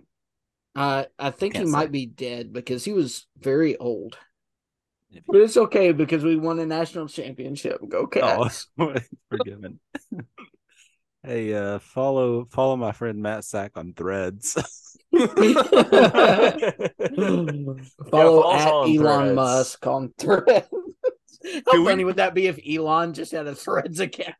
Uh, 0.76 1.06
I 1.18 1.32
think 1.32 1.56
he 1.56 1.66
say. 1.66 1.72
might 1.72 1.92
be 1.92 2.06
dead 2.06 2.54
because 2.54 2.86
he 2.86 2.94
was 2.94 3.26
very 3.40 3.78
old. 3.78 4.18
If 5.10 5.24
But 5.26 5.38
it's 5.38 5.58
okay 5.58 5.94
because 5.94 6.24
we 6.24 6.36
won 6.36 6.60
a 6.60 6.66
national 6.66 7.08
championship. 7.08 7.80
Go 7.88 8.06
Cats! 8.12 8.68
Oh, 8.78 8.94
forgiven. 9.30 9.80
hey, 11.24 11.54
uh, 11.54 11.80
follow 11.80 12.46
follow 12.52 12.76
my 12.76 12.92
friend 12.92 13.22
Matt 13.22 13.46
Sack 13.46 13.72
on 13.78 13.94
Threads. 13.94 14.56
Follow 18.12 18.44
follow 18.52 18.54
at 18.54 18.76
Elon 18.84 19.32
Threads. 19.32 19.36
Musk 19.36 19.88
on 19.88 20.14
Threads. 20.20 20.68
How 21.44 21.72
Can 21.72 21.82
we- 21.84 21.86
funny 21.92 22.04
would 22.04 22.16
that 22.18 22.34
be 22.34 22.48
if 22.48 22.60
Elon 22.68 23.14
just 23.14 23.32
had 23.32 23.48
a 23.48 23.56
Threads 23.56 24.00
account? 24.00 24.36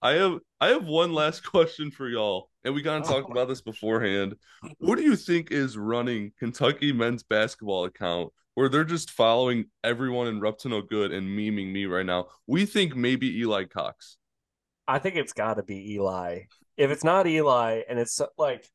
I 0.00 0.12
have 0.12 0.40
I 0.60 0.68
have 0.68 0.84
one 0.86 1.12
last 1.12 1.40
question 1.50 1.90
for 1.90 2.08
y'all, 2.08 2.48
and 2.64 2.74
we 2.74 2.82
kind 2.82 3.02
of 3.02 3.08
talked 3.08 3.28
Oh. 3.28 3.32
about 3.32 3.48
this 3.48 3.60
beforehand. 3.60 4.34
What 4.78 4.96
do 4.96 5.02
you 5.04 5.16
think 5.16 5.50
is 5.52 5.76
running 5.76 6.32
Kentucky 6.38 6.92
men's 6.92 7.22
basketball 7.22 7.84
account 7.84 8.32
where 8.54 8.68
they're 8.68 8.84
just 8.84 9.10
following 9.12 9.66
everyone 9.84 10.26
in 10.26 10.40
Rupp 10.40 10.58
to 10.60 10.68
No 10.68 10.82
Good 10.82 11.12
and 11.12 11.28
memeing 11.28 11.72
me 11.72 11.86
right 11.86 12.04
now? 12.06 12.26
We 12.46 12.66
think 12.66 12.96
maybe 12.96 13.38
Eli 13.38 13.64
Cox. 13.64 14.16
I 14.88 14.98
think 14.98 15.14
it's 15.16 15.32
got 15.32 15.54
to 15.54 15.62
be 15.62 15.92
Eli. 15.94 16.40
If 16.76 16.90
it's 16.90 17.04
not 17.04 17.26
Eli, 17.28 17.82
and 17.88 17.98
it's 17.98 18.20
like, 18.36 18.68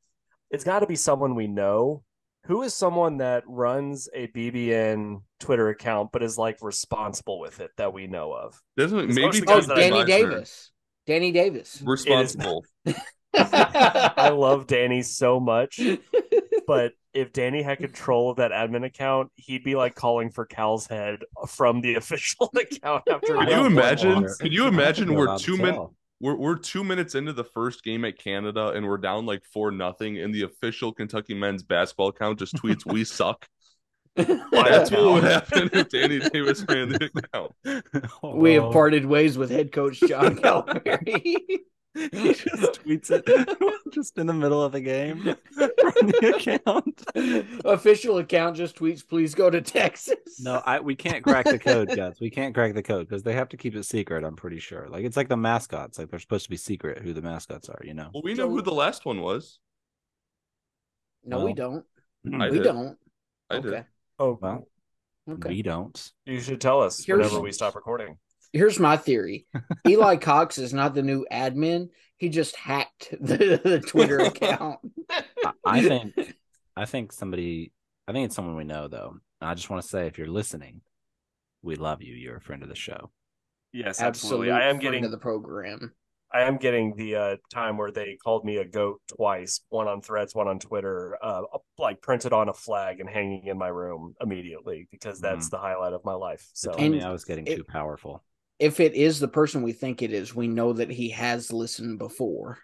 it's 0.50 0.64
got 0.64 0.80
to 0.80 0.88
be 0.88 0.96
someone 0.96 1.36
we 1.36 1.48
know. 1.48 2.04
Who 2.48 2.62
is 2.64 2.74
someone 2.74 3.18
that 3.18 3.44
runs 3.46 4.08
a 4.14 4.28
BBN 4.28 5.22
Twitter 5.38 5.68
account 5.68 6.12
but 6.14 6.24
is 6.24 6.38
like 6.38 6.58
responsible 6.62 7.42
with 7.42 7.60
it 7.60 7.72
that 7.76 7.92
we 7.92 8.08
know 8.08 8.32
of? 8.32 8.62
Doesn't 8.78 9.10
maybe 9.14 9.42
oh, 9.42 9.46
guys 9.46 9.68
that 9.68 9.78
I 9.78 9.82
Danny 9.82 9.98
like. 9.98 10.08
Davis. 10.08 10.72
Danny 11.06 11.34
Davis. 11.34 11.84
responsible? 11.86 12.66
I 13.34 14.30
love 14.30 14.66
Danny 14.66 15.02
so 15.02 15.42
much, 15.42 15.82
but 16.66 16.94
if 17.14 17.34
Danny 17.34 17.62
had 17.64 17.80
control 17.80 18.30
of 18.32 18.38
that 18.38 18.52
admin 18.52 18.86
account, 18.86 19.30
he'd 19.36 19.66
be 19.66 19.76
like 19.76 19.96
calling 19.96 20.30
for 20.30 20.46
Cal's 20.46 20.88
head 20.88 21.20
from 21.50 21.82
the 21.82 21.96
official 22.02 22.50
account 22.56 23.04
after. 23.10 23.36
Could 23.36 23.50
you 23.50 23.66
imagine? 23.66 24.26
Could 24.40 24.54
you 24.54 24.68
imagine 24.68 25.08
think 25.08 25.18
we're 25.18 25.26
allowed 25.26 25.40
to 25.40 25.46
two 25.46 25.58
min- 25.58 25.74
tell. 25.74 25.96
We're 26.20 26.36
we're 26.36 26.58
two 26.58 26.84
minutes 26.84 27.14
into 27.16 27.32
the 27.34 27.44
first 27.44 27.84
game 27.84 28.04
at 28.06 28.18
Canada, 28.18 28.70
and 28.70 28.88
we're 28.88 28.98
down 28.98 29.26
like 29.26 29.44
four 29.46 29.72
nothing, 29.72 30.18
and 30.18 30.34
the 30.34 30.44
official 30.44 30.92
Kentucky 30.92 31.34
men's 31.36 31.64
basketball 31.64 32.08
account 32.10 32.40
just 32.40 32.56
tweets, 32.56 32.86
"We 32.86 33.04
suck." 33.20 33.48
That's 34.16 34.90
what 34.90 35.14
would 35.14 35.24
happen 35.24 35.70
if 35.74 35.90
Danny 35.90 36.18
Davis 36.34 36.66
ran 36.68 36.90
the 36.90 37.12
account. 37.16 37.52
we 38.40 38.56
have 38.56 38.64
Oh. 38.64 38.72
parted 38.72 39.06
ways 39.06 39.38
with 39.38 39.52
head 39.52 39.72
coach 39.72 40.00
John 40.00 40.36
Calipari. 40.42 41.36
He 42.12 42.34
just 42.34 42.82
tweets 42.84 43.10
it 43.12 43.58
just 43.94 44.18
in 44.18 44.28
the 44.28 44.34
middle 44.34 44.62
of 44.64 44.72
the 44.72 44.82
game 44.82 45.24
from 45.54 46.08
the 46.08 46.34
account. 46.36 47.62
Official 47.66 48.18
account 48.20 48.56
just 48.58 48.76
tweets, 48.76 49.08
please 49.08 49.34
go 49.36 49.50
to 49.50 49.62
Texas. 49.62 50.40
No, 50.40 50.62
I 50.66 50.80
we 50.80 50.96
can't 50.96 51.24
crack 51.24 51.46
the 51.46 51.60
code, 51.60 51.90
guys. 51.96 52.20
We 52.20 52.30
can't 52.30 52.54
crack 52.54 52.74
the 52.74 52.84
code 52.84 53.08
because 53.08 53.24
they 53.24 53.34
have 53.34 53.50
to 53.50 53.58
keep 53.58 53.76
it 53.76 53.84
secret. 53.84 54.24
I'm 54.24 54.36
pretty 54.36 54.60
sure. 54.60 54.88
Like 54.90 55.04
it's 55.06 55.18
like 55.18 55.30
the 55.30 55.38
mascots. 55.38 55.98
Like 55.98 56.10
they're 56.10 56.20
supposed 56.20 56.46
to 56.46 56.50
be 56.50 56.58
secret 56.58 57.00
who 57.02 57.14
the 57.14 57.22
mascots 57.22 57.70
are. 57.70 57.82
You 57.84 57.94
know. 57.94 58.10
Well, 58.14 58.24
we 58.24 58.34
know 58.34 58.50
who 58.50 58.62
the 58.62 58.74
last 58.74 59.06
one 59.06 59.22
was. 59.22 59.60
no, 61.26 61.44
we 61.46 61.54
don't. 61.54 61.86
Hmm. 62.28 62.42
I 62.42 62.50
we 62.50 62.58
did. 62.58 62.64
don't. 62.64 62.98
I 63.50 63.56
okay. 63.58 63.70
did. 63.70 63.86
Oh, 64.20 64.38
Well, 64.42 64.68
Okay. 65.30 65.50
we 65.50 65.62
don't. 65.62 66.12
you 66.26 66.40
should 66.40 66.62
tell 66.62 66.82
us 66.82 67.04
Here's- 67.04 67.18
whenever 67.24 67.42
we 67.42 67.52
stop 67.52 67.76
recording. 67.76 68.18
Here's 68.54 68.80
my 68.80 68.98
theory. 68.98 69.46
Eli 69.88 70.18
Cox 70.18 70.58
is 70.58 70.74
not 70.74 70.94
the 70.94 71.02
new 71.02 71.26
admin. 71.32 71.90
He 72.18 72.30
just 72.30 72.56
hacked 72.56 73.10
the, 73.22 73.60
the 73.64 73.80
Twitter 73.80 74.20
account. 74.20 74.80
I, 75.10 75.54
I 75.66 75.82
think. 75.88 76.36
I 76.76 76.86
think 76.86 77.12
somebody. 77.12 77.72
I 78.08 78.14
think 78.14 78.26
it's 78.26 78.36
someone 78.36 78.56
we 78.56 78.64
know 78.64 78.88
though. 78.88 79.16
And 79.42 79.50
I 79.50 79.54
just 79.54 79.70
want 79.70 79.82
to 79.84 79.88
say, 79.88 80.08
if 80.08 80.18
you're 80.18 80.28
listening, 80.28 80.82
we 81.62 81.76
love 81.76 82.02
you. 82.02 82.16
You're 82.16 82.38
a 82.38 82.42
friend 82.42 82.64
of 82.64 82.70
the 82.70 82.76
show. 82.76 83.12
Yes, 83.74 84.00
Absolutely. 84.02 84.50
absolutely. 84.50 84.52
I 84.52 84.70
am 84.70 84.80
getting 84.80 85.06
of 85.06 85.12
the 85.12 85.18
program. 85.18 85.94
I 86.34 86.42
am 86.42 86.58
getting 86.58 86.96
the 86.96 87.16
uh, 87.16 87.36
time 87.54 87.78
where 87.78 87.92
they 87.92 88.18
called 88.22 88.44
me 88.44 88.58
a 88.58 88.66
goat 88.66 89.02
twice, 89.16 89.62
one 89.70 89.88
on 89.88 90.02
Threads, 90.02 90.36
one 90.36 90.48
on 90.48 90.60
Twitter, 90.60 91.18
uh, 91.22 91.42
like 91.78 92.02
printed 92.02 92.34
on 92.34 92.50
a 92.50 92.54
flag 92.54 93.00
and 93.00 93.10
hanging 93.10 93.46
in 93.48 93.58
my 93.58 93.70
room 93.70 94.14
immediately 94.22 94.88
because 94.92 95.22
that's 95.22 95.50
the 95.50 95.58
highlight 95.58 95.94
of 95.94 96.04
my 96.04 96.14
life. 96.14 96.50
So 96.54 96.72
They 96.72 96.78
told 96.78 96.92
me 96.92 97.02
I 97.02 97.12
was 97.12 97.24
getting 97.24 97.48
it- 97.48 97.56
too 97.58 97.64
powerful. 97.64 98.24
If 98.60 98.80
it 98.80 98.96
is 98.96 99.20
the 99.20 99.28
person 99.28 99.62
we 99.62 99.72
think 99.72 100.02
it 100.02 100.12
is, 100.12 100.36
we 100.36 100.48
know 100.48 100.74
that 100.74 100.90
he 100.90 101.10
has 101.10 101.54
listened 101.54 102.00
before. 102.00 102.58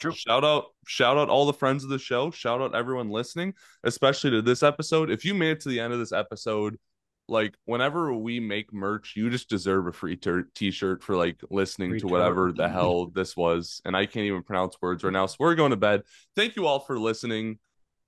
True. 0.00 0.12
Shout 0.12 0.44
out, 0.44 0.66
shout 0.86 1.16
out 1.16 1.30
all 1.30 1.46
the 1.46 1.52
friends 1.54 1.84
of 1.84 1.90
the 1.90 1.98
show. 1.98 2.30
Shout 2.30 2.60
out 2.60 2.74
everyone 2.74 3.08
listening, 3.10 3.54
especially 3.84 4.30
to 4.32 4.42
this 4.42 4.62
episode. 4.62 5.10
If 5.10 5.24
you 5.24 5.32
made 5.34 5.52
it 5.52 5.60
to 5.60 5.68
the 5.70 5.80
end 5.80 5.92
of 5.94 5.98
this 5.98 6.12
episode, 6.12 6.78
like 7.26 7.54
whenever 7.64 8.12
we 8.12 8.38
make 8.40 8.70
merch, 8.72 9.14
you 9.16 9.30
just 9.30 9.48
deserve 9.48 9.86
a 9.86 9.92
free 9.92 10.16
ter- 10.16 10.48
t-shirt 10.54 11.02
for 11.02 11.16
like 11.16 11.40
listening 11.50 11.90
Free 11.90 12.00
to 12.00 12.06
whatever 12.06 12.48
turd. 12.48 12.56
the 12.58 12.68
hell 12.68 13.06
this 13.14 13.34
was. 13.36 13.80
And 13.86 13.96
I 13.96 14.04
can't 14.04 14.26
even 14.26 14.42
pronounce 14.42 14.76
words 14.82 15.02
right 15.04 15.12
now. 15.12 15.24
So 15.24 15.36
we're 15.38 15.54
going 15.54 15.70
to 15.70 15.76
bed. 15.76 16.02
Thank 16.36 16.56
you 16.56 16.66
all 16.66 16.80
for 16.80 16.98
listening. 16.98 17.58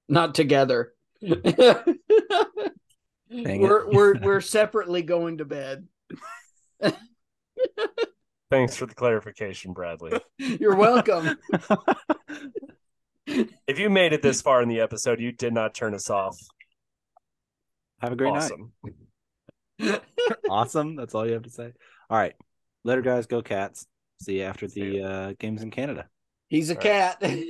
Not 0.09 0.35
together. 0.35 0.93
Dang 3.31 3.61
we're 3.61 3.91
we're 3.91 4.19
we're 4.23 4.41
separately 4.41 5.03
going 5.03 5.39
to 5.39 5.45
bed. 5.45 5.87
thanks 8.51 8.77
for 8.77 8.87
the 8.87 8.95
clarification, 8.95 9.73
Bradley. 9.73 10.21
You're 10.39 10.77
welcome. 10.77 11.37
if 13.27 13.79
you 13.79 13.91
made 13.91 14.13
it 14.13 14.23
this 14.23 14.43
far 14.43 14.63
in 14.63 14.69
the 14.69 14.81
episode, 14.81 15.21
you 15.21 15.33
did 15.33 15.53
not 15.53 15.75
turn 15.75 15.95
us 15.95 16.09
off. 16.11 16.39
Have 18.01 18.13
a 18.13 18.17
great 18.17 18.31
awesome. 18.31 18.73
night. 19.81 20.03
Awesome. 20.49 20.97
That's 20.97 21.15
all 21.15 21.27
you 21.27 21.33
have 21.33 21.43
to 21.43 21.51
say. 21.51 21.73
All 22.09 22.19
right. 22.19 22.35
Later, 22.85 23.03
guys. 23.03 23.27
Go 23.27 23.43
cats. 23.43 23.87
See 24.23 24.39
you 24.39 24.45
after 24.45 24.69
the 24.69 25.03
uh, 25.03 25.33
games 25.39 25.63
in 25.63 25.71
Canada. 25.71 26.07
He's 26.49 26.71
a 26.71 26.75
All 26.75 26.77
right. 26.77 27.19
cat. 27.21 27.43